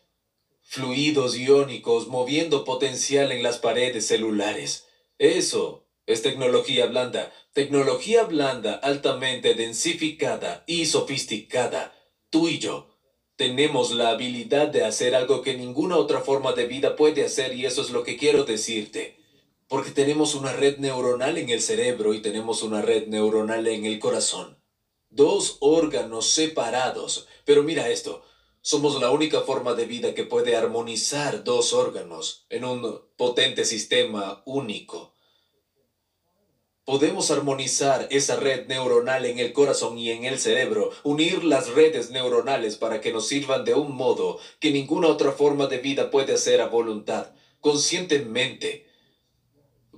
fluidos 0.62 1.36
iónicos 1.36 2.08
moviendo 2.08 2.64
potencial 2.64 3.32
en 3.32 3.44
las 3.44 3.58
paredes 3.58 4.08
celulares. 4.08 4.86
Eso 5.18 5.88
es 6.06 6.22
tecnología 6.22 6.86
blanda, 6.86 7.32
tecnología 7.54 8.24
blanda 8.24 8.76
altamente 8.76 9.56
densificada 9.56 10.64
y 10.68 10.86
sofisticada. 10.86 11.94
Tú 12.30 12.48
y 12.48 12.60
yo 12.60 12.89
tenemos 13.40 13.92
la 13.92 14.10
habilidad 14.10 14.68
de 14.68 14.84
hacer 14.84 15.16
algo 15.16 15.42
que 15.42 15.56
ninguna 15.56 15.96
otra 15.96 16.20
forma 16.20 16.52
de 16.52 16.66
vida 16.66 16.98
puede 16.98 17.24
hacer 17.24 17.54
y 17.54 17.66
eso 17.66 17.82
es 17.82 17.90
lo 17.90 18.04
que 18.04 18.18
quiero 18.18 18.44
decirte. 18.44 19.18
Porque 19.70 19.92
tenemos 19.92 20.36
una 20.36 20.52
red 20.52 20.80
neuronal 20.80 21.38
en 21.38 21.50
el 21.50 21.62
cerebro 21.62 22.14
y 22.14 22.22
tenemos 22.22 22.64
una 22.64 22.82
red 22.82 23.08
neuronal 23.08 23.66
en 23.68 23.86
el 23.86 23.98
corazón. 23.98 24.62
Dos 25.10 25.56
órganos 25.62 26.30
separados. 26.32 27.28
Pero 27.46 27.64
mira 27.64 27.88
esto, 27.88 28.24
somos 28.60 29.00
la 29.00 29.10
única 29.10 29.40
forma 29.40 29.74
de 29.74 29.86
vida 29.86 30.14
que 30.14 30.26
puede 30.26 30.58
armonizar 30.58 31.46
dos 31.46 31.72
órganos 31.72 32.46
en 32.50 32.66
un 32.66 33.02
potente 33.16 33.64
sistema 33.64 34.44
único. 34.46 35.14
Podemos 36.90 37.30
armonizar 37.30 38.08
esa 38.10 38.38
red 38.38 38.66
neuronal 38.66 39.28
en 39.28 39.38
el 39.38 39.54
corazón 39.54 40.00
y 40.00 40.10
en 40.10 40.26
el 40.26 40.40
cerebro, 40.40 40.90
unir 41.04 41.44
las 41.44 41.68
redes 41.68 42.10
neuronales 42.10 42.78
para 42.78 43.00
que 43.00 43.14
nos 43.14 43.28
sirvan 43.28 43.64
de 43.64 43.76
un 43.76 43.96
modo 43.96 44.40
que 44.60 44.72
ninguna 44.72 45.08
otra 45.08 45.32
forma 45.32 45.68
de 45.68 45.78
vida 45.78 46.10
puede 46.10 46.34
hacer 46.34 46.62
a 46.62 46.66
voluntad, 46.66 47.28
conscientemente, 47.62 48.88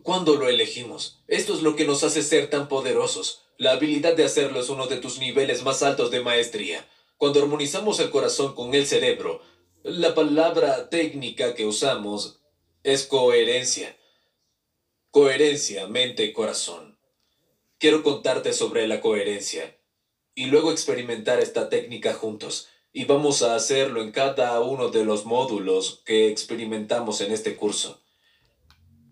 ¿Cuándo 0.03 0.35
lo 0.35 0.49
elegimos? 0.49 1.21
Esto 1.29 1.53
es 1.53 1.61
lo 1.61 1.77
que 1.77 1.85
nos 1.85 2.03
hace 2.03 2.23
ser 2.23 2.49
tan 2.49 2.67
poderosos. 2.67 3.43
La 3.57 3.71
habilidad 3.71 4.17
de 4.17 4.25
hacerlo 4.25 4.59
es 4.59 4.67
uno 4.67 4.87
de 4.87 4.97
tus 4.97 5.17
niveles 5.17 5.63
más 5.63 5.83
altos 5.83 6.11
de 6.11 6.19
maestría. 6.19 6.85
Cuando 7.15 7.39
armonizamos 7.39 8.01
el 8.01 8.09
corazón 8.09 8.53
con 8.53 8.75
el 8.75 8.85
cerebro, 8.85 9.41
la 9.83 10.13
palabra 10.13 10.89
técnica 10.89 11.55
que 11.55 11.65
usamos 11.65 12.41
es 12.83 13.05
coherencia. 13.05 13.95
Coherencia, 15.11 15.87
mente, 15.87 16.31
corazón. 16.31 16.97
Quiero 17.79 18.01
contarte 18.01 18.53
sobre 18.53 18.87
la 18.87 19.01
coherencia 19.01 19.77
y 20.35 20.45
luego 20.45 20.71
experimentar 20.71 21.41
esta 21.41 21.67
técnica 21.67 22.13
juntos. 22.13 22.69
Y 22.93 23.03
vamos 23.03 23.41
a 23.41 23.55
hacerlo 23.55 24.01
en 24.01 24.13
cada 24.13 24.61
uno 24.61 24.87
de 24.87 25.03
los 25.03 25.25
módulos 25.25 26.01
que 26.05 26.29
experimentamos 26.29 27.19
en 27.19 27.33
este 27.33 27.57
curso. 27.57 28.01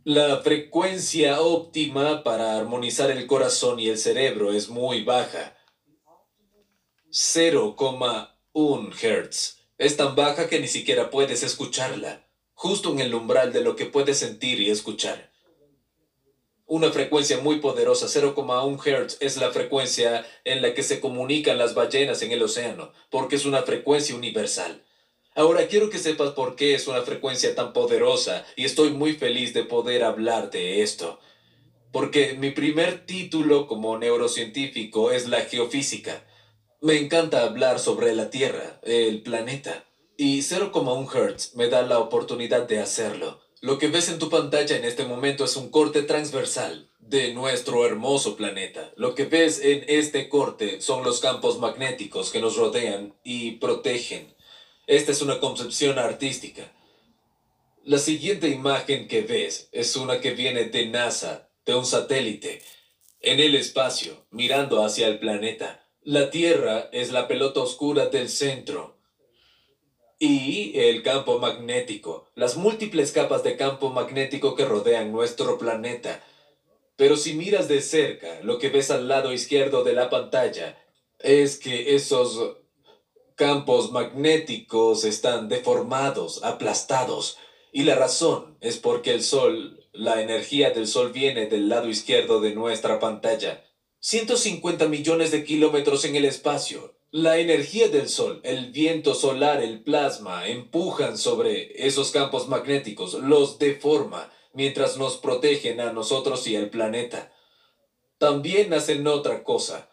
La 0.05 0.37
frecuencia 0.37 1.41
óptima 1.41 2.23
para 2.23 2.55
armonizar 2.57 3.11
el 3.11 3.27
corazón 3.27 3.81
y 3.81 3.89
el 3.89 3.97
cerebro 3.97 4.53
es 4.53 4.69
muy 4.69 5.03
baja. 5.03 5.57
0,1 7.11 8.93
Hz. 8.93 9.57
Es 9.77 9.97
tan 9.97 10.15
baja 10.15 10.47
que 10.47 10.61
ni 10.61 10.69
siquiera 10.69 11.09
puedes 11.09 11.43
escucharla, 11.43 12.25
justo 12.53 12.89
en 12.93 13.01
el 13.01 13.13
umbral 13.13 13.51
de 13.51 13.59
lo 13.59 13.75
que 13.75 13.85
puedes 13.85 14.17
sentir 14.17 14.61
y 14.61 14.69
escuchar. 14.69 15.28
Una 16.69 16.91
frecuencia 16.91 17.39
muy 17.39 17.59
poderosa, 17.61 18.05
0,1 18.05 18.77
Hz, 18.77 19.17
es 19.21 19.37
la 19.37 19.49
frecuencia 19.49 20.23
en 20.43 20.61
la 20.61 20.75
que 20.75 20.83
se 20.83 20.99
comunican 20.99 21.57
las 21.57 21.73
ballenas 21.73 22.21
en 22.21 22.31
el 22.31 22.43
océano, 22.43 22.93
porque 23.09 23.37
es 23.37 23.45
una 23.45 23.63
frecuencia 23.63 24.15
universal. 24.15 24.85
Ahora 25.33 25.65
quiero 25.65 25.89
que 25.89 25.97
sepas 25.97 26.33
por 26.33 26.55
qué 26.55 26.75
es 26.75 26.87
una 26.87 27.01
frecuencia 27.01 27.55
tan 27.55 27.73
poderosa 27.73 28.45
y 28.55 28.65
estoy 28.65 28.91
muy 28.91 29.13
feliz 29.13 29.51
de 29.55 29.63
poder 29.63 30.03
hablar 30.03 30.51
de 30.51 30.83
esto. 30.83 31.19
Porque 31.91 32.35
mi 32.35 32.51
primer 32.51 33.03
título 33.07 33.65
como 33.65 33.97
neurocientífico 33.97 35.11
es 35.11 35.27
la 35.27 35.41
geofísica. 35.41 36.23
Me 36.81 36.99
encanta 36.99 37.45
hablar 37.45 37.79
sobre 37.79 38.13
la 38.13 38.29
Tierra, 38.29 38.79
el 38.83 39.23
planeta, 39.23 39.85
y 40.17 40.41
0,1 40.41 41.07
Hz 41.35 41.55
me 41.55 41.67
da 41.67 41.81
la 41.81 41.97
oportunidad 41.97 42.67
de 42.67 42.77
hacerlo. 42.77 43.48
Lo 43.61 43.77
que 43.77 43.87
ves 43.87 44.09
en 44.09 44.19
tu 44.19 44.29
pantalla 44.29 44.77
en 44.77 44.85
este 44.85 45.05
momento 45.05 45.45
es 45.45 45.55
un 45.57 45.69
corte 45.69 46.03
transversal 46.03 46.89
de 46.99 47.33
nuestro 47.33 47.85
hermoso 47.85 48.35
planeta. 48.35 48.91
Lo 48.95 49.15
que 49.15 49.25
ves 49.25 49.59
en 49.61 49.83
este 49.87 50.29
corte 50.29 50.81
son 50.81 51.03
los 51.03 51.19
campos 51.19 51.59
magnéticos 51.59 52.31
que 52.31 52.39
nos 52.39 52.55
rodean 52.55 53.15
y 53.23 53.53
protegen 53.53 54.33
esta 54.89 55.11
es 55.11 55.21
una 55.21 55.39
concepción 55.39 55.99
artística. 55.99 56.73
La 57.83 57.99
siguiente 57.99 58.49
imagen 58.49 59.07
que 59.07 59.21
ves 59.21 59.69
es 59.71 59.95
una 59.95 60.19
que 60.19 60.31
viene 60.31 60.63
de 60.63 60.87
NASA, 60.87 61.47
de 61.63 61.75
un 61.75 61.85
satélite, 61.85 62.63
en 63.21 63.39
el 63.39 63.53
espacio, 63.53 64.25
mirando 64.31 64.83
hacia 64.83 65.05
el 65.05 65.19
planeta. 65.19 65.87
La 66.01 66.31
Tierra 66.31 66.89
es 66.91 67.11
la 67.11 67.27
pelota 67.27 67.59
oscura 67.59 68.07
del 68.07 68.29
centro. 68.29 68.98
Y 70.21 70.77
el 70.77 71.01
campo 71.01 71.39
magnético, 71.39 72.27
las 72.35 72.57
múltiples 72.57 73.13
capas 73.13 73.41
de 73.41 73.55
campo 73.55 73.89
magnético 73.89 74.53
que 74.53 74.65
rodean 74.65 75.13
nuestro 75.13 75.57
planeta. 75.57 76.21
Pero 76.97 77.15
si 77.15 77.33
miras 77.33 77.69
de 77.69 77.81
cerca, 77.81 78.41
lo 78.43 78.59
que 78.59 78.67
ves 78.67 78.91
al 78.91 79.07
lado 79.07 79.31
izquierdo 79.31 79.85
de 79.85 79.93
la 79.93 80.09
pantalla 80.09 80.77
es 81.19 81.57
que 81.57 81.95
esos 81.95 82.57
campos 83.35 83.93
magnéticos 83.93 85.05
están 85.05 85.47
deformados, 85.47 86.43
aplastados. 86.43 87.37
Y 87.71 87.83
la 87.83 87.95
razón 87.95 88.57
es 88.59 88.77
porque 88.77 89.13
el 89.13 89.23
Sol, 89.23 89.87
la 89.93 90.21
energía 90.21 90.71
del 90.71 90.87
Sol 90.87 91.13
viene 91.13 91.45
del 91.45 91.69
lado 91.69 91.87
izquierdo 91.87 92.41
de 92.41 92.53
nuestra 92.53 92.99
pantalla. 92.99 93.63
150 94.01 94.89
millones 94.89 95.31
de 95.31 95.45
kilómetros 95.45 96.03
en 96.03 96.17
el 96.17 96.25
espacio. 96.25 96.98
La 97.11 97.37
energía 97.39 97.87
del 97.87 98.07
Sol, 98.07 98.39
el 98.43 98.71
viento 98.71 99.15
solar, 99.15 99.63
el 99.63 99.81
plasma, 99.81 100.47
empujan 100.47 101.17
sobre 101.17 101.87
esos 101.87 102.11
campos 102.11 102.47
magnéticos, 102.47 103.15
los 103.15 103.57
deforma, 103.57 104.31
mientras 104.53 104.97
nos 104.97 105.17
protegen 105.17 105.81
a 105.81 105.91
nosotros 105.91 106.45
y 106.45 106.55
al 106.55 106.69
planeta. 106.69 107.33
También 108.19 108.75
hacen 108.75 109.07
otra 109.07 109.43
cosa. 109.43 109.89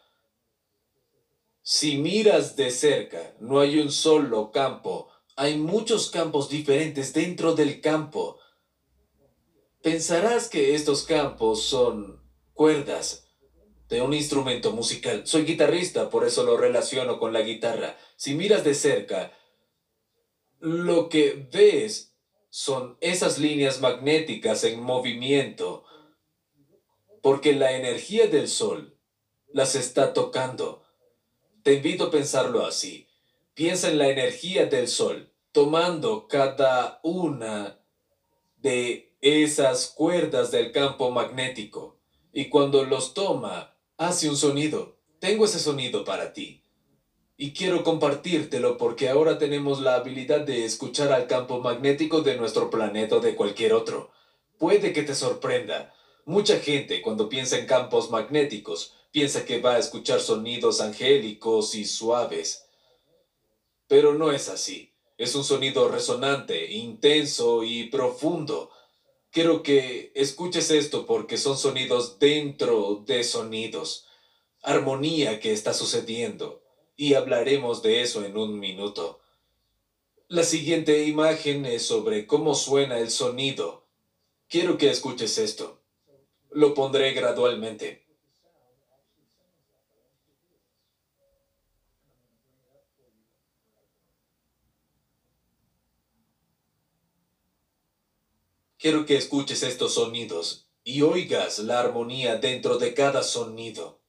Si 1.63 1.97
miras 1.97 2.55
de 2.55 2.71
cerca, 2.71 3.35
no 3.41 3.61
hay 3.61 3.79
un 3.79 3.91
solo 3.91 4.51
campo, 4.51 5.09
hay 5.37 5.57
muchos 5.57 6.11
campos 6.11 6.51
diferentes 6.51 7.15
dentro 7.15 7.55
del 7.55 7.81
campo. 7.81 8.39
Pensarás 9.81 10.49
que 10.51 10.75
estos 10.75 11.05
campos 11.05 11.63
son 11.63 12.23
cuerdas 12.53 13.26
de 13.89 14.03
un 14.03 14.15
instrumento 14.15 14.73
musical. 14.73 15.27
Soy 15.27 15.45
guitarrista, 15.45 16.11
por 16.11 16.27
eso 16.27 16.43
lo 16.43 16.57
relaciono 16.57 17.19
con 17.19 17.33
la 17.33 17.43
guitarra. 17.43 17.97
Si 18.17 18.35
miras 18.35 18.65
de 18.65 18.75
cerca, 18.75 19.33
lo 20.59 21.09
que 21.09 21.49
ves 21.53 22.15
son 22.51 22.97
esas 23.01 23.39
líneas 23.39 23.81
magnéticas 23.81 24.65
en 24.65 24.81
movimiento, 24.81 25.85
porque 27.23 27.53
la 27.53 27.73
energía 27.73 28.27
del 28.29 28.49
Sol 28.49 28.99
las 29.53 29.75
está 29.75 30.13
tocando. 30.13 30.85
Te 31.63 31.75
invito 31.75 32.05
a 32.05 32.11
pensarlo 32.11 32.65
así. 32.65 33.09
Piensa 33.55 33.89
en 33.91 33.99
la 33.99 34.09
energía 34.09 34.67
del 34.67 34.89
Sol, 34.89 35.33
tomando 35.53 36.29
cada 36.29 37.01
una 37.03 37.81
de 38.57 39.17
esas 39.21 39.89
cuerdas 39.89 40.51
del 40.51 40.73
campo 40.73 41.11
magnético, 41.11 42.01
y 42.33 42.49
cuando 42.49 42.85
los 42.85 43.15
toma, 43.15 43.76
hace 43.97 44.29
un 44.29 44.37
sonido. 44.37 44.97
Tengo 45.19 45.45
ese 45.45 45.59
sonido 45.59 46.05
para 46.05 46.33
ti 46.33 46.63
y 47.39 47.53
quiero 47.53 47.85
compartírtelo 47.85 48.79
porque 48.79 49.09
ahora 49.09 49.39
tenemos 49.39 49.81
la 49.81 49.97
habilidad 49.97 50.41
de 50.41 50.65
escuchar 50.65 51.13
al 51.13 51.27
campo 51.27 51.61
magnético 51.61 52.23
de 52.23 52.37
nuestro 52.37 52.71
planeta 52.71 53.17
o 53.17 53.21
de 53.21 53.35
cualquier 53.35 53.75
otro. 53.75 54.11
Puede 54.59 54.93
que 54.93 55.03
te 55.03 55.15
sorprenda. 55.15 55.95
Mucha 56.25 56.59
gente 56.59 57.03
cuando 57.03 57.29
piensa 57.29 57.59
en 57.59 57.67
campos 57.67 58.11
magnéticos 58.11 58.95
piensa 59.13 59.45
que 59.45 59.61
va 59.61 59.75
a 59.75 59.79
escuchar 59.79 60.21
sonidos 60.21 60.81
angélicos 60.81 61.75
y 61.75 61.85
suaves. 61.85 62.67
Pero 63.87 64.15
no 64.15 64.33
es 64.33 64.49
así. 64.49 64.93
Es 65.19 65.35
un 65.35 65.45
sonido 65.45 65.89
resonante, 65.89 66.73
intenso 66.73 67.63
y 67.65 67.85
profundo. 67.85 68.71
Quiero 69.37 69.63
que 69.63 70.13
escuches 70.15 70.71
esto 70.71 71.05
porque 71.05 71.37
son 71.37 71.59
sonidos 71.59 72.19
dentro 72.19 73.05
de 73.07 73.23
sonidos. 73.23 74.07
Armonía 74.63 75.41
que 75.41 75.53
está 75.53 75.75
sucediendo 75.75 76.63
y 76.97 77.13
hablaremos 77.13 77.83
de 77.83 78.01
eso 78.01 78.25
en 78.25 78.39
un 78.39 78.59
minuto. 78.59 79.21
La 80.29 80.43
siguiente 80.43 81.05
imagen 81.05 81.67
es 81.67 81.83
sobre 81.83 82.27
cómo 82.27 82.55
suena 82.55 82.99
el 82.99 83.11
sonido. 83.11 83.85
Quiero 84.49 84.79
que 84.79 84.89
escuches 84.89 85.37
esto. 85.37 85.83
Lo 86.51 86.73
pondré 86.73 87.13
gradualmente. 87.13 88.06
Quiero 98.87 99.05
que 99.05 99.17
escuches 99.17 99.65
estos 99.65 99.95
sonidos 99.95 100.71
y 100.85 101.03
oigas 101.03 101.59
la 101.59 101.81
armonía 101.81 102.37
dentro 102.37 102.79
de 102.79 102.95
cada 102.95 103.25
sonido. 103.25 104.01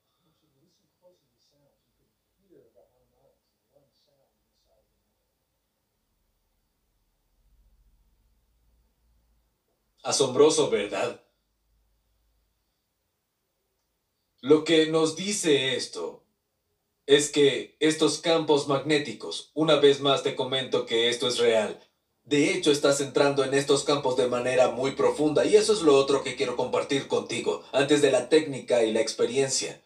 Asombroso, 10.04 10.70
¿verdad? 10.70 11.26
Lo 14.42 14.64
que 14.64 14.92
nos 14.92 15.16
dice 15.16 15.76
esto 15.76 16.24
es 17.08 17.32
que 17.32 17.76
estos 17.80 18.20
campos 18.20 18.68
magnéticos, 18.68 19.50
una 19.56 19.78
vez 19.78 20.02
más 20.02 20.22
te 20.22 20.36
comento 20.36 20.86
que 20.86 21.10
esto 21.10 21.28
es 21.28 21.40
real, 21.40 21.84
de 22.28 22.52
hecho 22.52 22.72
estás 22.72 23.00
entrando 23.00 23.46
en 23.46 23.54
estos 23.54 23.86
campos 23.86 24.18
de 24.18 24.28
manera 24.28 24.70
muy 24.70 24.92
profunda 24.92 25.46
y 25.46 25.56
eso 25.56 25.72
es 25.72 25.82
lo 25.82 25.96
otro 25.96 26.24
que 26.24 26.36
quiero 26.36 26.58
compartir 26.58 27.08
contigo, 27.08 27.64
antes 27.72 28.02
de 28.02 28.12
la 28.12 28.28
técnica 28.28 28.84
y 28.84 28.92
la 28.92 29.00
experiencia. 29.00 29.82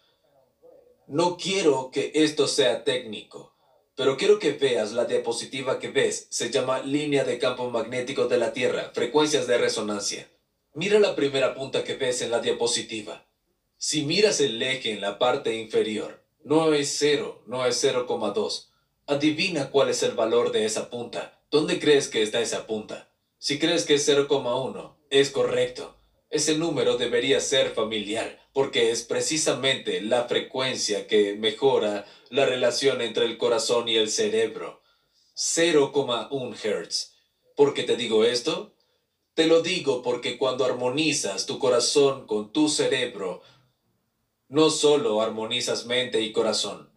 No 1.05 1.37
quiero 1.37 1.91
que 1.91 2.11
esto 2.15 2.47
sea 2.47 2.83
técnico. 2.83 3.53
Pero 3.95 4.17
quiero 4.17 4.39
que 4.39 4.53
veas 4.53 4.93
la 4.93 5.05
diapositiva 5.05 5.77
que 5.77 5.89
ves. 5.89 6.25
Se 6.29 6.49
llama 6.49 6.79
línea 6.79 7.23
de 7.23 7.37
campo 7.37 7.69
magnético 7.69 8.27
de 8.27 8.37
la 8.37 8.53
Tierra, 8.53 8.89
frecuencias 8.93 9.45
de 9.45 9.59
resonancia. 9.59 10.27
Mira 10.73 10.99
la 10.99 11.15
primera 11.15 11.53
punta 11.53 11.83
que 11.83 11.95
ves 11.95 12.23
en 12.23 12.31
la 12.31 12.39
diapositiva. 12.39 13.27
Si 13.77 14.05
miras 14.05 14.39
el 14.39 14.59
eje 14.63 14.93
en 14.93 15.01
la 15.01 15.19
parte 15.19 15.55
inferior, 15.55 16.23
no 16.43 16.73
es 16.73 16.95
0, 16.97 17.43
no 17.45 17.65
es 17.67 17.83
0,2. 17.83 18.69
Adivina 19.05 19.69
cuál 19.69 19.89
es 19.89 20.01
el 20.01 20.13
valor 20.13 20.51
de 20.51 20.65
esa 20.65 20.89
punta. 20.89 21.40
¿Dónde 21.51 21.79
crees 21.79 22.07
que 22.07 22.21
está 22.21 22.39
esa 22.39 22.65
punta? 22.65 23.11
Si 23.37 23.59
crees 23.59 23.83
que 23.83 23.95
es 23.95 24.07
0,1, 24.07 24.95
es 25.09 25.31
correcto. 25.31 25.97
Ese 26.29 26.57
número 26.57 26.95
debería 26.95 27.41
ser 27.41 27.71
familiar, 27.71 28.39
porque 28.53 28.89
es 28.89 29.03
precisamente 29.03 29.99
la 29.99 30.29
frecuencia 30.29 31.07
que 31.07 31.35
mejora 31.35 32.05
la 32.29 32.45
relación 32.45 33.01
entre 33.01 33.25
el 33.25 33.37
corazón 33.37 33.89
y 33.89 33.97
el 33.97 34.09
cerebro. 34.09 34.81
0,1 35.35 36.55
Hz. 36.55 37.15
¿Por 37.57 37.73
qué 37.73 37.83
te 37.83 37.97
digo 37.97 38.23
esto? 38.23 38.73
Te 39.33 39.45
lo 39.45 39.61
digo 39.61 40.03
porque 40.03 40.37
cuando 40.37 40.63
armonizas 40.63 41.47
tu 41.47 41.59
corazón 41.59 42.27
con 42.27 42.53
tu 42.53 42.69
cerebro, 42.69 43.41
no 44.47 44.69
solo 44.69 45.21
armonizas 45.21 45.85
mente 45.85 46.21
y 46.21 46.31
corazón, 46.31 46.90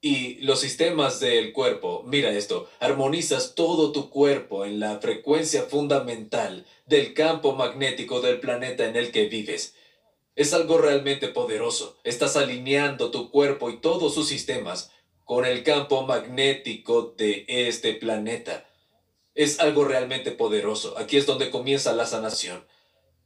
y 0.00 0.36
los 0.42 0.60
sistemas 0.60 1.20
del 1.20 1.52
cuerpo, 1.52 2.04
mira 2.06 2.30
esto, 2.30 2.68
armonizas 2.80 3.54
todo 3.54 3.92
tu 3.92 4.10
cuerpo 4.10 4.64
en 4.64 4.78
la 4.78 5.00
frecuencia 5.00 5.62
fundamental 5.62 6.66
del 6.86 7.14
campo 7.14 7.54
magnético 7.54 8.20
del 8.20 8.38
planeta 8.38 8.86
en 8.86 8.96
el 8.96 9.10
que 9.10 9.26
vives. 9.26 9.74
Es 10.34 10.52
algo 10.52 10.78
realmente 10.78 11.28
poderoso. 11.28 11.96
Estás 12.04 12.36
alineando 12.36 13.10
tu 13.10 13.30
cuerpo 13.30 13.70
y 13.70 13.80
todos 13.80 14.14
sus 14.14 14.28
sistemas 14.28 14.90
con 15.24 15.44
el 15.44 15.62
campo 15.62 16.06
magnético 16.06 17.14
de 17.16 17.46
este 17.48 17.94
planeta. 17.94 18.68
Es 19.34 19.60
algo 19.60 19.84
realmente 19.84 20.30
poderoso. 20.30 20.96
Aquí 20.98 21.16
es 21.16 21.26
donde 21.26 21.50
comienza 21.50 21.94
la 21.94 22.06
sanación. 22.06 22.66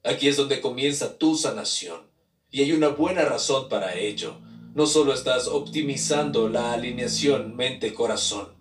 Aquí 0.04 0.28
es 0.28 0.36
donde 0.36 0.60
comienza 0.60 1.18
tu 1.18 1.36
sanación. 1.36 2.08
Y 2.50 2.62
hay 2.62 2.72
una 2.72 2.88
buena 2.88 3.24
razón 3.24 3.68
para 3.68 3.96
ello. 3.96 4.40
No 4.72 4.86
solo 4.86 5.12
estás 5.12 5.48
optimizando 5.48 6.48
la 6.48 6.72
alineación 6.72 7.56
mente-corazón. 7.56 8.54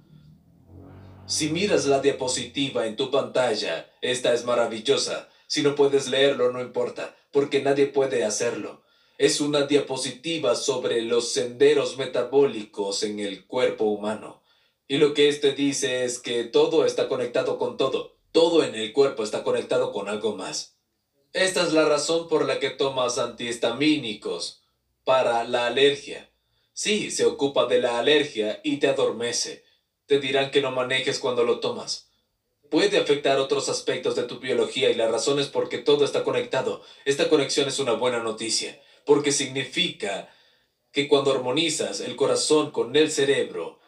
Si 1.28 1.50
miras 1.50 1.86
la 1.86 2.02
diapositiva 2.02 2.88
en 2.88 2.96
tu 2.96 3.12
pantalla, 3.12 3.88
esta 4.02 4.34
es 4.34 4.44
maravillosa. 4.44 5.30
Si 5.46 5.62
no 5.62 5.76
puedes 5.76 6.08
leerlo, 6.10 6.52
no 6.52 6.62
importa 6.62 7.16
porque 7.32 7.62
nadie 7.62 7.86
puede 7.86 8.26
hacerlo. 8.26 8.82
Es 9.20 9.40
una 9.40 9.68
diapositiva 9.68 10.56
sobre 10.56 11.04
los 11.04 11.32
senderos 11.32 11.98
metabólicos 11.98 13.04
en 13.04 13.20
el 13.20 13.46
cuerpo 13.46 13.86
humano. 13.86 14.42
Y 14.88 14.98
lo 14.98 15.14
que 15.14 15.30
éste 15.30 15.54
dice 15.54 16.06
es 16.06 16.18
que 16.18 16.44
todo 16.46 16.86
está 16.86 17.08
conectado 17.08 17.60
con 17.60 17.78
todo. 17.78 18.16
Todo 18.32 18.64
en 18.64 18.74
el 18.74 18.94
cuerpo 18.94 19.24
está 19.24 19.44
conectado 19.44 19.92
con 19.92 20.10
algo 20.10 20.36
más. 20.36 20.80
Esta 21.34 21.62
es 21.62 21.74
la 21.74 21.86
razón 21.86 22.28
por 22.28 22.46
la 22.46 22.60
que 22.60 22.72
tomas 22.72 23.20
antihistamínicos 23.20 24.64
para 25.10 25.44
la 25.44 25.66
alergia. 25.66 26.30
Sí, 26.72 27.10
se 27.10 27.26
ocupa 27.26 27.66
de 27.66 27.82
la 27.82 27.98
alergia 27.98 28.62
y 28.64 28.78
te 28.78 28.88
adormece. 28.88 29.64
Te 30.06 30.20
dirán 30.20 30.52
que 30.52 30.62
no 30.62 30.70
manejes 30.70 31.18
cuando 31.18 31.44
lo 31.44 31.60
tomas 31.60 32.10
puede 32.70 33.00
afectar 33.00 33.40
otros 33.40 33.68
aspectos 33.70 34.16
de 34.16 34.24
tu 34.24 34.40
biología 34.40 34.92
y 34.92 34.94
la 34.94 35.08
razón 35.08 35.40
es 35.40 35.48
porque 35.48 35.80
todo 35.80 36.06
está 36.06 36.24
conectado. 36.24 36.84
Esta 37.06 37.28
conexión 37.28 37.68
es 37.68 37.80
una 37.80 37.94
buena 37.94 38.20
noticia, 38.20 38.80
porque 39.06 39.32
significa 39.32 40.30
que 40.92 41.08
cuando 41.08 41.32
armonizas 41.32 42.00
el 42.02 42.16
corazón 42.16 42.70
con 42.70 42.96
el 42.96 43.10
cerebro, 43.12 43.80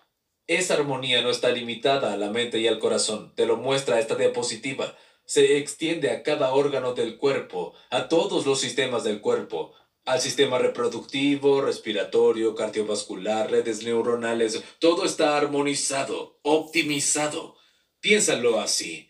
esa 0.48 0.74
armonía 0.74 1.22
no 1.22 1.30
está 1.30 1.52
limitada 1.52 2.14
a 2.14 2.18
la 2.18 2.32
mente 2.32 2.60
y 2.60 2.68
al 2.68 2.80
corazón, 2.80 3.34
te 3.36 3.46
lo 3.46 3.58
muestra 3.58 4.00
esta 4.00 4.16
diapositiva. 4.16 4.98
Se 5.26 5.58
extiende 5.58 6.10
a 6.10 6.24
cada 6.24 6.54
órgano 6.54 6.96
del 6.96 7.18
cuerpo, 7.18 7.76
a 7.92 8.10
todos 8.10 8.48
los 8.48 8.60
sistemas 8.60 9.04
del 9.04 9.22
cuerpo, 9.22 9.76
al 10.06 10.20
sistema 10.20 10.58
reproductivo, 10.58 11.62
respiratorio, 11.62 12.56
cardiovascular, 12.56 13.52
redes 13.52 13.84
neuronales, 13.84 14.64
todo 14.80 15.06
está 15.06 15.38
armonizado, 15.38 16.40
optimizado. 16.42 17.56
Piénsalo 18.00 18.60
así. 18.60 19.10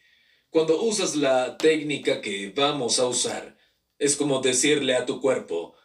Cuando 0.50 0.82
usas 0.82 1.16
la 1.16 1.58
técnica 1.58 2.20
que 2.20 2.52
vamos 2.56 3.00
a 3.00 3.08
usar, 3.08 3.58
es 3.98 4.16
como 4.18 4.42
decirle 4.42 4.96
a 4.96 5.06
tu 5.06 5.22
cuerpo, 5.22 5.76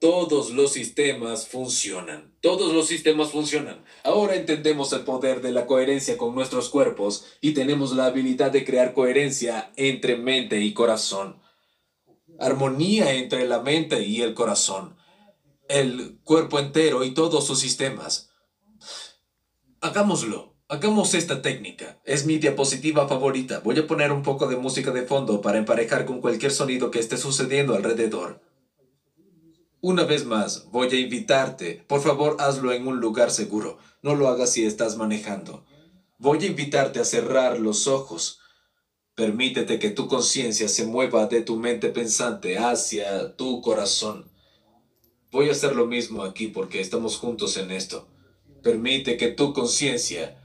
todos 0.00 0.50
los 0.50 0.72
sistemas 0.72 1.46
funcionan. 1.46 2.34
Todos 2.40 2.72
los 2.72 2.86
sistemas 2.86 3.30
funcionan. 3.30 3.84
Ahora 4.02 4.34
entendemos 4.34 4.92
el 4.92 5.00
poder 5.00 5.40
de 5.42 5.52
la 5.52 5.66
coherencia 5.66 6.16
con 6.16 6.34
nuestros 6.34 6.68
cuerpos 6.68 7.26
y 7.40 7.52
tenemos 7.52 7.94
la 7.94 8.06
habilidad 8.06 8.50
de 8.50 8.64
crear 8.64 8.94
coherencia 8.94 9.72
entre 9.76 10.16
mente 10.16 10.60
y 10.60 10.72
corazón. 10.72 11.43
Armonía 12.38 13.12
entre 13.14 13.46
la 13.46 13.60
mente 13.60 14.02
y 14.02 14.22
el 14.22 14.34
corazón. 14.34 14.96
El 15.68 16.18
cuerpo 16.24 16.58
entero 16.58 17.04
y 17.04 17.14
todos 17.14 17.46
sus 17.46 17.60
sistemas. 17.60 18.30
Hagámoslo. 19.80 20.54
Hagamos 20.66 21.12
esta 21.12 21.42
técnica. 21.42 22.00
Es 22.04 22.24
mi 22.24 22.38
diapositiva 22.38 23.06
favorita. 23.06 23.60
Voy 23.60 23.78
a 23.78 23.86
poner 23.86 24.12
un 24.12 24.22
poco 24.22 24.46
de 24.46 24.56
música 24.56 24.90
de 24.92 25.02
fondo 25.02 25.42
para 25.42 25.58
emparejar 25.58 26.06
con 26.06 26.20
cualquier 26.20 26.52
sonido 26.52 26.90
que 26.90 26.98
esté 26.98 27.18
sucediendo 27.18 27.74
alrededor. 27.74 28.40
Una 29.82 30.04
vez 30.04 30.24
más, 30.24 30.70
voy 30.70 30.88
a 30.88 30.98
invitarte. 30.98 31.84
Por 31.86 32.00
favor, 32.00 32.36
hazlo 32.40 32.72
en 32.72 32.88
un 32.88 33.00
lugar 33.00 33.30
seguro. 33.30 33.76
No 34.00 34.14
lo 34.14 34.28
hagas 34.28 34.52
si 34.52 34.64
estás 34.64 34.96
manejando. 34.96 35.66
Voy 36.16 36.42
a 36.42 36.46
invitarte 36.46 37.00
a 37.00 37.04
cerrar 37.04 37.60
los 37.60 37.86
ojos. 37.86 38.40
Permítete 39.14 39.78
que 39.78 39.90
tu 39.90 40.08
conciencia 40.08 40.68
se 40.68 40.86
mueva 40.86 41.26
de 41.26 41.42
tu 41.42 41.56
mente 41.56 41.88
pensante 41.88 42.58
hacia 42.58 43.36
tu 43.36 43.60
corazón. 43.60 44.30
Voy 45.30 45.48
a 45.48 45.52
hacer 45.52 45.76
lo 45.76 45.86
mismo 45.86 46.22
aquí 46.22 46.48
porque 46.48 46.80
estamos 46.80 47.16
juntos 47.16 47.56
en 47.56 47.70
esto. 47.70 48.08
Permite 48.62 49.16
que 49.16 49.28
tu 49.28 49.52
conciencia 49.52 50.42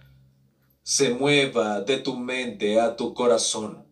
se 0.84 1.12
mueva 1.12 1.82
de 1.82 1.98
tu 1.98 2.16
mente 2.16 2.80
a 2.80 2.96
tu 2.96 3.14
corazón 3.14 3.90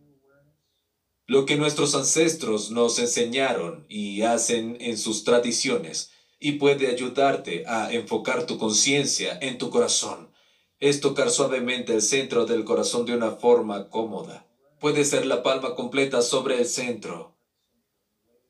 lo 1.28 1.44
que 1.44 1.56
nuestros 1.58 1.94
ancestros 1.94 2.70
nos 2.70 2.98
enseñaron 2.98 3.84
y 3.86 4.22
hacen 4.22 4.78
en 4.80 4.96
sus 4.96 5.24
tradiciones, 5.24 6.10
y 6.40 6.52
puede 6.52 6.88
ayudarte 6.88 7.64
a 7.66 7.92
enfocar 7.92 8.46
tu 8.46 8.56
conciencia 8.56 9.38
en 9.42 9.58
tu 9.58 9.68
corazón. 9.68 10.32
Es 10.80 11.00
tocar 11.00 11.28
suavemente 11.28 11.92
el 11.92 12.00
centro 12.00 12.46
del 12.46 12.64
corazón 12.64 13.04
de 13.04 13.14
una 13.14 13.32
forma 13.32 13.90
cómoda. 13.90 14.47
Puede 14.80 15.04
ser 15.04 15.26
la 15.26 15.42
palma 15.42 15.74
completa 15.74 16.22
sobre 16.22 16.58
el 16.58 16.66
centro. 16.66 17.36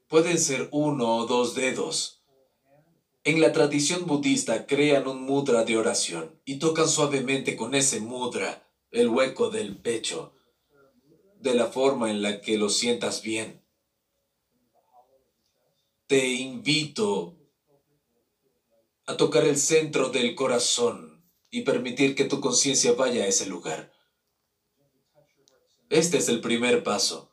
Pueden 0.08 0.38
ser 0.38 0.68
uno 0.72 1.16
o 1.16 1.26
dos 1.26 1.54
dedos. 1.54 2.22
En 3.24 3.40
la 3.40 3.52
tradición 3.52 4.06
budista 4.06 4.66
crean 4.66 5.08
un 5.08 5.22
mudra 5.22 5.64
de 5.64 5.76
oración 5.76 6.40
y 6.44 6.58
tocan 6.58 6.88
suavemente 6.88 7.56
con 7.56 7.74
ese 7.74 8.00
mudra 8.00 8.66
el 8.90 9.08
hueco 9.08 9.50
del 9.50 9.76
pecho 9.76 10.34
de 11.40 11.54
la 11.54 11.66
forma 11.66 12.10
en 12.10 12.20
la 12.20 12.40
que 12.40 12.58
lo 12.58 12.68
sientas 12.68 13.22
bien. 13.22 13.62
Te 16.06 16.26
invito 16.26 17.36
a 19.06 19.16
tocar 19.16 19.44
el 19.44 19.56
centro 19.56 20.10
del 20.10 20.34
corazón 20.34 21.24
y 21.50 21.62
permitir 21.62 22.14
que 22.14 22.24
tu 22.24 22.40
conciencia 22.40 22.92
vaya 22.92 23.24
a 23.24 23.26
ese 23.26 23.46
lugar. 23.46 23.97
Este 25.90 26.18
es 26.18 26.28
el 26.28 26.42
primer 26.42 26.82
paso. 26.82 27.30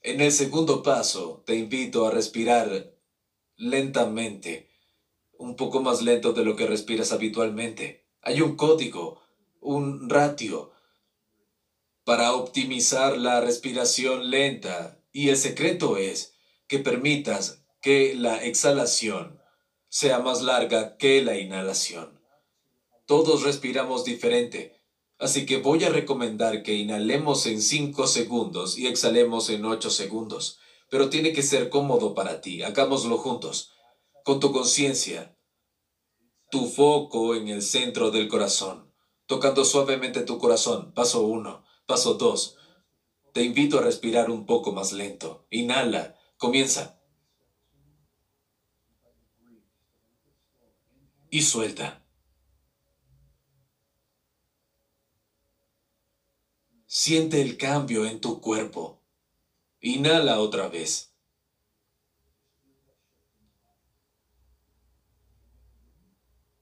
En 0.00 0.22
el 0.22 0.32
segundo 0.32 0.82
paso, 0.82 1.42
te 1.46 1.56
invito 1.56 2.06
a 2.06 2.10
respirar 2.10 2.94
lentamente, 3.56 4.70
un 5.36 5.54
poco 5.56 5.82
más 5.82 6.00
lento 6.00 6.32
de 6.32 6.44
lo 6.44 6.56
que 6.56 6.66
respiras 6.66 7.12
habitualmente. 7.12 8.06
Hay 8.22 8.40
un 8.40 8.56
código 8.56 9.20
un 9.60 10.08
ratio 10.08 10.72
para 12.04 12.32
optimizar 12.32 13.18
la 13.18 13.40
respiración 13.40 14.30
lenta 14.30 14.98
y 15.12 15.28
el 15.28 15.36
secreto 15.36 15.98
es 15.98 16.34
que 16.68 16.78
permitas 16.78 17.64
que 17.82 18.14
la 18.14 18.42
exhalación 18.44 19.40
sea 19.88 20.20
más 20.20 20.42
larga 20.42 20.96
que 20.96 21.22
la 21.22 21.36
inhalación. 21.36 22.13
Todos 23.06 23.42
respiramos 23.42 24.04
diferente, 24.04 24.80
así 25.18 25.46
que 25.46 25.58
voy 25.58 25.84
a 25.84 25.90
recomendar 25.90 26.62
que 26.62 26.74
inhalemos 26.74 27.46
en 27.46 27.60
5 27.60 28.06
segundos 28.06 28.78
y 28.78 28.86
exhalemos 28.86 29.50
en 29.50 29.64
8 29.64 29.90
segundos, 29.90 30.58
pero 30.90 31.10
tiene 31.10 31.32
que 31.32 31.42
ser 31.42 31.68
cómodo 31.68 32.14
para 32.14 32.40
ti. 32.40 32.62
Hagámoslo 32.62 33.18
juntos, 33.18 33.72
con 34.24 34.40
tu 34.40 34.52
conciencia, 34.52 35.36
tu 36.50 36.66
foco 36.66 37.34
en 37.34 37.48
el 37.48 37.62
centro 37.62 38.10
del 38.10 38.28
corazón 38.28 38.94
tocando 39.26 39.64
suavemente 39.64 40.22
tu 40.22 40.38
corazón. 40.38 40.92
Paso 40.92 41.22
1. 41.26 41.64
Paso 41.86 42.14
2. 42.14 42.56
Te 43.32 43.42
invito 43.42 43.78
a 43.78 43.82
respirar 43.82 44.30
un 44.30 44.46
poco 44.46 44.72
más 44.72 44.92
lento. 44.92 45.46
Inhala. 45.50 46.16
Comienza. 46.36 47.00
Y 51.30 51.42
suelta. 51.42 52.03
Siente 56.96 57.42
el 57.42 57.58
cambio 57.58 58.06
en 58.06 58.20
tu 58.20 58.40
cuerpo. 58.40 59.00
Inhala 59.80 60.38
otra 60.38 60.68
vez. 60.68 61.12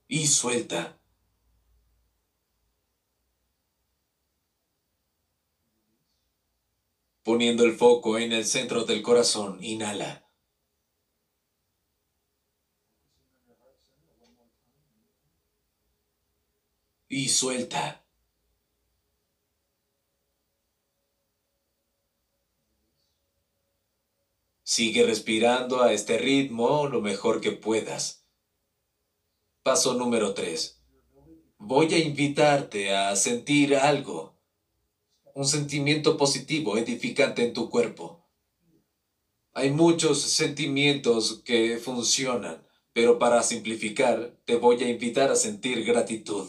Y 0.07 0.25
suelta. 0.25 0.97
Poniendo 7.21 7.63
el 7.63 7.77
foco 7.77 8.17
en 8.17 8.31
el 8.31 8.43
centro 8.43 8.85
del 8.85 9.03
corazón, 9.03 9.63
inhala. 9.63 10.27
Y 17.07 17.29
suelta. 17.29 18.02
Sigue 24.75 25.05
respirando 25.05 25.83
a 25.83 25.93
este 25.93 26.17
ritmo 26.17 26.87
lo 26.87 26.99
mejor 26.99 27.41
que 27.41 27.51
puedas. 27.51 28.25
Paso 29.61 29.93
número 29.93 30.33
3. 30.33 30.81
Voy 31.59 31.93
a 31.93 31.99
invitarte 31.99 32.95
a 32.95 33.15
sentir 33.15 33.75
algo 33.75 34.35
un 35.35 35.45
sentimiento 35.45 36.17
positivo, 36.17 36.75
edificante 36.75 37.45
en 37.45 37.53
tu 37.53 37.69
cuerpo. 37.69 38.25
Hay 39.53 39.69
muchos 39.69 40.19
sentimientos 40.23 41.43
que 41.45 41.77
funcionan, 41.77 42.65
pero 42.93 43.19
para 43.19 43.43
simplificar, 43.43 44.39
te 44.43 44.55
voy 44.55 44.81
a 44.83 44.89
invitar 44.89 45.29
a 45.29 45.35
sentir 45.35 45.85
gratitud. 45.85 46.47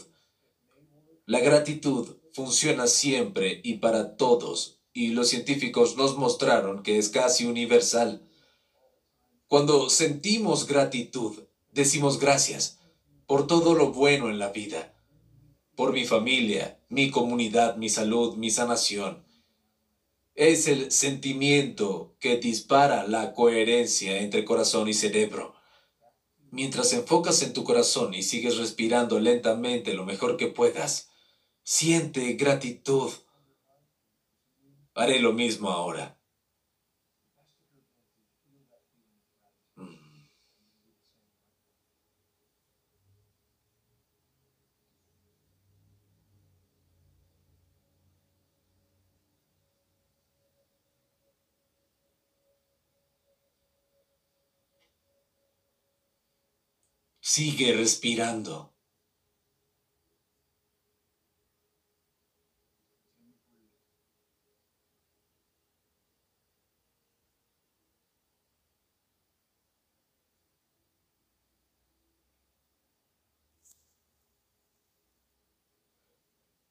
La 1.27 1.41
gratitud 1.41 2.17
funciona 2.33 2.87
siempre 2.87 3.61
y 3.63 3.75
para 3.75 4.17
todos, 4.17 4.74
y 4.95 5.09
los 5.09 5.29
científicos 5.29 5.99
nos 5.99 6.17
mostraron 6.17 6.83
que 6.83 6.97
es 6.97 7.11
casi 7.11 7.45
universal. 7.45 8.27
Cuando 9.47 9.91
sentimos 9.91 10.67
gratitud, 10.67 11.45
decimos 11.73 12.19
gracias 12.19 12.79
por 13.27 13.47
todo 13.47 13.75
lo 13.75 13.93
bueno 13.93 14.31
en 14.31 14.39
la 14.39 14.49
vida 14.49 14.95
por 15.77 15.93
mi 15.93 16.05
familia, 16.05 16.81
mi 16.89 17.11
comunidad, 17.11 17.77
mi 17.77 17.89
salud, 17.89 18.37
mi 18.37 18.51
sanación. 18.51 19.25
Es 20.35 20.67
el 20.67 20.91
sentimiento 20.91 22.17
que 22.21 22.37
dispara 22.37 23.07
la 23.07 23.33
coherencia 23.33 24.21
entre 24.21 24.45
corazón 24.45 24.89
y 24.89 24.95
cerebro. 24.95 25.55
Mientras 26.51 26.93
enfocas 26.93 27.43
en 27.43 27.53
tu 27.53 27.65
corazón 27.65 28.15
y 28.15 28.23
sigues 28.23 28.57
respirando 28.57 29.19
lentamente 29.19 29.95
lo 29.95 30.05
mejor 30.05 30.37
que 30.37 30.47
puedas, 30.47 31.09
siente 31.65 32.35
gratitud 32.35 33.11
haré 34.95 35.21
lo 35.21 35.33
mismo 35.33 35.71
ahora. 35.71 36.19
Sigue 57.21 57.73
respirando. 57.75 58.74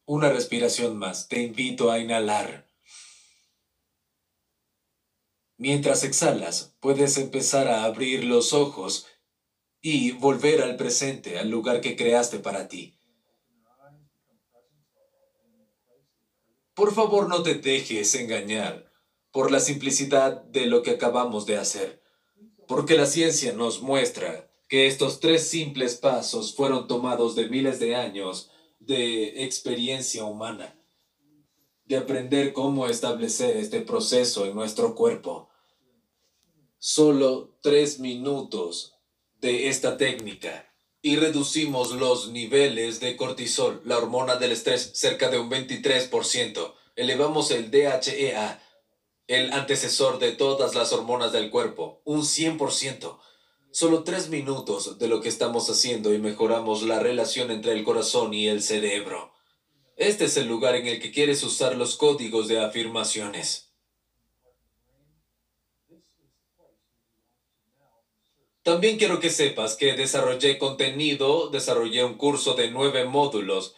Una 0.06 0.30
respiración 0.30 0.98
más. 0.98 1.30
Te 1.30 1.42
invito 1.42 1.90
a 1.90 2.00
inhalar. 2.00 2.68
Mientras 5.58 6.04
exhalas, 6.04 6.76
puedes 6.82 7.18
empezar 7.18 7.70
a 7.70 7.86
abrir 7.86 8.26
los 8.26 8.52
ojos 8.52 9.08
y 9.82 10.12
volver 10.12 10.62
al 10.62 10.76
presente, 10.76 11.40
al 11.40 11.50
lugar 11.50 11.80
que 11.80 11.96
creaste 11.96 12.40
para 12.40 12.68
ti. 12.68 13.00
Por 16.74 16.94
favor, 16.94 17.30
no 17.30 17.44
te 17.44 17.56
dejes 17.56 18.14
engañar 18.16 18.92
por 19.32 19.52
la 19.52 19.62
simplicidad 19.62 20.42
de 20.44 20.66
lo 20.66 20.84
que 20.84 20.92
acabamos 20.92 21.46
de 21.46 21.58
hacer, 21.58 22.04
porque 22.68 22.98
la 22.98 23.06
ciencia 23.06 23.54
nos 23.54 23.82
muestra 23.82 24.50
que 24.68 24.88
estos 24.88 25.20
tres 25.22 25.48
simples 25.48 25.96
pasos 25.96 26.56
fueron 26.56 26.88
tomados 26.88 27.36
de 27.36 27.48
miles 27.48 27.80
de 27.80 27.96
años 27.96 28.50
de 28.86 29.44
experiencia 29.44 30.24
humana, 30.24 30.76
de 31.86 31.98
aprender 31.98 32.54
cómo 32.54 32.88
establecer 32.88 33.58
este 33.58 33.82
proceso 33.82 34.46
en 34.46 34.56
nuestro 34.56 34.96
cuerpo. 34.96 35.50
Solo 36.78 37.58
tres 37.62 38.00
minutos 38.00 38.94
de 39.40 39.70
esta 39.70 39.98
técnica 39.98 40.70
y 41.02 41.18
reducimos 41.18 41.92
los 41.92 42.30
niveles 42.30 43.00
de 43.00 43.18
cortisol, 43.18 43.82
la 43.86 43.98
hormona 43.98 44.38
del 44.38 44.54
estrés, 44.54 44.92
cerca 44.94 45.30
de 45.30 45.38
un 45.38 45.50
23%. 45.50 46.74
Elevamos 46.96 47.52
el 47.52 47.72
DHEA, 47.72 48.62
el 49.28 49.52
antecesor 49.52 50.20
de 50.20 50.32
todas 50.32 50.76
las 50.76 50.94
hormonas 50.94 51.32
del 51.34 51.50
cuerpo, 51.50 52.02
un 52.06 52.22
100%. 52.22 53.18
Solo 53.74 54.04
tres 54.04 54.30
minutos 54.30 55.00
de 55.00 55.08
lo 55.08 55.20
que 55.20 55.30
estamos 55.30 55.68
haciendo 55.68 56.14
y 56.14 56.20
mejoramos 56.20 56.84
la 56.84 57.00
relación 57.00 57.50
entre 57.50 57.72
el 57.72 57.84
corazón 57.84 58.32
y 58.32 58.48
el 58.48 58.62
cerebro. 58.62 59.34
Este 59.98 60.26
es 60.26 60.38
el 60.38 60.48
lugar 60.48 60.76
en 60.76 60.86
el 60.86 61.02
que 61.02 61.12
quieres 61.12 61.44
usar 61.44 61.76
los 61.76 61.98
códigos 61.98 62.48
de 62.48 62.64
afirmaciones. 62.64 63.74
También 68.62 69.00
quiero 69.00 69.20
que 69.20 69.32
sepas 69.32 69.76
que 69.76 69.94
desarrollé 69.94 70.60
contenido, 70.60 71.50
desarrollé 71.50 72.04
un 72.04 72.14
curso 72.14 72.54
de 72.54 72.70
nueve 72.70 73.06
módulos 73.06 73.74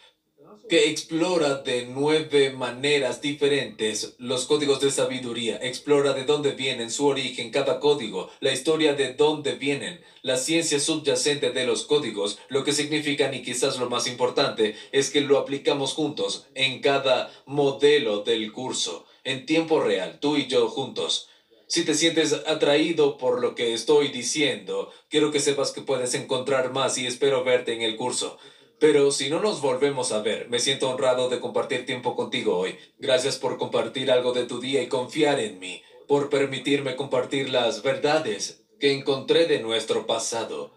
que 0.68 0.90
explora 0.90 1.62
de 1.62 1.86
nueve 1.86 2.50
maneras 2.50 3.20
diferentes 3.20 4.14
los 4.18 4.46
códigos 4.46 4.80
de 4.80 4.90
sabiduría, 4.90 5.58
explora 5.62 6.12
de 6.12 6.24
dónde 6.24 6.52
vienen, 6.52 6.90
su 6.90 7.06
origen, 7.06 7.50
cada 7.50 7.78
código, 7.78 8.30
la 8.40 8.52
historia 8.52 8.94
de 8.94 9.14
dónde 9.14 9.52
vienen, 9.52 10.00
la 10.22 10.36
ciencia 10.36 10.80
subyacente 10.80 11.50
de 11.50 11.66
los 11.66 11.84
códigos, 11.84 12.38
lo 12.48 12.64
que 12.64 12.72
significan 12.72 13.32
y 13.32 13.42
quizás 13.42 13.78
lo 13.78 13.88
más 13.88 14.08
importante 14.08 14.74
es 14.90 15.10
que 15.10 15.20
lo 15.20 15.38
aplicamos 15.38 15.92
juntos 15.92 16.46
en 16.54 16.80
cada 16.80 17.32
modelo 17.46 18.24
del 18.24 18.50
curso, 18.50 19.04
en 19.22 19.46
tiempo 19.46 19.80
real, 19.80 20.18
tú 20.20 20.36
y 20.36 20.48
yo 20.48 20.68
juntos. 20.68 21.28
Si 21.68 21.84
te 21.84 21.94
sientes 21.94 22.32
atraído 22.32 23.18
por 23.18 23.40
lo 23.40 23.54
que 23.54 23.74
estoy 23.74 24.08
diciendo, 24.08 24.92
quiero 25.10 25.32
que 25.32 25.40
sepas 25.40 25.72
que 25.72 25.82
puedes 25.82 26.14
encontrar 26.14 26.72
más 26.72 26.96
y 26.96 27.06
espero 27.06 27.42
verte 27.42 27.72
en 27.72 27.82
el 27.82 27.96
curso. 27.96 28.38
Pero 28.78 29.10
si 29.10 29.30
no 29.30 29.40
nos 29.40 29.62
volvemos 29.62 30.12
a 30.12 30.20
ver, 30.20 30.48
me 30.50 30.58
siento 30.58 30.90
honrado 30.90 31.30
de 31.30 31.40
compartir 31.40 31.86
tiempo 31.86 32.14
contigo 32.14 32.58
hoy. 32.58 32.76
Gracias 32.98 33.38
por 33.38 33.56
compartir 33.56 34.10
algo 34.10 34.32
de 34.32 34.44
tu 34.44 34.60
día 34.60 34.82
y 34.82 34.88
confiar 34.88 35.40
en 35.40 35.58
mí, 35.58 35.82
por 36.06 36.28
permitirme 36.28 36.94
compartir 36.94 37.48
las 37.48 37.82
verdades 37.82 38.64
que 38.78 38.92
encontré 38.92 39.46
de 39.46 39.60
nuestro 39.60 40.06
pasado. 40.06 40.72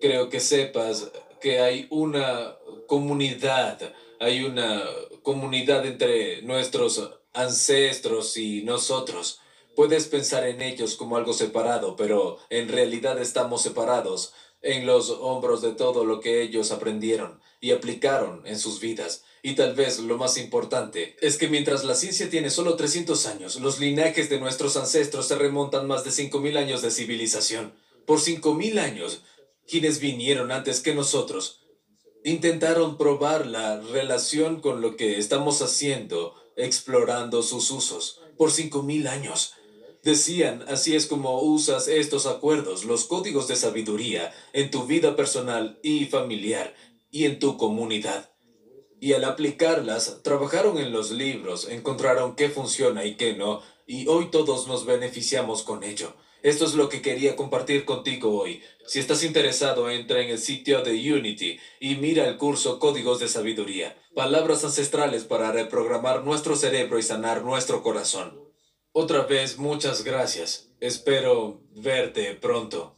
Creo 0.00 0.30
que 0.30 0.40
sepas 0.40 1.12
que 1.42 1.60
hay 1.60 1.86
una 1.90 2.56
comunidad, 2.86 3.92
hay 4.18 4.44
una 4.44 4.82
comunidad 5.22 5.84
entre 5.84 6.40
nuestros 6.42 7.18
ancestros 7.34 8.38
y 8.38 8.62
nosotros. 8.62 9.40
Puedes 9.76 10.08
pensar 10.08 10.46
en 10.46 10.62
ellos 10.62 10.96
como 10.96 11.16
algo 11.16 11.34
separado, 11.34 11.96
pero 11.96 12.38
en 12.48 12.68
realidad 12.68 13.20
estamos 13.20 13.62
separados 13.62 14.32
en 14.62 14.86
los 14.86 15.10
hombros 15.10 15.62
de 15.62 15.72
todo 15.72 16.04
lo 16.04 16.20
que 16.20 16.42
ellos 16.42 16.70
aprendieron 16.70 17.40
y 17.60 17.72
aplicaron 17.72 18.42
en 18.46 18.58
sus 18.58 18.80
vidas. 18.80 19.24
Y 19.42 19.54
tal 19.54 19.74
vez 19.74 20.00
lo 20.00 20.18
más 20.18 20.36
importante 20.36 21.16
es 21.20 21.38
que 21.38 21.48
mientras 21.48 21.84
la 21.84 21.94
ciencia 21.94 22.28
tiene 22.28 22.50
solo 22.50 22.76
300 22.76 23.26
años, 23.26 23.60
los 23.60 23.80
linajes 23.80 24.28
de 24.28 24.38
nuestros 24.38 24.76
ancestros 24.76 25.28
se 25.28 25.36
remontan 25.36 25.86
más 25.86 26.04
de 26.04 26.10
5.000 26.10 26.58
años 26.58 26.82
de 26.82 26.90
civilización. 26.90 27.72
Por 28.06 28.20
5.000 28.20 28.78
años, 28.78 29.22
quienes 29.66 30.00
vinieron 30.00 30.52
antes 30.52 30.80
que 30.80 30.94
nosotros 30.94 31.60
intentaron 32.24 32.98
probar 32.98 33.46
la 33.46 33.80
relación 33.80 34.60
con 34.60 34.82
lo 34.82 34.96
que 34.96 35.18
estamos 35.18 35.62
haciendo, 35.62 36.34
explorando 36.56 37.42
sus 37.42 37.70
usos. 37.70 38.20
Por 38.36 38.50
5.000 38.50 39.08
años. 39.08 39.54
Decían, 40.02 40.64
así 40.66 40.96
es 40.96 41.06
como 41.06 41.42
usas 41.42 41.86
estos 41.86 42.24
acuerdos, 42.26 42.84
los 42.84 43.04
códigos 43.04 43.48
de 43.48 43.56
sabiduría, 43.56 44.32
en 44.54 44.70
tu 44.70 44.84
vida 44.84 45.14
personal 45.14 45.78
y 45.82 46.06
familiar 46.06 46.74
y 47.10 47.26
en 47.26 47.38
tu 47.38 47.58
comunidad. 47.58 48.30
Y 48.98 49.12
al 49.12 49.24
aplicarlas, 49.24 50.22
trabajaron 50.22 50.78
en 50.78 50.92
los 50.92 51.10
libros, 51.10 51.68
encontraron 51.68 52.34
qué 52.34 52.48
funciona 52.48 53.04
y 53.04 53.16
qué 53.16 53.34
no, 53.34 53.62
y 53.86 54.06
hoy 54.06 54.30
todos 54.30 54.68
nos 54.68 54.86
beneficiamos 54.86 55.62
con 55.62 55.84
ello. 55.84 56.14
Esto 56.42 56.64
es 56.64 56.74
lo 56.74 56.88
que 56.88 57.02
quería 57.02 57.36
compartir 57.36 57.84
contigo 57.84 58.40
hoy. 58.40 58.62
Si 58.86 58.98
estás 58.98 59.22
interesado, 59.22 59.90
entra 59.90 60.22
en 60.22 60.30
el 60.30 60.38
sitio 60.38 60.82
de 60.82 60.92
Unity 61.12 61.58
y 61.78 61.96
mira 61.96 62.26
el 62.26 62.38
curso 62.38 62.78
Códigos 62.78 63.20
de 63.20 63.28
Sabiduría, 63.28 63.98
palabras 64.14 64.64
ancestrales 64.64 65.24
para 65.24 65.52
reprogramar 65.52 66.24
nuestro 66.24 66.56
cerebro 66.56 66.98
y 66.98 67.02
sanar 67.02 67.44
nuestro 67.44 67.82
corazón. 67.82 68.49
Otra 68.92 69.22
vez, 69.22 69.56
muchas 69.56 70.02
gracias. 70.02 70.68
Espero 70.80 71.60
verte 71.70 72.34
pronto. 72.34 72.96